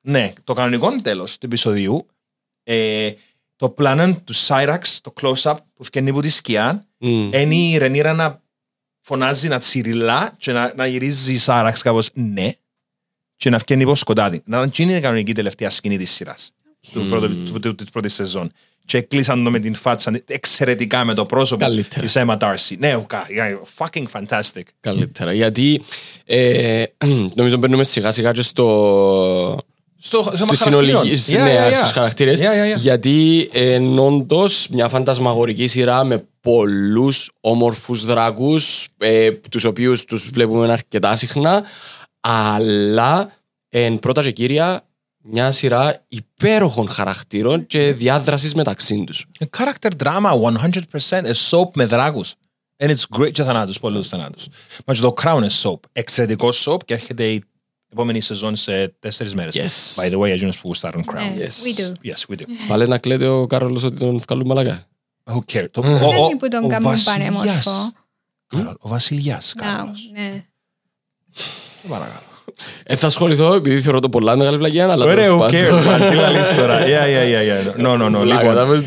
[0.00, 2.06] Ναι, το κανονικό τέλος του επεισοδίου,
[2.62, 3.12] ε,
[3.56, 7.32] το πλάνο του Cyrax, το close-up που φτιάχνει από τη σκιά, Μμ.
[7.32, 8.42] είναι η Ρενίρα να
[9.06, 12.52] φωνάζει, να τσιριλά και να, να γυρίζει η Σάραξ κάπως ναι
[13.36, 14.42] και να βγαίνει από σκοτάδι.
[14.44, 16.52] Να ήταν εκείνη η κανονική τελευταία σκηνή της σειράς
[16.92, 18.52] του πρώτου, του, του, της πρώτης σεζόν.
[18.86, 22.04] Και κλείσαν το με την φάτσα εξαιρετικά με το πρόσωπο Καλύτερα.
[22.04, 22.76] της Emma Darcy.
[22.78, 23.26] Ναι, ο κα-
[23.76, 24.62] fucking fantastic.
[24.80, 25.32] Καλύτερα.
[25.32, 25.82] Γιατί
[26.24, 26.84] ε,
[27.36, 29.58] νομίζω μπαίνουμε σιγά σιγά και στο,
[30.06, 31.06] Στο, στο στη χαρακτήρων.
[31.06, 31.76] συνολική, Yeah, ναι, yeah, yeah.
[31.76, 32.40] στους χαρακτήρες.
[32.40, 32.78] Yeah, yeah, yeah.
[32.78, 40.72] Γιατί ε, όντως μια φαντασμαγορική σειρά με πολλούς όμορφους δράκους, ε, τους οποίους τους βλέπουμε
[40.72, 41.64] αρκετά συχνά,
[42.20, 43.32] αλλά
[43.68, 44.86] εν πρώτα και κύρια
[45.22, 49.26] μια σειρά υπέροχων χαρακτήρων και διάδρασης μεταξύ τους.
[49.58, 52.34] Character drama 100% a soap με δράκους.
[52.78, 54.46] And it's great και θανάτους, πολλούς θανάτους.
[54.84, 55.78] Μα και το Crown είναι soap.
[55.92, 57.44] Εξαιρετικό soap και έρχεται η
[57.94, 59.54] επόμενη σεζόν σε τέσσερις μέρες.
[59.54, 60.02] Yes.
[60.04, 61.14] By the way, εκείνος που γουστάρουν Crown.
[61.36, 61.46] Ναι, Yes.
[61.46, 61.92] we do.
[62.10, 62.44] Yes, we do.
[62.68, 64.86] Πάλι να κλαίτε ο Κάρολος ότι τον βγάλουν μαλακά.
[65.30, 67.04] Who cares; Το- Δεν ο- ο- είναι που τον ο κάνουν Βασιλιάς.
[67.16, 67.92] πανέμορφο.
[68.46, 70.10] Κάρολ, Ο Βασιλιάς Να, Κάρολος.
[70.12, 70.42] ναι.
[71.82, 72.22] Σε παρακαλώ.
[72.84, 75.60] Ε, θα ασχοληθώ επειδή θεωρώ το πολλά μεγάλη βλαγιά, αλλά Ωραία, τέλος who πάντων.
[75.60, 77.84] cares, man; Τι λαλείς τώρα; Yeah, yeah, yeah, yeah.
[77.86, 78.18] No, no, no.
[78.20, 78.84] Βλάκα, Λοιπόν, θα πες-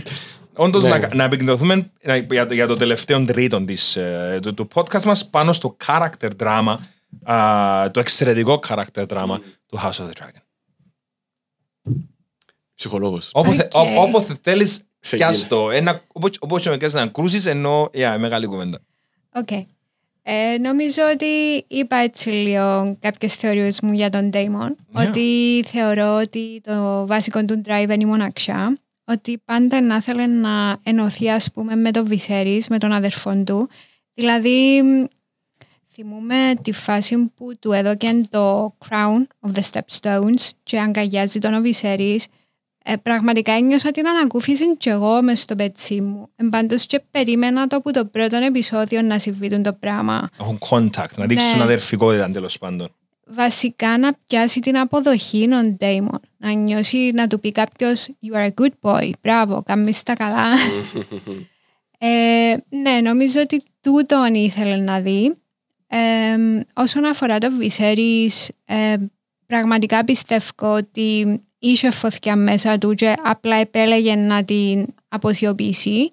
[0.60, 0.90] Όντως Ναι.
[0.98, 5.04] να, να επικεντρωθούμε να- για, το- για το τελευταίο τρίτο της, ε, του, του podcast
[5.04, 6.76] μας πάνω στο character drama,
[7.24, 10.42] α, το εξαιρετικό character drama του House of the Dragon.
[12.76, 13.30] Ψυχολόγος.
[13.34, 13.86] Όποτε, Οκ.
[13.86, 15.30] ό- όποτε θέλεις, Ξεκίνα.
[15.30, 15.70] πιάστο.
[15.72, 18.80] Ένα, όπως, όπως και με κάνεις να κρούσεις, ενώ, yeah, μεγάλη κουβέντα.
[19.34, 19.52] Οκ.
[20.30, 21.26] Ε, νομίζω ότι
[21.68, 24.70] είπα έτσι λίγο κάποιες θεωρίες μου για τον Daemon.
[24.92, 25.08] Ναι.
[25.08, 28.78] Ότι θεωρώ ότι το βασικό του drive είναι η μοναξιά.
[29.06, 33.70] Ότι πάντα να ήθελε να ενωθεί ας πούμε με τον Viserys, με τον αδερφό του.
[34.14, 35.04] Δηλαδή μ,
[36.02, 41.62] θυμούμε τη φάση που του έδωκε το Crown of the Stepstones και αγκαλιάζει τον ο
[41.64, 42.24] Viserys
[42.84, 46.30] ε, πραγματικά ένιωσα την ανακούφιση και εγώ μες στο πετσί μου.
[46.36, 50.30] Εν πάντως και περίμενα το από το πρώτο επεισόδιο να συμβεί το πράγμα.
[50.40, 51.64] Έχουν contact, να δείξουν Ναι.
[51.64, 52.96] αδερφικότητα τέλος πάντων.
[53.26, 56.20] Βασικά να πιάσει την αποδοχή των Damon.
[56.38, 59.10] Να νιώσει να του πει κάποιος You are a good boy.
[59.22, 60.46] Μπράβο, κάνεις τα καλά.
[61.98, 65.34] ε, ναι, νομίζω ότι τούτον ήθελε να δει.
[65.88, 66.38] Ε,
[66.74, 68.96] όσον αφορά το Viserys, ε,
[69.46, 76.12] πραγματικά πιστεύω ότι είχε φωτιά μέσα του και απλά επέλεγε να την αποσιωπήσει.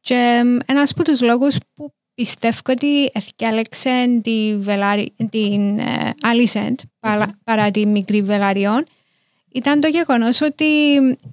[0.00, 0.14] Και
[0.44, 7.38] ε, ένας από τους λόγους που πιστεύω ότι εθιάλεξε τη Βελάρι, την ε, Alicent παρά,
[7.44, 8.86] παρά τη μικρή Βελαριόν
[9.52, 10.64] ήταν το γεγονός ότι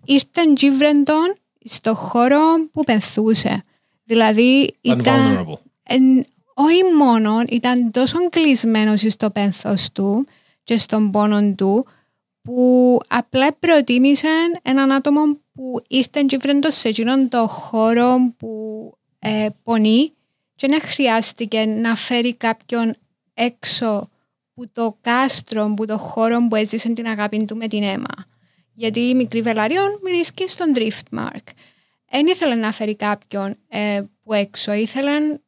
[0.06, 2.40] ήρθε τζίβρεντον στο χώρο
[2.72, 3.62] που πενθούσε.
[4.04, 5.58] Δηλαδή ήταν, Unvulnerable.
[5.84, 6.26] εν,
[6.60, 10.28] όχι μόνο ήταν τόσο κλεισμένος στο πένθος του
[10.64, 11.86] και στον πόνο του
[12.42, 14.28] που απλά προτίμησε
[14.62, 15.22] έναν άτομο
[15.54, 20.14] που ήρθε και βρέντο σε εκείνον το χώρο που ε, πονεί
[20.56, 22.96] και να χρειάστηκε να φέρει κάποιον
[23.34, 24.10] έξω
[24.54, 28.26] που το κάστρο, που το χώρο που έζησε την αγάπη του με την αίμα.
[28.74, 31.48] Γιατί η μικρή Βελαριόν μυρίσκει στον Driftmark.
[32.10, 35.42] Δεν ήθελε να φέρει κάποιον ε, που έξω, ήθελε ε,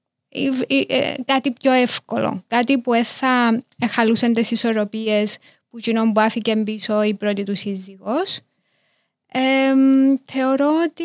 [1.25, 2.43] κάτι πιο εύκολο.
[2.47, 5.37] Κάτι που ε, θα χαλούσαν τις ισορροπίες
[5.69, 8.39] που κοινών που άφηκε πίσω η πρώτη του σύζυγος.
[10.25, 11.03] θεωρώ ότι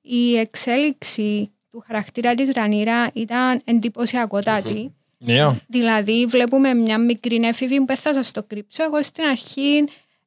[0.00, 4.94] η εξέλιξη του χαρακτήρα της Ρανίρα ήταν εντυπωσιακότατη.
[5.26, 5.56] Yeah.
[5.66, 8.82] Δηλαδή βλέπουμε μια μικρή έφηβη που θα σας το κρύψω.
[8.82, 9.84] Εγώ στην αρχή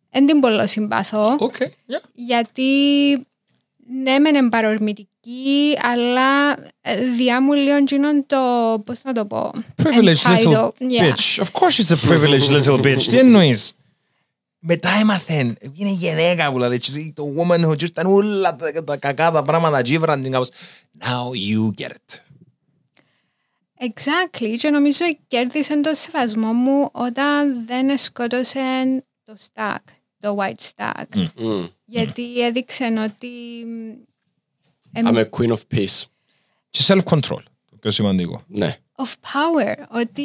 [0.09, 1.35] δεν την πολύ συμπαθώ.
[1.39, 1.63] Okay.
[1.63, 2.01] Yeah.
[2.13, 2.71] Γιατί
[4.03, 4.49] ναι μεν είναι
[5.25, 6.55] παρορμητική αλλά
[7.15, 8.37] διά μου λίγο γίνον το,
[8.85, 9.51] πώς να το πω,
[9.83, 10.69] Privileged little entitled.
[10.79, 11.01] Yeah.
[11.01, 11.43] bitch.
[11.43, 13.03] Of course she's a privileged little bitch.
[13.03, 13.73] Τι εννοείς;
[14.59, 19.31] Μετά έμαθεν, είναι γενέκα που λέει, «She's το womanhood, και ήταν όλα τα, τα κακά
[19.31, 20.49] τα πράγματα, τζίβραν την κάπως.
[20.99, 22.19] Now you get it.
[23.79, 24.55] Exactly.
[24.57, 28.59] Και νομίζω κέρδισε το σεβασμό μου όταν δεν σκότωσε
[29.25, 29.83] το stack,
[30.19, 31.27] το white stack.
[31.35, 31.65] Μμ.
[31.85, 33.95] Γιατί έδειξε ότι εμ,
[34.95, 36.03] I'm a queen of peace.
[36.69, 38.43] Και self-control, το πιο σημαντικό.
[38.47, 38.77] Ναι.
[38.95, 39.75] of power.
[39.89, 40.23] Ότι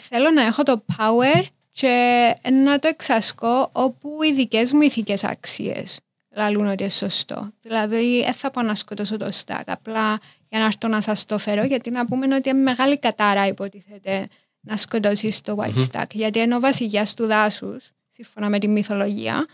[0.00, 2.34] θέλω να έχω το power και
[2.64, 5.98] να το εξασκώ όπου οι δικές μου ηθικές αξίες
[6.36, 7.52] λαλούν ότι είναι σωστό.
[7.62, 10.18] Δηλαδή, δεν θα πάω να σκοτώσω το stack απλά
[10.48, 14.28] για να έρθω να σας το φέρω, γιατί να πούμε ότι είναι μεγάλη κατάρα υποτίθεται
[14.60, 16.10] να σκοτώσεις το white stack.
[16.12, 19.46] Γιατί είναι ο βασιλιάς του δάσους, σύμφωνα με τη μυθολογία,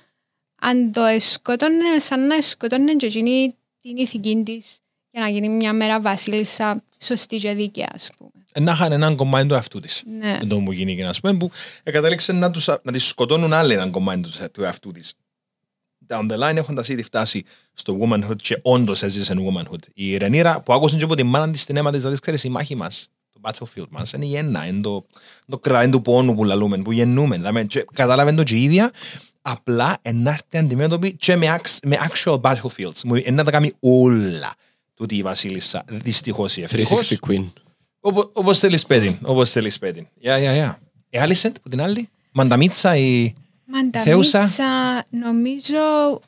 [0.60, 4.78] αν το σκότωνε σαν να σκότωνε και εκείνη την ηθική της
[5.10, 8.30] για να γίνει μια μέρα βασίλισσα σωστή και δίκαια, ας πούμε.
[8.52, 10.02] Ε, Να είχαν έναν κομμάτι του εαυτού της.
[10.18, 10.38] Ναι.
[10.40, 11.50] Με το που γίνηκε, ας πούμε, που
[11.82, 15.14] κατέληξε να, τους, να τις σκοτώνουν άλλοι έναν κομμάτι τους, του εαυτού της.
[16.09, 19.82] Down the line έχοντας ήδη φτάσει στο womanhood και όντως έζησε womanhood.
[19.94, 22.48] Η Ρενίρα που άκουσαν και από τη μάνα της στην αίμα της, δηλαδή ξέρεις η
[22.48, 25.06] μάχη μας, το battlefield μας, είναι η ένα, είναι το,
[25.46, 27.36] το κράτημα του πόνου που λαλούμε, που γεννούμε.
[27.36, 28.90] Δηλαδή, και κατάλαβε το και η ίδια,
[29.43, 33.02] απλά να έρθει αντιμέτωπη και με, acts- με actual battlefields.
[33.05, 34.55] Μου, ε, να τα κάνει όλα
[34.94, 37.06] τούτη η βασίλισσα, δυστυχώς ή ευτυχώς.
[37.09, 37.44] 360 queen.
[38.01, 40.09] Όπω- Όπως θέλεις παιδί, όπως θέλεις παιδί.
[40.14, 40.78] Γεια, γεια, γεια.
[41.10, 43.32] Η Άλισεντ που την άλλη, Μανταμίτσα η...
[44.05, 44.39] Θεούσα.
[44.39, 46.20] Μανταμίτσα, νομίζω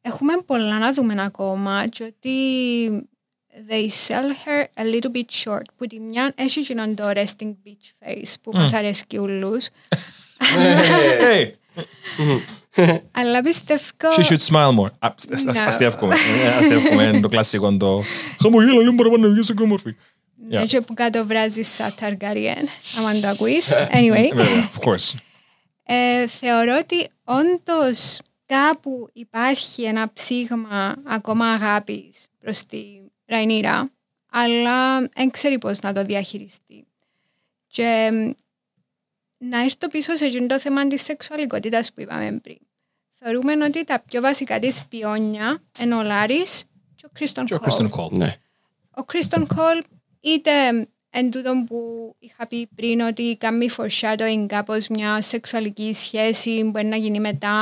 [0.00, 2.30] έχουμε πολλά να δούμε ακόμα και ότι
[3.68, 5.62] they sell her a little bit short.
[5.76, 9.66] Που τη μια έχει γίνον το resting beach face που μας αρέσκει ούλους.
[10.40, 11.50] Hey,
[13.10, 13.82] Αλλά πιστεύω...
[14.16, 14.90] she should smile more.
[14.98, 15.60] Α, ασ- ασ- Ναι.
[15.60, 16.14] Αστείευκουμε.
[16.44, 18.02] Ε, Αστείευκουμε είναι το κλασικό το...
[18.42, 19.94] Χαμογέλα λίγο παραπάνω να βγεις και όμορφη.
[20.48, 20.66] Ναι, Yeah.
[20.66, 22.68] και που κάτω βράζει σαν Ταργαριέν,
[22.98, 23.72] άμα το ακούεις.
[23.92, 25.12] Anyway, Βέβαια, of course.
[25.84, 32.78] Ε, θεωρώ ότι όντως κάπου υπάρχει ένα ψήγμα ακόμα αγάπης προς τη
[33.26, 33.90] Ραϊνίρα,
[34.30, 36.86] αλλά δεν ξέρει πώς να το διαχειριστεί.
[37.66, 38.30] Και μ,
[39.38, 42.58] να έρθω πίσω σε εκείνο το θέμα της σεξουαλικότητας που είπαμε πριν.
[43.12, 47.58] Θεωρούμε ότι τα πιο βασικά της πιόνια είναι ο Λάρης και ο Κρίστον Και ο
[47.58, 47.70] Κόλ.
[47.70, 48.10] Kristen Cole.
[48.10, 48.36] Ναι.
[48.94, 49.80] Ο Κρίστον Κόλ
[50.20, 50.50] είτε
[51.10, 56.86] εν τούτον που είχα πει πριν ότι κάνει foreshadowing κάπως μια σεξουαλική σχέση που μπορεί
[56.86, 57.56] να γίνει μετά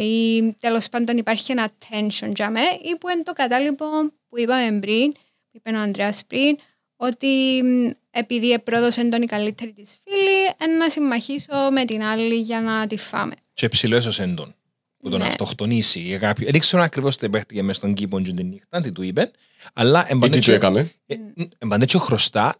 [0.00, 3.86] ή τέλος πάντων υπάρχει ένα tension για με ή που είναι το κατάλοιπο
[4.28, 6.58] που είπαμε πριν, που είπε ο Ανδρέας πριν,
[7.06, 12.34] ότι μ, επειδή επρόδωσε τον η καλύτερη της φίλη, εν να συμμαχίσω με την άλλη
[12.34, 13.34] για να τη φάμε.
[13.54, 14.54] Και ψηλό έσωσεν τον.
[14.98, 15.26] Που τον Ναι.
[15.26, 16.48] αυτοκτονήσει ή κάποιο.
[16.50, 19.30] Δεν ξέρω ακριβώς τι παίχτηκε μες στον κήπο και την νύχτα, τι του είπε.
[19.72, 20.90] Αλλά Ή τι του έκαμε;
[21.58, 22.54] εμπαντέτσιο χρωστά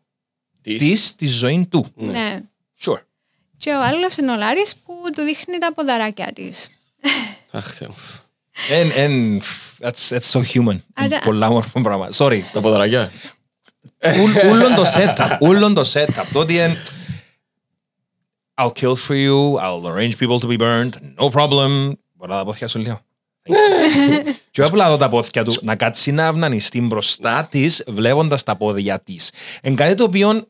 [0.63, 0.79] Της.
[0.79, 1.87] της της ζωή του.
[1.95, 2.11] Ναι.
[2.13, 2.41] Ναι.
[2.81, 3.01] Sure.
[3.57, 6.69] Και ο άλλος είναι ο Λάρης που του δείχνει τα ποδαράκια της.
[7.51, 7.95] Αχ, Θεέ μου.
[8.71, 9.41] And, and
[9.87, 10.77] that's, that's so human.
[10.95, 12.09] Άρα- Πολλά όμορφο πράγμα.
[12.13, 12.41] Sorry.
[12.53, 13.13] Τα ποδαράκια.
[14.21, 15.37] Ούλ- Ούλον το setup.
[15.41, 16.25] Ούλον το setup.
[16.33, 16.77] Το ότι είναι
[18.61, 21.93] I'll kill for you, I'll arrange people to be burned, no problem.
[22.13, 23.01] Μπορώ τα πόθια σου λίγο.
[24.51, 29.01] Και απλά δω τα πόθια του να κάτσει να αυνανιστεί μπροστά τη, βλέποντα τα πόδια
[29.01, 29.17] τη.
[29.61, 30.47] Εν κάτι το οποίο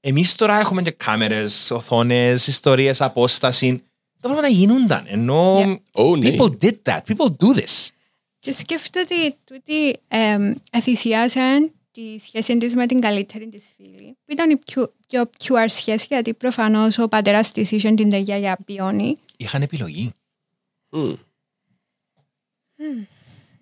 [0.00, 3.82] εμεί τώρα έχουμε και κάμερε, οθόνε, ιστορίε, απόσταση.
[4.20, 5.04] Τα πράγματα γίνονταν.
[5.08, 5.58] Ενώ
[5.92, 6.28] Oh, ναι.
[6.30, 6.98] people did that.
[7.08, 7.88] People do this.
[8.38, 14.16] Και σκέφτομαι ότι τούτη εμ, εθυσιάζαν τη σχέση της με την καλύτερη της φίλη.
[14.24, 18.36] Που ήταν η πιο, πιο pure σχέση, γιατί προφανώς ο πατέρας της είχε την τεγιά
[18.36, 19.16] για πιόνι.
[19.36, 20.12] Είχαν επιλογή.
[20.90, 21.12] Μμ.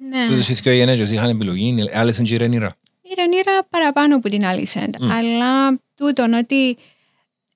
[0.08, 0.26] Ναι.
[0.28, 1.90] Τούτος οι δυο γενέγες είχαν επιλογή.
[1.92, 2.76] Άλλες είναι και η Ρενίρα.
[3.02, 5.16] Η Ρενίρα παραπάνω από την άλλη σέντα.
[5.16, 6.76] Αλλά τούτον ότι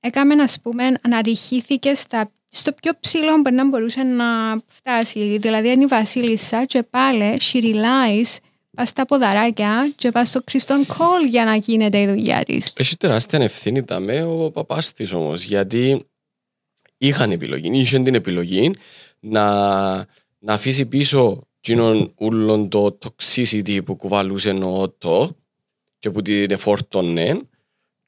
[0.00, 4.24] έκαμε να πούμε αναρριχήθηκες στα, στο πιο ψηλό που να μπορούσε να
[4.66, 5.38] φτάσει.
[5.38, 8.36] Δηλαδή είναι η βασίλισσα και πάλι she relies
[8.74, 12.72] πας στα ποδαράκια και πας στο Κρίστον Κόλ για να γίνεται η δουλειά της.
[12.76, 15.42] Έχει τεράστια ευθύνη τα με ο παπάς της όμως.
[15.44, 16.04] Γιατί
[16.98, 18.70] είχαν επιλογή, είχε την επιλογή
[19.20, 19.44] να,
[20.38, 25.36] να αφήσει πίσω εκείνον ούλον το toxicity που κουβαλούσε ο Ότο
[25.98, 27.40] και που την εφόρτωνε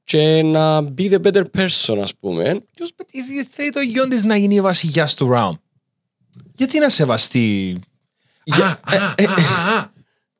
[0.04, 2.60] και να be the better person, ας πούμε.
[2.74, 5.58] Ποιος πετύχει θέλει το γιο της να γίνει η βασιλιάς του round.
[6.54, 7.78] Γιατί να σεβαστεί...
[8.44, 9.90] Για- Α, α, α, α, α.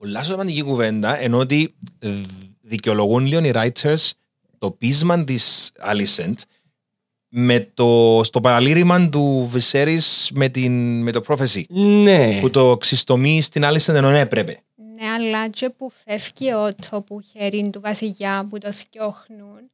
[0.07, 2.09] Πολλά σημαντική κουβέντα, ενώ ότι ε,
[2.61, 4.11] δικαιολογούν λίγο οι writers
[4.59, 6.35] το πείσμα της Alicent
[7.29, 12.41] με το, στο παραλήρημα του Viserys με, την, με το prophecy Ναι.
[12.41, 14.59] που το ξυστομεί στην Alicent ενώ έπρεπε.
[14.95, 19.71] Ναι, αλλά και που φεύγει ο τόπο χέρι του βασιλιά που το θιώχνουν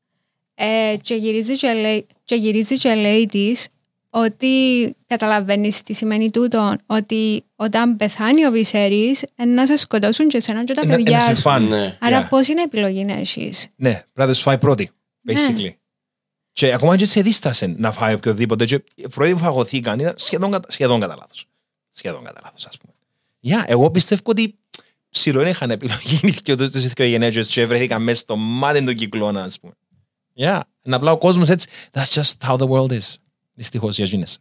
[0.54, 3.68] ε, και, γυρίζει και, λέει, και γυρίζει και λέει της
[4.14, 10.36] ότι καταλαβαίνεις τι σημαίνει τούτο ότι όταν πεθάνει ο Βυσέρης ε, να σε σκοτώσουν και
[10.36, 11.40] εσένα και τα Ένα- παιδιά ένα σε σου.
[11.40, 11.64] φαν.
[11.68, 11.96] Ναι.
[12.00, 12.28] Άρα Yeah.
[12.28, 14.90] πώς είναι επιλογή να έχεις; Ναι, πρέπει να τους φάει πρώτη,
[15.28, 15.70] basically.
[16.52, 18.64] Και ακόμα και σε δίστασε να φάει οποιοδήποτε.
[18.64, 21.44] Και οι πρώτοι που φαγωθήκαν ήταν σχεδόν, κατα- σχεδόν κατά λάθος.
[21.90, 22.92] Σχεδόν κατά λάθος, ας πούμε.
[23.40, 24.58] Για, εγώ πιστεύω ότι
[25.10, 29.42] ψηλό είχαν επιλογή και τους τους δύο γενέτες και βρέθηκαν μέσα στο μάτι του κυκλώνα,
[29.42, 29.72] ας πούμε.
[30.32, 31.68] Για, είναι απλά ο κόσμος έτσι.
[31.92, 33.14] That's just how the world is.
[33.54, 34.38] Δυστυχώς για εκείνες.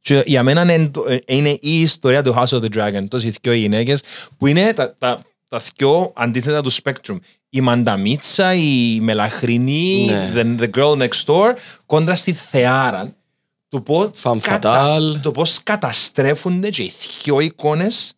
[0.00, 3.34] Και για μένα είναι, το- ε, είναι η ιστορία του House of the Dragon, τόσοι
[3.40, 4.02] δύο γυναίκες,
[4.38, 7.16] που είναι τα, τα, τα δυο αντίθετα του spectrum.
[7.48, 10.32] Η Μανταμίτσα, η Μελαχρινή, Ναι.
[10.34, 11.52] the, the girl next door,
[11.86, 13.14] κόντρα στη Θεάρα.
[13.68, 15.16] Το πώς, Femme fatale.
[15.22, 16.92] το πώς καταστρέφονται και οι
[17.22, 18.12] δυο εικόνες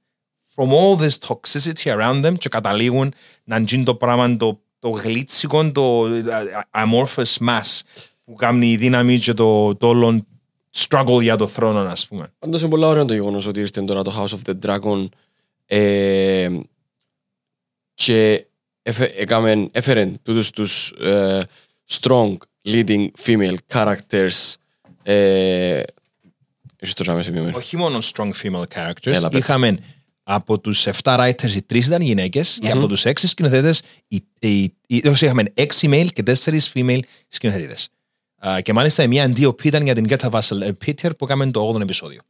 [0.54, 3.14] from all this toxicity around them και καταλήγουν
[3.44, 6.22] να γίνει το πράγμα το, το γλίτσικο, το ε,
[6.70, 7.80] amorphous mass
[8.24, 10.26] που κάνει η δύναμη και το, το όλο
[10.76, 12.32] struggle για το θρόνο, ας πούμε.
[12.38, 15.08] Πάντως είναι πολύ ωραίο το γεγονός ότι ήρθε τώρα το House of the Dragon
[15.66, 16.48] ε,
[17.94, 18.46] και
[18.82, 21.42] έφε, έκαμε, έφερε τούτους τους ε,
[21.88, 24.54] strong leading female characters
[25.02, 25.82] ε,
[26.84, 28.92] Έχεις το ζάμε σε μία όχι μόνο strong female characters.
[29.02, 29.38] Έλα, πέτω.
[29.38, 29.78] Είχαμε
[30.22, 34.74] από τους 7 writers οι τρεις ήταν γυναίκες και από τους 6 σκηνοθέτες οι, οι,
[34.86, 37.88] οι, όσοι είχαμε 6 male και 4 female σκηνοθέτες.
[38.48, 41.74] Α, και μάλιστα η μία DOP ήταν για την Γκέτα Βάσελ Πίτερ που έκαμε το
[41.74, 42.20] 8ο επεισόδιο.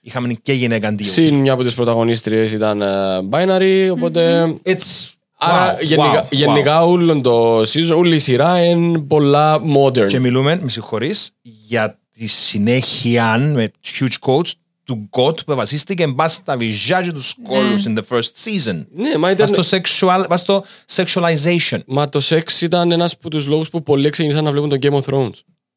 [0.00, 1.04] Είχαμε και γυναίκα DOP.
[1.04, 2.86] Συν μια από τις πρωταγωνίστριες ήταν ε,
[3.30, 5.10] binary οπότε It's
[5.42, 10.06] Άρα wow, γενικά, wow, γενικά όλο το season, όλη η σειρά είναι πολλά modern.
[10.06, 14.50] Και μιλούμε, με συγχωρείς, για τη συνέχεια με huge quotes
[14.90, 18.84] του God που βασίστηκε μπα στα βυζιά και τους κόλλους in the first season.
[18.94, 20.64] ναι, μα Βάς ήταν, στο, sexual, βάς στο
[20.94, 21.78] sexualization.
[21.86, 25.02] μα το σεξ ήταν ένας από τους λόγους που πολλοί ξεκίνησαν να βλέπουν το Game
[25.02, 25.30] of Thrones.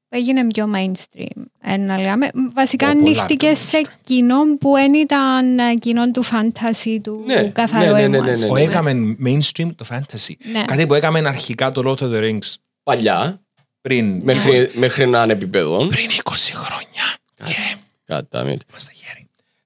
[0.10, 1.42] Έγινε πιο mainstream.
[1.62, 2.30] Ε, να λέμε.
[2.54, 3.92] Βασικά Ω, πολλά ανοίχτηκε πιο σε mainstream.
[4.04, 8.26] κοινό που δεν ήταν ε, κοινό του fantasy του Ναι, καθαρό ναι, ναι, ναι, αίμα,
[8.26, 8.62] ναι, ας ναι, που πούμε.
[8.62, 10.34] έκαμε mainstream το fantasy.
[10.52, 10.64] Ναι.
[10.66, 12.54] Κάτι που έκαμε αρχικά το Lord of the Rings
[12.84, 13.42] Παλιά,
[13.82, 15.78] πριν, μέχρι, μέχρι να είναι επίπεδο.
[15.88, 17.16] πριν 20 χρόνια.
[17.44, 17.76] Και
[18.06, 18.58] Κατά με.
[18.70, 19.03] είμαστε γέροι.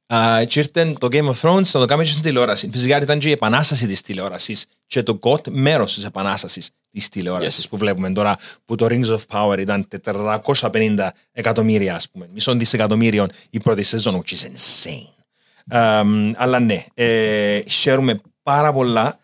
[0.09, 2.69] Uh, και ήρθε το Game of Thrones να το κάνουμε και στην τηλεόραση.
[2.71, 7.65] Φυσικά ήταν και η επανάσταση της τηλεόρασης και το GOT μέρος της επανάστασης της τηλεόρασης
[7.65, 7.69] Yes.
[7.69, 8.35] που βλέπουμε τώρα
[8.65, 12.29] που το Rings of Power ήταν 450 εκατομμύρια ας πούμε.
[12.33, 15.15] Μισό δισεκατομμύριων η πρώτη σεζόν, which is insane.
[15.71, 19.19] Um, αλλά ναι, ε, χαίρομαι πάρα πολλά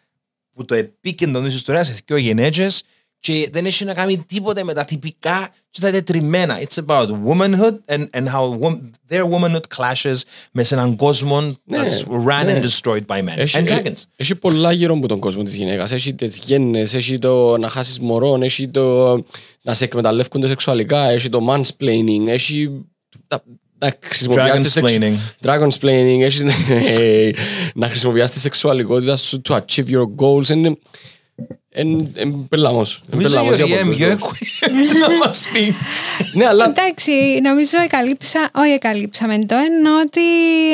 [0.53, 2.83] που το επίκεντρο της ιστορίας σε δύο γενέτσες
[3.23, 6.59] και δεν έχει να κάνει τίποτε με τα τυπικά και τα τετριμμένα.
[6.61, 8.79] It's about womanhood and, and how wom-
[9.09, 10.15] their womanhood clashes
[10.51, 12.59] με σε έναν κόσμο Ναι, that's ran ναι.
[12.59, 14.03] and destroyed by men Έχει, and ε, dragons.
[14.15, 15.91] έχει πολλά γύρω από τον κόσμο της γυναίκας.
[15.91, 19.13] Έχει τις γέννες, έχει το να χάσεις μωρό, έχει το
[19.61, 22.85] να σε εκμεταλλεύκονται σεξουαλικά, έχει το mansplaining, έχει
[23.27, 23.43] τα,
[23.77, 25.13] να χρησιμοποιάς τη σεξ- Dragonsplaining.
[25.41, 27.31] Dragonsplaining, έχεις ε,
[27.75, 30.49] να χρησιμοποιάς τη σεξουαλικότητα σου to achieve your goals.
[30.49, 30.77] Είναι εν
[32.49, 33.03] πελάμος.
[33.05, 34.61] Εν Νομίζω πελάμος η για Ριέμ πολλούς πιο λόγους.
[34.65, 35.75] equipped να μας πει.
[36.33, 40.21] Ναι, αλλά Εντάξει, νομίζω εκαλύψα, όχι εκαλύψαμε το, ενώ ότι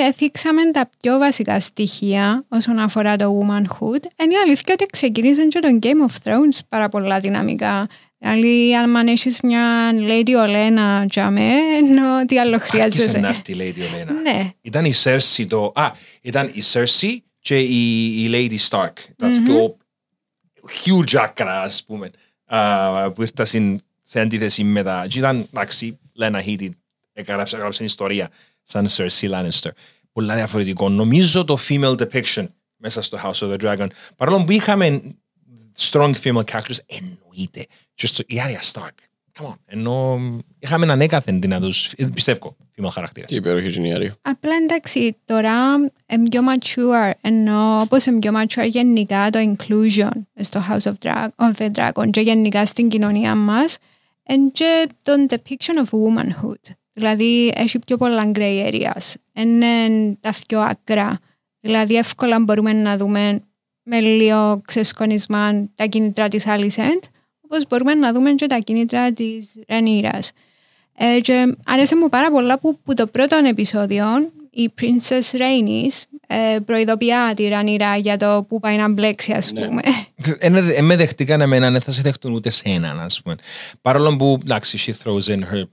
[0.08, 4.04] εθίξαμε τα πιο βασικά στοιχεία όσον αφορά το womanhood.
[4.24, 7.88] Είναι η αλήθεια ότι ξεκίνησαν και το Game of Thrones πάρα πολλά δυναμικά.
[8.22, 13.20] Δηλαδή, αν έχεις μια Lady Olena τζαμέ, ενώ τι άλλο Άρχισε χρειάζεσαι.
[13.20, 15.72] να έρθει η Lady Olena; Ναι, Ήταν η Cersei το...
[15.76, 18.94] Α, ήταν η Cersei και η, η Lady Stark.
[19.16, 19.78] Τα πιο
[20.86, 22.12] huge άκρα, ας πούμε,
[22.46, 25.06] α, που ήρθαν στην- σε αντίθεση με τα...
[25.10, 26.70] Και ήταν, εντάξει, Λένα Headey
[27.14, 28.30] έγραψε, έγραψε ιστορία
[28.64, 29.70] σαν Cersei Lannister.
[30.12, 30.90] Πολλά διαφορετικό.
[30.90, 32.48] Νομίζω το female depiction
[32.78, 35.02] μέσα στο House of the Dragon, παρόλο που είχαμε
[35.78, 37.66] strong female characters, εννοείται.
[37.94, 38.96] Και στο, η Arya Stark,
[39.40, 39.56] Come on.
[39.66, 40.20] Ενώ
[40.60, 43.30] είχαμε ανέκαθεν δυνατούς, ε, πιστεύω, female χαρακτήρες.
[43.30, 44.14] Τι υπέροχη γυναίρη.
[44.22, 45.76] Απλά εντάξει, τώρα
[46.08, 51.28] είναι πιο mature, ενώ όπως είναι πιο mature γενικά το inclusion στο House of, Drag,
[51.36, 53.78] of the Dragon και γενικά στην κοινωνία μας,
[54.28, 56.74] είναι και το depiction of womanhood.
[56.94, 59.14] Δηλαδή, έχει πιο πολλά gray areas.
[59.34, 59.68] Είναι
[60.22, 61.20] τα πιο άκρα.
[61.60, 63.42] Δηλαδή, εύκολα μπορούμε να δούμε
[63.84, 67.04] με λίγο ξεσκονισμά τα κίνητρα της Alicent,
[67.50, 70.32] όπως μπορούμε να δούμε και τα κίνητρα της Ρενίρας.
[70.98, 74.06] Ε, και άρεσε μου πάρα πολλά που, που το πρώτο επεισόδιο
[74.52, 79.66] η Princess Rainis ε, προειδοποιά τη Ρανίρα για το που πάει να μπλέξει, ας Ναι.
[79.68, 79.82] πούμε.
[80.40, 83.36] Δεν με δεχτήκαν εμένα, δεν θα σε δεχτούν ούτε σε έναν, ας πούμε.
[83.82, 85.64] Παρόλο που, εντάξει, she throws in her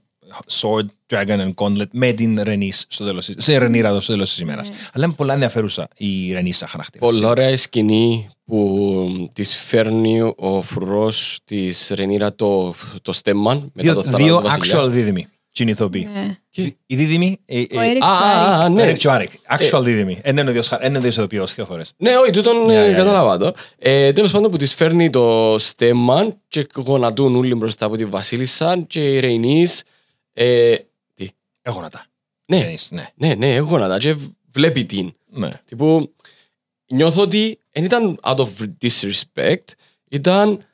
[0.61, 4.39] sword, dragon and gauntlet με την Ρενής στο τέλος, της- στη Ρενίρα στο τέλος της
[4.39, 4.69] ημέρας.
[4.93, 7.13] Αλλά είναι πολλά ενδιαφέρουσα η Ρενής σαν χαρακτήρας.
[7.13, 13.73] Πολύ ωραία η σκηνή που της φέρνει ο φρουρός της Ρενίρα το, το στέμμαν μετά
[13.81, 14.81] Δύο, το θάνατο δύο του βασιλιά.
[14.83, 15.25] actual δίδυμοι.
[15.51, 16.07] Τι είναι ηθοποιοί.
[16.13, 16.37] Ναι.
[16.85, 18.71] Η δίδυμη, ε, Ο ε, Eric Α, α, α, Charik.
[18.71, 18.91] ναι.
[18.91, 19.31] Eric και ο Άρικ.
[19.59, 20.21] Actual δίδυμοι.
[20.25, 21.93] Είναι ο ίδιος χα- είναι ο ίδιος ηθοποιός δύο φορές.
[21.97, 23.53] Ναι, όχι, τούτον Ναι, ε, ναι, κατάλαβα το.
[23.77, 28.83] Ε, Τέλος πάντων που της φέρνει το στέμμα και γονατούν όλοι μπροστά από τη Βασίλισσα
[28.87, 29.67] και η Ρεϊνή.
[30.39, 30.77] Ε,
[31.13, 31.29] τι;
[31.61, 32.05] Έχω να τα.
[32.45, 33.07] Ναι, Ρενής, ναι.
[33.15, 34.15] ναι, ναι, έχω γονατά και
[34.51, 35.13] βλέπει την.
[35.25, 35.49] Ναι.
[35.65, 36.13] Τύπου,
[36.87, 38.49] νιώθω ότι δεν ήταν out of
[38.81, 39.63] disrespect,
[40.09, 40.65] ήταν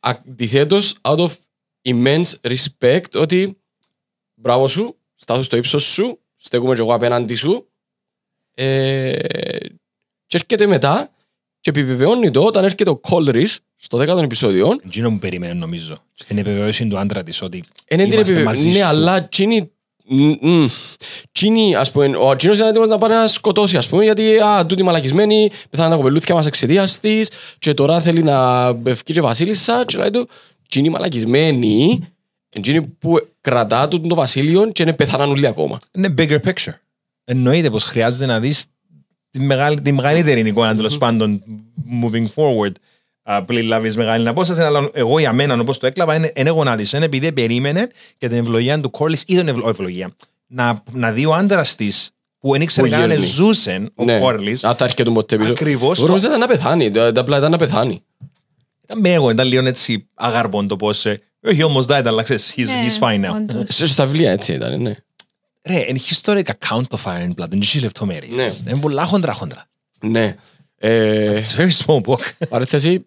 [0.00, 1.30] αντιθέτως out of
[1.82, 3.60] immense respect ότι
[4.34, 7.68] μπράβο σου, στάθου στο ύψος σου, στέκομαι και εγώ απέναντι σου
[8.54, 9.18] ε,
[10.26, 11.14] και έρχεται μετά
[11.60, 16.02] και επιβεβαιώνει το όταν έρχεται ο Κόλρις στο 10ο επεισόδιο Εκείνο μου περίμενε νομίζω.
[16.12, 18.44] Στην επιβεβαίωση του άντρα της ότι δεν την είμαστε επιβεβαιώνει.
[18.44, 18.86] μαζί Ναι, σου.
[18.86, 19.70] αλλά τσίνη
[20.12, 20.66] Μμ, μμ.
[21.32, 24.66] Τσίνη, ας πούμε, ο Τσίνος ήταν έτοιμος να πάει να σκοτώσει, ας πούμε, γιατί α,
[24.66, 29.84] τούτη μαλακισμένη, πεθάνε τα κοπελούθια μας εξαιτίας της και τώρα θέλει να ευκεί και βασίλισσα
[29.86, 30.28] και λέει του,
[30.68, 32.00] Τσίνη μαλακισμένη,
[32.60, 35.78] Τσίνη που κρατά του το βασίλειο και είναι πεθάναν όλοι ακόμα.
[35.92, 36.74] είναι bigger picture.
[37.24, 38.64] Εννοείται πως χρειάζεται να δεις
[39.30, 41.42] τη, μεγάλη, τη μεγαλύτερη εικόνα τέλος πάντων
[42.02, 42.72] moving forward
[43.22, 46.96] α, πριν λάβεις μεγάλη απόσταση αλλά εγώ για μένα όπως το έκλαβα είναι, είναι γονάτισε
[46.96, 47.88] είναι επειδή περίμενε
[48.18, 50.10] και την ευλογία του Κόρλης ή την ευλο- ευλογία
[50.46, 53.24] να, να δει ο άντρας της που δεν ήξερε Που καν αν γέρνει.
[53.26, 55.50] ζούσε ο Κόρλης αν θα έρχεται ποτέ πίσω.
[55.50, 58.02] Ακριβώς Εγώ το- νόμιζα ήταν να πεθάνει, το- το απλά ήταν να πεθάνει.
[58.84, 62.64] ήταν μέγο, ήταν λίγο έτσι αγαρμπον το πως ε, he almost died αλλά ξέρεις he's,
[62.66, 63.64] Ναι, he's fine now όντως.
[63.68, 64.94] Σε- Στα βιβλία έτσι ήταν, ναι.
[65.62, 68.62] Ρε, είναι historic account το Fire and Blood, είναι και λεπτομέρειες.
[68.62, 68.70] Ναι.
[68.70, 69.66] Είναι πολλά χοντρά χοντρά.
[70.00, 70.36] Ναι.
[70.76, 72.20] Ε, It's a very small book.
[72.48, 73.06] Παρέθεση,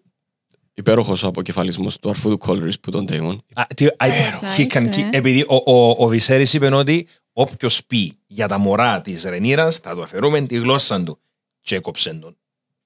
[0.74, 3.42] υπέροχος ο αποκεφαλισμός του αρφού του Κόλρις που τον Ντέιμον.
[3.54, 4.90] Α, τι- α, nice, he can ναι.
[4.96, 9.76] keep- Επειδή ο, ο, ο Βυσέρης είπε ότι όποιος πει για τα μωρά της Ρενίρας
[9.76, 11.18] θα του αφαιρούμε τη γλώσσα του.
[11.60, 12.36] Και έκοψε τον.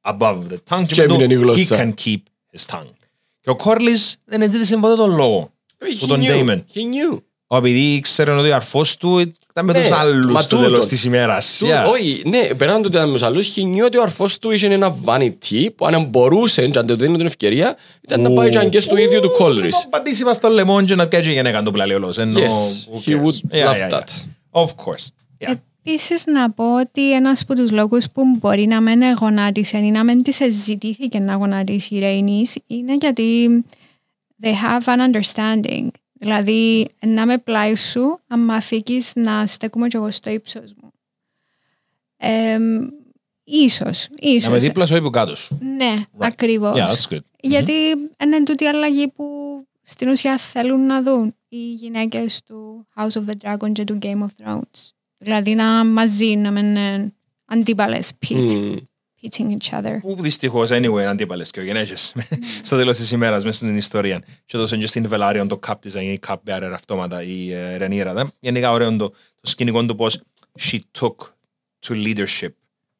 [0.02, 0.84] Above the tongue.
[0.86, 1.76] Και είπε του, έμεινε η γλώσσα.
[1.76, 2.18] He can keep
[2.56, 2.92] his tongue.
[3.40, 5.52] Και ο Κόρλης δεν ζήτησε ποτέ τον λόγο.
[5.98, 6.56] Που τον Damon.
[6.74, 7.18] He knew.
[7.50, 9.18] Ο επειδή ήξερε ότι ο αρφός του
[9.50, 10.64] ήταν με Ναι, τους μα άλλους στο τούτον.
[10.70, 11.56] τέλος της ημέρας.
[11.58, 11.90] Του- Yeah.
[11.90, 14.66] Όχι, ναι, πέραν του ήταν με τους άλλους, he knew ότι ο αρφός του είχε
[14.66, 18.58] ένα vanity που αν μπορούσε και αν του δίνει την ευκαιρία ήταν να πάει και
[18.58, 19.80] αν και στο ίδιο του Να Κόλρις.
[19.80, 22.18] τον πατήσει μας στο λεμόν και να κάνει γενέκα τον πλαλιόλος.
[22.18, 24.04] Ενώ, Yes, who he cares; would Yeah, love yeah, that.
[24.52, 24.62] yeah.
[24.62, 25.06] Of course.
[25.38, 25.54] Yeah.
[25.84, 30.04] Επίσης, να πω ότι ένας από τους λόγους που μπορεί να μην γονάτισε ή να
[30.04, 33.48] μην της ζητήθηκε να γονατίσει η Ρέινη είναι γιατί
[34.42, 35.86] they have an understanding.
[36.18, 40.92] Δηλαδή, να με πλάι σου, αν με αφήκει να στέκουμε κι εγώ στο ύψος μου.
[42.16, 42.58] Ε,
[43.44, 44.52] ίσως, Να ίσως.
[44.52, 45.58] με δίπλα σου ή που κάτω σου.
[45.76, 46.78] Ναι, ακριβώς.
[46.78, 47.20] Yeah, that's good.
[47.52, 47.72] Γιατί
[48.24, 49.24] είναι τούτη η αλλαγή που
[49.82, 54.22] στην ουσία θέλουν να δουν οι γυναίκες του House of the Dragon και του Game
[54.22, 54.90] of Thrones.
[55.18, 57.14] Δηλαδή να μαζί, να μην είναι
[57.44, 58.76] αντίπαλες pit, Μμ.
[59.22, 59.98] Pitting each other.
[60.00, 62.14] Που δυστυχώς, anyway, είναι αντίπαλες και ο γενέκες
[62.62, 64.18] στο τέλος της ημέρας μέσα στην ιστορία.
[64.18, 68.14] Και έδωσαν και στην Βελάριον το cup της, η cup bearer αυτόματα, η ε, Ρενίρα.
[68.14, 68.24] δε.
[68.40, 69.08] Γενικά ωραίο το,
[69.40, 70.20] το σκηνικό του πώς
[70.60, 71.14] she took
[71.86, 72.52] to leadership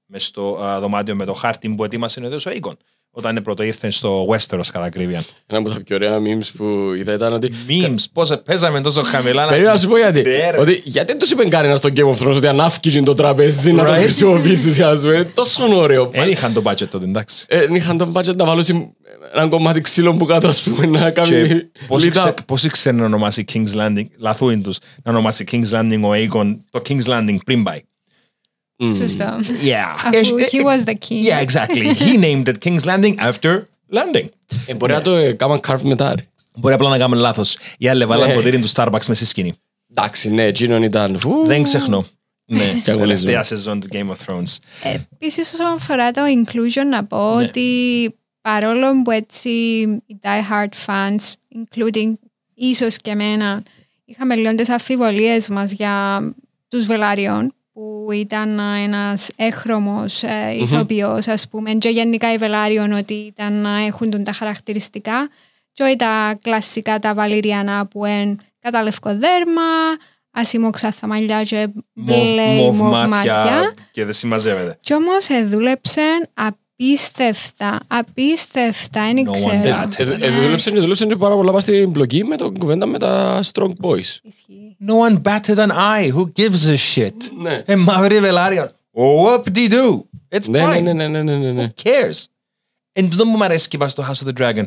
[0.07, 2.77] μες στο α, δωμάτιο με το χάρτη που ετοίμασε ο ίδιος ο Οίκον.
[3.11, 5.23] Όταν πρώτο ήρθε στο Westeros κατά ακρίβεια.
[5.47, 9.43] Ένα από τα πιο ωραία memes που είδα ήταν ότι Memes, πώς παίζαμε τόσο χαμηλά
[9.43, 10.23] να Περίμενα να σου πω γιατί.
[10.23, 10.59] Ναι, ρε.
[10.61, 13.73] Ότι γιατί δεν τους είπε κανένα στο Game of Thrones ότι αν άφηκες το τραπέζι
[13.73, 13.97] να το Right.
[14.03, 15.31] χρησιμοποιήσεις, α πούμε.
[15.35, 16.07] Τόσο ωραίο.
[16.07, 17.45] Δεν είχαν το budget τότε, εντάξει.
[17.49, 18.65] Ε, είχαν τον budget να βάλουν
[19.35, 22.33] ένα κομμάτι ξύλων που κάτω, ας πούμε, να κάνει Και πώς lit ήξε- up.
[22.47, 26.83] πώς ήξερε να ονομάσει King's Landing, λαθούιν τους, να ονομάσει King's Landing ο Aegon, το
[26.89, 27.81] King's Landing πριν πάει.
[28.81, 28.95] Μμ.
[28.95, 29.25] Σωστό.
[29.65, 29.97] Yeah.
[30.19, 31.23] Αφού he was the king.
[31.25, 31.95] Yeah, exactly.
[31.95, 34.29] He named it King's Landing after landing.
[34.67, 36.15] Ε, Μπορεί να το ε, κάνουν carve μετά.
[36.15, 36.23] ρε.
[36.57, 37.57] Μπορεί απλά να κάνουμε λάθος.
[37.79, 38.35] Οι άλλοι βάλαν Ναι.
[38.35, 39.53] ποτήρι του Starbucks με στη σκηνή.
[39.91, 41.19] Εντάξει, ναι, εκείνον ήταν.
[41.19, 41.47] φου.
[41.47, 42.05] Δεν ξεχνώ.
[42.45, 42.99] Ναι, Και αγωνίζομαι.
[42.99, 44.57] τελευταία σεζόν του Game of Thrones.
[45.13, 47.45] Επίσης, όσον αφορά το inclusion, να πω Ναι.
[47.45, 49.49] ότι παρόλο που έτσι
[50.07, 52.13] οι die hard fans, including
[52.55, 53.63] ίσως και εμένα,
[54.05, 56.21] είχαμε λίγο τις αμφιβολίες μας για
[56.69, 63.15] τους Βελάριον, που ήταν ένας έχρωμος ε, ηθοποιός, ας πούμε, και γενικά οι Βελάριον ότι
[63.15, 65.29] ήταν να έχουν τον τα χαρακτηριστικά
[65.73, 69.63] και όχι τα κλασικά τα βαλιριανά που είναι κατά λευκό δέρμα,
[70.31, 73.75] ασημόξαθα μαλλιά και μπλε Μοβ μοβ μάτια μάτια.
[73.91, 74.79] και δεν συμμαζεύεται.
[74.81, 76.31] Κι όμως δούλεψε
[76.83, 79.63] απίστευτα, απίστευτα, δεν No one ξέρω.
[79.65, 79.93] bad.
[79.97, 82.99] Ε, ε, Δούλεψε και δούλεψε και πάρα πολλά πας στην μπλοκή με τον κουβέντα με
[82.99, 83.99] τα Strong Boys.
[84.23, 84.77] Ισχύει.
[84.87, 86.13] No one better than I.
[86.13, 87.13] Who gives a shit?
[87.41, 87.63] Ναι.
[87.67, 88.73] Ε, μαύρη βελάρια.
[88.93, 90.03] Whoop de do.
[90.29, 90.83] It's Ναι, fine.
[90.83, 91.67] ναι, ναι, ναι, ναι, ναι, ναι.
[91.77, 92.25] Who cares?
[92.93, 94.65] Εν τούτο που μου αρέσει και στο House of the Dragon.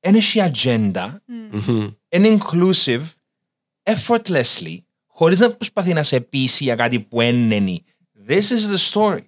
[0.00, 1.86] Εν έχει ατζέντα, Μμμ.
[2.08, 3.02] εν inclusive,
[3.82, 4.76] effortlessly,
[5.06, 7.84] χωρίς να προσπαθεί να σε πείσει για κάτι που έννενει.
[8.28, 9.18] This is the story.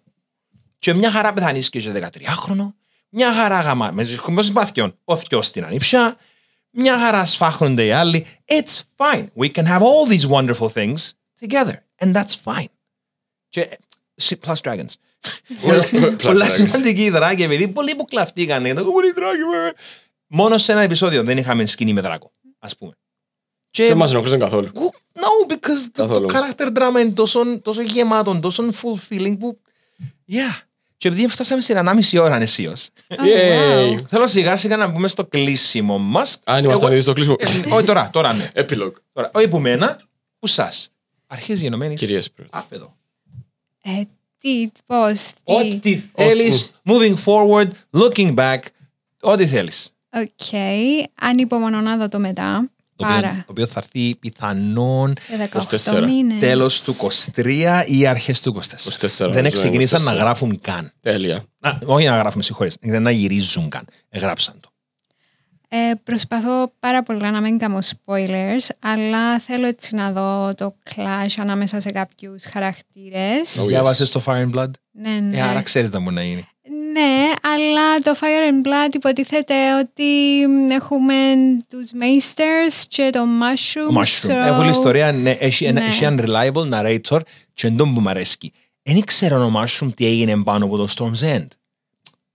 [0.80, 2.72] Και μια χαρά πεθανείς και είσαι 13χρονο,
[3.08, 3.90] μια χαρά γαμά,
[4.30, 6.16] με συμπαθιών, ο θκιός στην ανήψια,
[6.70, 8.26] μια χαρά σφάχνονται οι άλλοι.
[8.44, 9.26] It's fine.
[9.38, 11.74] We can have all these wonderful things together.
[12.04, 12.64] And that's fine.
[13.48, 13.68] Και,
[14.22, 14.92] shit, plus dragons.
[15.62, 16.50] Plus Πολλά dragons.
[16.50, 18.62] σημαντική η δράκη, επειδή πολλοί που κλαφτήκαν.
[18.74, 19.72] Το «Ω, η δράκη, βέβαια».
[20.26, 22.92] Μόνο σε ένα επεισόδιο δεν είχαμε σκηνή με δράκο, ας πούμε.
[23.70, 24.70] Και μας ενοχλούσαν καθόλου.
[24.74, 26.28] Who- No, because το, το Καθόλου.
[26.30, 29.60] character drama είναι τόσο, τόσο γεμάτο, τόσο fulfilling που...
[30.32, 30.58] Yeah.
[31.00, 33.92] Και επειδή φτάσαμε στην 1,5 ώρα ανεσίως, Oh, Yay.
[33.94, 33.96] wow.
[34.08, 36.40] θέλω σιγά σιγά να μπούμε στο κλείσιμο μας.
[36.44, 37.36] Αν ήμασταν Εγώ- ήδη στο κλείσιμο.
[37.38, 38.50] Ε, Όχι τώρα, τώρα ναι.
[38.54, 38.92] Epilogue.
[39.12, 40.00] Τώρα, όχι που μένα,
[40.38, 40.88] που σας.
[41.26, 41.98] Αρχίζει γενομένης.
[42.00, 42.58] Κυρίες πρώτα.
[42.58, 42.96] Άπεδο.
[43.82, 43.90] Ε,
[44.38, 45.32] τι, πώς, τι.
[45.44, 48.58] Ό,τι θέλεις, moving forward, looking back,
[49.20, 49.90] ό,τι θέλεις.
[50.12, 50.54] Οκ,
[51.20, 52.70] ανυπομονώ να δω το μετά.
[53.00, 53.34] Το οποίο, Πάρα.
[53.36, 56.00] το οποίο θα έρθει πιθανόν Σε 24.
[56.00, 56.38] 18 μήνες.
[56.40, 56.94] τέλος του
[57.34, 58.60] 23 ή αρχές του 24.
[58.88, 60.14] 24, Δεν νομίζω, ξεκινήσαν να 24.
[60.18, 60.92] γράφουν καν.
[61.00, 61.44] Τέλεια.
[61.60, 62.76] Α, όχι να γράφουν, συγχωρείς.
[62.80, 63.84] Δεν να γυρίζουν καν.
[64.08, 64.68] Εγγράψαν το.
[65.72, 71.34] Ε, προσπαθώ πάρα πολλά να μην κάνω spoilers, αλλά θέλω έτσι να δω το clash
[71.38, 73.56] ανάμεσα σε κάποιους χαρακτήρες.
[73.60, 73.66] Oh, yes.
[73.66, 75.36] Διάβασες το Fire and Blood; Ναι, ναι.
[75.36, 76.48] Ε, άρα ξέρεις να μπορεί να γίνει.
[76.92, 80.04] Ναι, αλλά το Fire and Blood υποτίθεται ότι
[80.48, 81.14] μ, έχουμε
[81.68, 83.96] τους Maesters και το Mushroom.
[83.96, 84.30] Ο Mushroom.
[84.30, 85.86] so- Έχουν ιστορία, ναι, έχει, ένα, Ναι.
[85.86, 87.20] έχει unreliable narrator
[87.54, 88.52] και εντόν που μου αρέσκει.
[88.82, 91.46] Δεν ήξερα ο Mushroom τι έγινε πάνω από το Storm's End.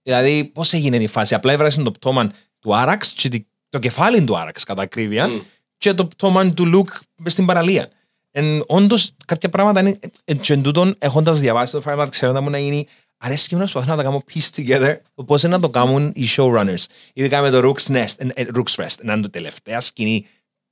[0.03, 4.23] Δηλαδή, πώς έγινε η φάση; Απλά έβρασε το πτώμα του Άραξ και τη- το κεφάλι
[4.23, 5.40] του Άραξ κατά ακρίβεια Μμ.
[5.77, 7.90] και το πτώμα του Λουκ μες στην παραλία.
[8.32, 12.07] Εν, όντως, κάποια πράγματα είναι, εν, και εν τούτον, έχοντας διαβάσει το Fire and Blood,
[12.10, 12.88] ξέρω να μου να γίνει,
[13.26, 14.96] αρέσει και μου να προσπαθώ να τα κάνω piece together,
[15.26, 16.84] πώς είναι να το κάνουν οι showrunners.
[17.14, 20.26] Ειδικά με το Rook's Nest, ε, ε, Rook's Rest, να είναι το τελευταία σκηνή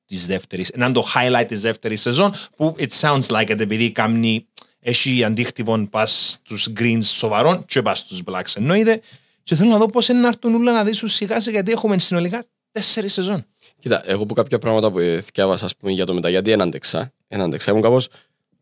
[0.06, 3.92] της δεύτερης, να είναι το highlight της δεύτερης σεζόν, που it sounds like it, επειδή
[3.92, 4.46] κάνει,
[4.80, 9.02] έχει αντίκτυπο πας στους greens σοβαρών και πας στους blacks εννοείται.
[9.44, 12.00] Και θέλω να δω πώς είναι να έρθουν όλα να δεις σιγά σιγά, γιατί έχουμε
[12.00, 13.46] συνολικά τέσσερις σεζόν.
[13.80, 16.62] Κοίτα, εγώ που κάποια πράγματα που ε, θυκιάβασα ας πούμε, για το μετά, γιατί δεν
[16.62, 17.12] άντεξα.
[17.28, 17.72] Δεν άντεξα.
[17.72, 18.08] Ήμουν κάπως,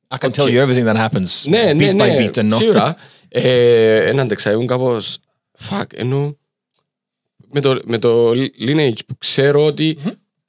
[0.08, 0.36] I can Okay.
[0.36, 2.56] tell you everything that happens ναι, ναι, beat ναι, by beat, ενώ.
[2.56, 2.96] σίγουρα.
[3.34, 4.52] Ε, Δεν άντεξα.
[4.52, 5.18] Ήμουν κάπως,
[5.70, 6.38] fuck, ενώ
[7.54, 8.30] με το, με το
[8.68, 9.98] lineage που ξέρω ότι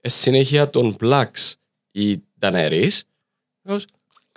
[0.00, 1.52] ε, συνέχεια των blacks
[1.90, 3.00] η Daenerys,
[3.62, 3.84] κάπως,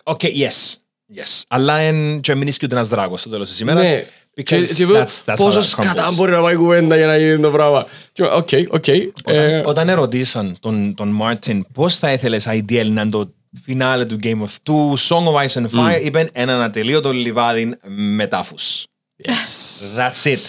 [0.07, 0.75] Okay, yes.
[1.15, 1.41] Yes.
[1.47, 3.89] Αλλά εν, και μην και ούτε ένας δράκος στο τέλος της ημέρας.
[3.89, 4.05] Ναι.
[4.37, 6.15] Because Και- και that's, that's how πόσο that σκατά crumbles.
[6.15, 7.85] μπορεί να πάει κουβέντα για να γίνει το πράγμα.
[8.11, 8.87] Και είμαι, Οκ, οκ.
[8.87, 13.33] ε, Όταν, όταν ερωτήσαν τον, τον Μάρτιν πώς θα ήθελες ideal να είναι το
[13.63, 18.27] φινάλε του Game of του Song of Ice and Fire, είπεν έναν ατελείωτο λιβάδι με
[18.27, 18.85] τάφους.
[19.23, 19.29] Yes.
[19.99, 20.39] That's it.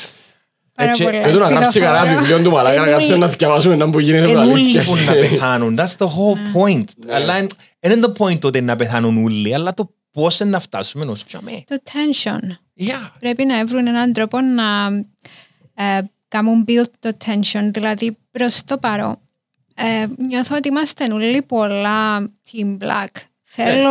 [0.74, 1.20] Πάρα Έτσι, πολλά.
[1.22, 1.98] Δεν του να γράψει Πληροφορά.
[2.02, 4.52] κανένα βιβλίο του μαλάκα να Εννοεί- κάτσε να διαβάσουμε να που γίνεται Εν τα ούλοι
[4.52, 4.82] αλήθεια.
[4.84, 5.78] που να πεθάνουν.
[5.78, 6.84] That's the whole point.
[7.08, 7.48] Αλλά εν-
[7.80, 11.24] εν είναι το point ότι να πεθάνουν ούλοι, αλλά το πώς είναι να φτάσουμε ως
[11.24, 11.64] τζαμέ.
[11.66, 12.40] Το tension.
[12.80, 13.10] Yeah.
[13.20, 14.64] Πρέπει να βρουν έναν τρόπο να
[15.74, 19.18] ε, κάνουν build το tension, δηλαδή προς το παρόν.
[19.78, 23.08] Ε, νιώθω ότι είμαστε όλοι πολλά team black.
[23.44, 23.90] Θέλω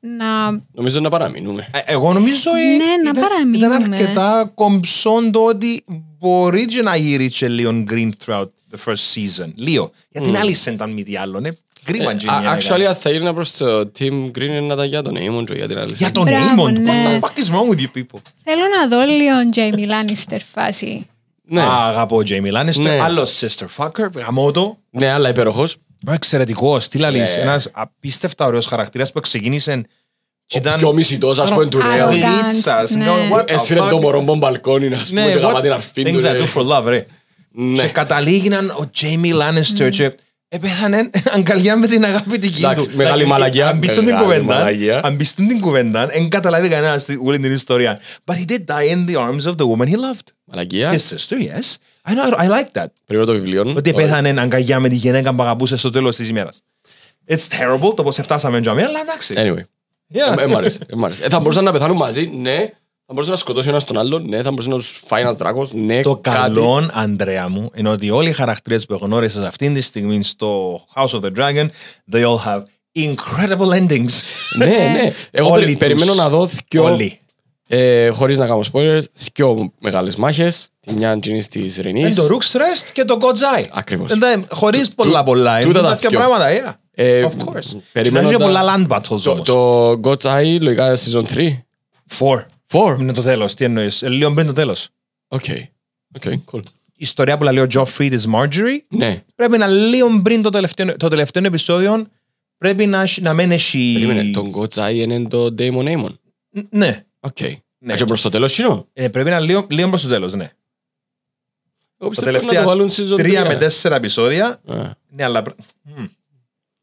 [0.00, 0.50] να...
[0.72, 1.68] Νομίζω να παραμείνουμε.
[1.72, 3.74] Ε, Εγώ νομίζω ε, Ναι, να ήταν, παραμείνουμε.
[3.76, 5.84] ήταν αρκετά κομψόν το ότι
[6.18, 9.52] μπορεί και να γύρισε λίγο green throughout the first season.
[9.54, 9.90] Λίγο.
[10.08, 11.40] Για την άλλη ήταν μη τι άλλο.
[11.40, 11.48] Ναι.
[11.84, 12.86] Κρίμα και Ε, είναι, Actually, ναι.
[12.86, 15.68] αν θα γύρνα προς το Team Green είναι να τα για τον Aemon και για
[15.68, 15.92] την άλλη.
[15.94, 16.70] Για τον Μπράβο, Aemon.
[16.70, 17.18] What ναι.
[17.20, 18.20] the fuck is wrong with you people?
[18.44, 21.06] Θέλω να δω λίγο Jamie Lannister φάση.
[21.52, 22.80] Ναι, Α, αγαπώ ο Jamie Lannister.
[22.82, 22.98] Ναι.
[23.02, 24.08] Άλλος sister fucker.
[24.14, 24.78] Γαμώ το.
[24.90, 25.76] ναι, αλλά υπέροχος.
[26.06, 26.88] Ο εξαιρετικός.
[26.88, 27.36] Τι λαλείς.
[27.36, 27.42] Ναι.
[27.42, 29.82] Ένας απίστευτα ωραίος χαρακτήρας που ξεκίνησε
[30.46, 32.30] και Ο πιο μισητός, ας πούμε, του Arrogant, νέου.
[32.48, 32.90] Γλίτσας.
[32.90, 33.06] ναι.
[33.06, 33.88] No, what the Έσυρε fuck?
[33.90, 36.10] το μωρό από τον μπαλκόνι, ας πούμε, Ναι, και γαμά what την αρφή του.
[36.10, 36.38] things I ναι.
[36.38, 37.06] do for love, ρε.
[37.50, 37.82] Ναι.
[37.82, 40.14] Και καταλήγει να είναι ο Jamie Lannister και
[40.54, 42.96] Επέθανε αγκαλιά με την αγάπη την κοινή Εντάξει, του.
[42.96, 45.00] μεγάλη Δηλαδή, μαλακιά, Αν μπεις στην μεγάλη κουβέντα, μαλακιά.
[45.04, 48.00] αν μπεις στην κουβέντα, δεν καταλάβει κανένας στη- όλη την ιστορία.
[48.24, 50.26] But he did die in the arms of the woman he loved.
[50.52, 50.92] Μαλακία.
[50.92, 51.76] His sister, yes.
[52.08, 52.86] I know, I like that.
[53.06, 53.72] Περίμενε το βιβλίο.
[53.76, 56.62] Ότι πέθανε αγκαλιά με τη γυναίκα που αγαπούσε στο τέλος της ημέρας.
[57.28, 59.34] It's terrible το πώς φτάσαμε τζαμί, αλλά εντάξει.
[59.36, 59.62] Anyway.
[60.14, 60.38] Yeah.
[60.38, 61.24] Ε, μ' άρεσε, ε, μ' άρεσε.
[61.24, 62.56] Ε, Θα μπορούσαν να πεθάνουν μαζί, ναι.
[63.06, 64.42] Θα μπορούσε να σκοτώσει ένας τον άλλον, ναι.
[64.42, 66.00] Θα μπορούσε να τους φάει ένας δράκος, ναι.
[66.00, 66.36] Το κάτι.
[66.38, 71.06] καλό, Αντρέα μου, είναι ότι όλοι οι χαρακτήρες που γνώρισες αυτή τη στιγμή στο House
[71.08, 71.66] of the Dragon,
[72.12, 72.62] they all have
[72.98, 74.10] incredible endings.
[74.56, 75.12] Ναι, ναι.
[75.30, 75.76] Εγώ Όλοι περι- τους.
[75.78, 77.20] περιμένω να δω δυο, Όλοι.
[77.74, 79.02] Ε, χωρίς να κάνω spoilers,
[79.34, 80.68] δυο μεγάλες μάχες.
[80.80, 82.14] Τη μια είναι της Είναι Rhaenys.
[82.14, 83.66] το Rook's Rest και το God's Eye.
[83.72, 84.10] Ακριβώς.
[84.10, 85.56] Εντάξει, Χωρίς πολλά πολλά.
[85.56, 86.18] Είναι τούτα τα τέτοια δυο.
[86.18, 86.74] πράγματα, yeah.
[86.94, 87.76] Ε, Of course.
[87.92, 89.46] περιμένω Και τα- πολλά land battles Το, όμως.
[89.46, 91.48] το God's Eye, λογικά season 3.
[92.18, 92.44] Four.
[92.72, 92.96] 4.
[93.00, 93.54] Είναι το τέλος.
[93.54, 94.02] Τι εννοείς.
[94.02, 94.88] Ε, Λίγο πριν το τέλος.
[95.28, 95.44] Οκ.
[96.16, 96.22] Οκ,
[96.52, 96.60] cool.
[96.94, 99.22] Η ιστορία που λέει ο Joffrey της Margaery Ναι.
[99.34, 102.06] πρέπει να λίγο πριν το τελευταίο, το τελευταίο επεισόδιο
[102.58, 103.90] πρέπει να, έχει- να μην έχει...
[103.94, 106.14] Περίμενε, το God's Eye είναι το Daemon Aemon.
[106.70, 107.04] Ναι.
[107.20, 107.36] Οκ.
[107.84, 107.94] Ναι.
[107.94, 108.84] Και προς το τέλος είναι.
[108.92, 110.44] Ε, πρέπει να λίγο, λίγο προς το τέλος, ναι.
[110.44, 110.52] Εγώ
[111.98, 113.48] Τα πιστεύω να το τελευταία βάλουν season τρία 3.
[113.48, 114.60] με τέσσερα επεισόδια.
[114.66, 114.90] Ε.
[115.08, 115.42] Ναι, αλλά...
[115.42, 116.06] πρέ- Μμμ.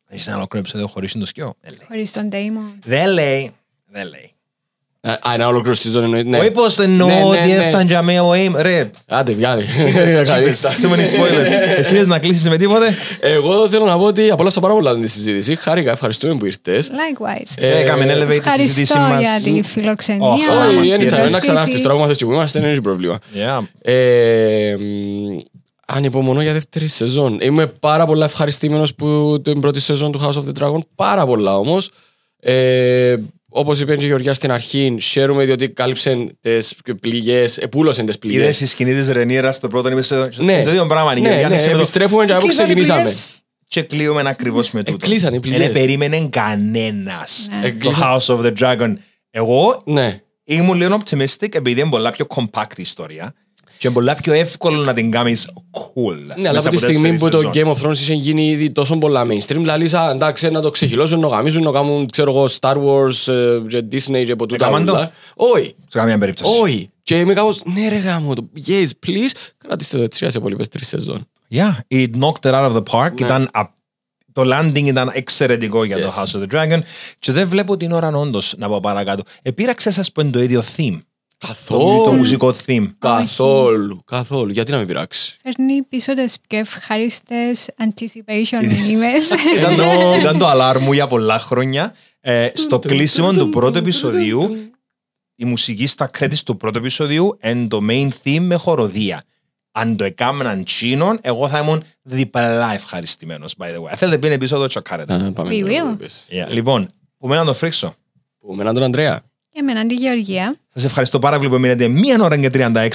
[0.07, 1.55] Έχεις ένα ολόκληρο επεισόδιο χωρίς το σκιό.
[1.61, 1.85] Δεν λέει.
[1.87, 2.79] Χωρίς τον Damon.
[2.85, 3.55] Δεν λέει.
[3.85, 4.31] Δεν λέει.
[5.01, 6.23] Ε, Α, ένα ολόκληρο season εννοεί.
[6.23, 6.37] Ναι.
[6.37, 7.53] Όχι πως εννοώ Ναι, ναι, ότι ναι.
[7.55, 8.51] έφταν για μένα ο Aim.
[8.55, 9.63] Ρε, Άντε, βγάλε.
[10.81, 11.49] too many spoilers.
[11.77, 15.07] Εσύ θες να κλείσεις με τίποτε; Εγώ θέλω να πω ότι απόλαυσα πάρα πολλά τη
[15.07, 15.55] συζήτηση.
[15.55, 16.91] Χάρηκα, ευχαριστούμε που ήρθες.
[16.91, 17.51] Likewise.
[17.55, 19.19] Ε, Έκαμε elevate τη Ευχαριστώ συζήτηση μας.
[19.21, 20.27] για τη φιλοξενία.
[20.27, 21.09] Όχι, Όχι, μας anytime, πήρε.
[21.09, 21.39] να Πρόσκληση.
[21.39, 23.17] ξανάρθεις τώρα που που είμαστε, δεν έχει πρόβλημα.
[23.33, 23.63] Yeah.
[23.81, 25.39] Ε, μ,
[25.91, 27.37] Ανυπομονώ για δεύτερη σεζόν.
[27.41, 30.79] Είμαι πάρα πολλά ευχαριστημένος που την πρώτη σεζόν του House of the Dragon.
[30.95, 31.91] Πάρα πολλά όμως.
[33.55, 38.17] Ε, Όπως είπε και η Γεωργιά στην αρχή, χαίρομαι διότι κάλυψε τις πληγές, επούλωσε τις
[38.17, 38.41] πληγές.
[38.41, 40.45] Είδες η σκηνή της Ρενίρας στο πρώτο επεισόδιο.
[40.45, 40.63] Ναι.
[40.63, 41.11] Το ίδιο πράγμα.
[41.11, 43.01] η Ναι, Γεωργία ναι, άνοιξε με το- επιστρέφουμε και από Κλείσαν οι ξεκινήσαμε.
[43.01, 45.05] πληγές Και κλείουμε ακριβώς με τούτο.
[45.05, 45.59] κλείσαν οι πληγές.
[45.59, 47.61] Δεν περίμενε κανένας Ναι.
[47.61, 48.93] το Εκλείσαν- House of the Dragon.
[49.31, 50.21] Εγώ Ναι.
[50.43, 53.33] ήμουν λίγο optimistic επειδή είναι πολλά πιο compact η ιστορία
[53.79, 56.15] και είναι πολλά πιο εύκολο να την κάνεις cool.
[56.37, 57.51] Ναι, αλλά μέσα από τη στιγμή τέσσερις που το σεζόν.
[57.53, 61.19] Game of Thrones είχε γίνει ήδη τόσο πολλά mainstream, δηλαδή, α, εντάξει, να το ξεχυλώσουν,
[61.19, 64.85] να γαμίζουν, να κάνουν, ξέρω εγώ, Star Wars, ε, και Disney και από τούτα Έκαμαν
[64.85, 65.11] το; όλα.
[65.35, 66.59] Όχι, Σε καμία περίπτωση.
[66.61, 66.89] όχι.
[67.03, 70.87] Και είμαι κάπως, ναι ρε γάμο, το yes, please, κράτηστε το έτσι, σε υπόλοιπες τρεις
[70.87, 71.27] σεζόν.
[71.51, 73.11] Yeah, it knocked it out of the park.
[73.19, 73.25] Ναι.
[73.25, 73.77] Ήταν α-
[74.33, 76.19] το landing ήταν εξαιρετικό για το Yes.
[76.23, 76.79] House of the Dragon
[77.19, 79.23] και δεν βλέπω την ώρα όντως να πάω παρακάτω.
[79.41, 80.99] Επήραξε σας που είναι το ίδιο theme.
[81.39, 82.03] Το, Καθόλου.
[82.03, 82.87] το μουσικό theme.
[82.99, 84.51] Καθόλου, καθόλου.
[84.51, 85.37] Γιατί να μην πειράξει.
[85.41, 89.29] Φέρνει πίσω τις πιο ευχάριστες anticipation μήνυμες.
[89.57, 89.83] ήταν, το,
[90.19, 91.93] ήταν το αλάρμ μου για πολλά χρόνια.
[92.21, 94.71] Ε, στο κλείσιμο του πρώτου επεισοδίου,
[95.35, 99.23] η μουσική στα credits του πρώτου επεισοδίου είναι το main theme με χοροδία.
[99.71, 103.87] Αν το έκαναν τσίνον, εγώ θα ήμουν διπλά ευχαριστημένος, by the way.
[103.89, 105.13] Αν θέλετε πει επεισόδιο, τσοκάρετε.
[105.13, 105.85] Α, Πάμε We τώρα will.
[105.87, 106.25] που είπες.
[106.29, 106.49] Yeah.
[106.49, 106.87] Λοιπόν,
[107.17, 107.95] που μένω να το φρίξω.
[108.39, 109.21] Που με έναν τον Ανδρέα.
[109.49, 110.55] Και με έναν τη Γεωργία.
[110.73, 112.89] Σας ευχαριστώ πάρα πολύ που μείνετε μία ώρα και 36,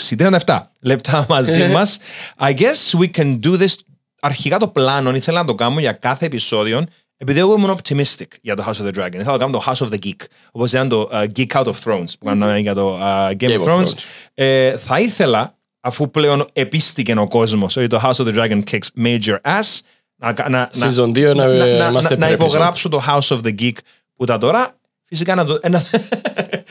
[0.45, 1.99] 37 λεπτά μαζί μας.
[2.39, 3.75] I guess we can do this.
[4.21, 6.85] Αρχικά το πλάνο ήθελα να το κάνω για κάθε επεισόδιο,
[7.17, 9.15] επειδή εγώ ήμουν optimistic για το House of the Dragon.
[9.15, 10.21] Ήθελα να το κάνω το House of the Geek.
[10.53, 13.61] Όπως ήταν το uh, Geek Out of Thrones που κάναμε για το uh, Game, Game
[13.61, 13.85] of of Thrones.
[13.85, 13.93] Thrones.
[14.35, 19.05] Ε, θα ήθελα, αφού πλέον επίστηκε ο κόσμος ότι το House of the Dragon kicks
[19.05, 19.81] major ass,
[20.17, 22.35] να, να, να, Season 2 να, να, να, είμαστε να per episode.
[22.35, 23.77] υπογράψω το House of the Geek
[24.17, 24.79] που τα τώρα.
[25.07, 25.59] Φυσικά να το.
[25.63, 25.83] ένα-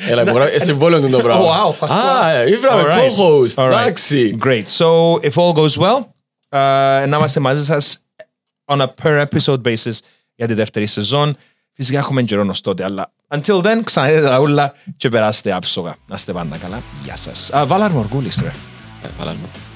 [0.08, 0.56] Έλα, υπογράφει.
[0.56, 1.46] Ε, συμβόλαιο του το πράγμα.
[1.80, 1.88] Oh, wow.
[1.90, 3.20] Α, ήβραμε Alright.
[3.20, 3.64] co-host.
[3.64, 3.72] Alright.
[3.82, 4.38] Εντάξει.
[4.44, 4.64] Great.
[4.78, 7.98] So, if all goes well, uh, να είμαστε μαζί σας
[8.66, 9.98] on a per episode basis
[10.36, 11.38] για τη δεύτερη σεζόν.
[11.76, 15.96] Φυσικά έχουμε καιρό ως τότε, αλλά until then, ξαναδείτε τα ούλα και περάστε άψογα.
[16.08, 16.82] Να είστε πάντα καλά.
[17.04, 17.50] Γεια σας.
[17.54, 18.48] Uh, Βάλαρ Μοργούλης, ρε.
[19.04, 19.38] Ε, Βάλαμε.
[19.44, 19.73] Βάλαρ.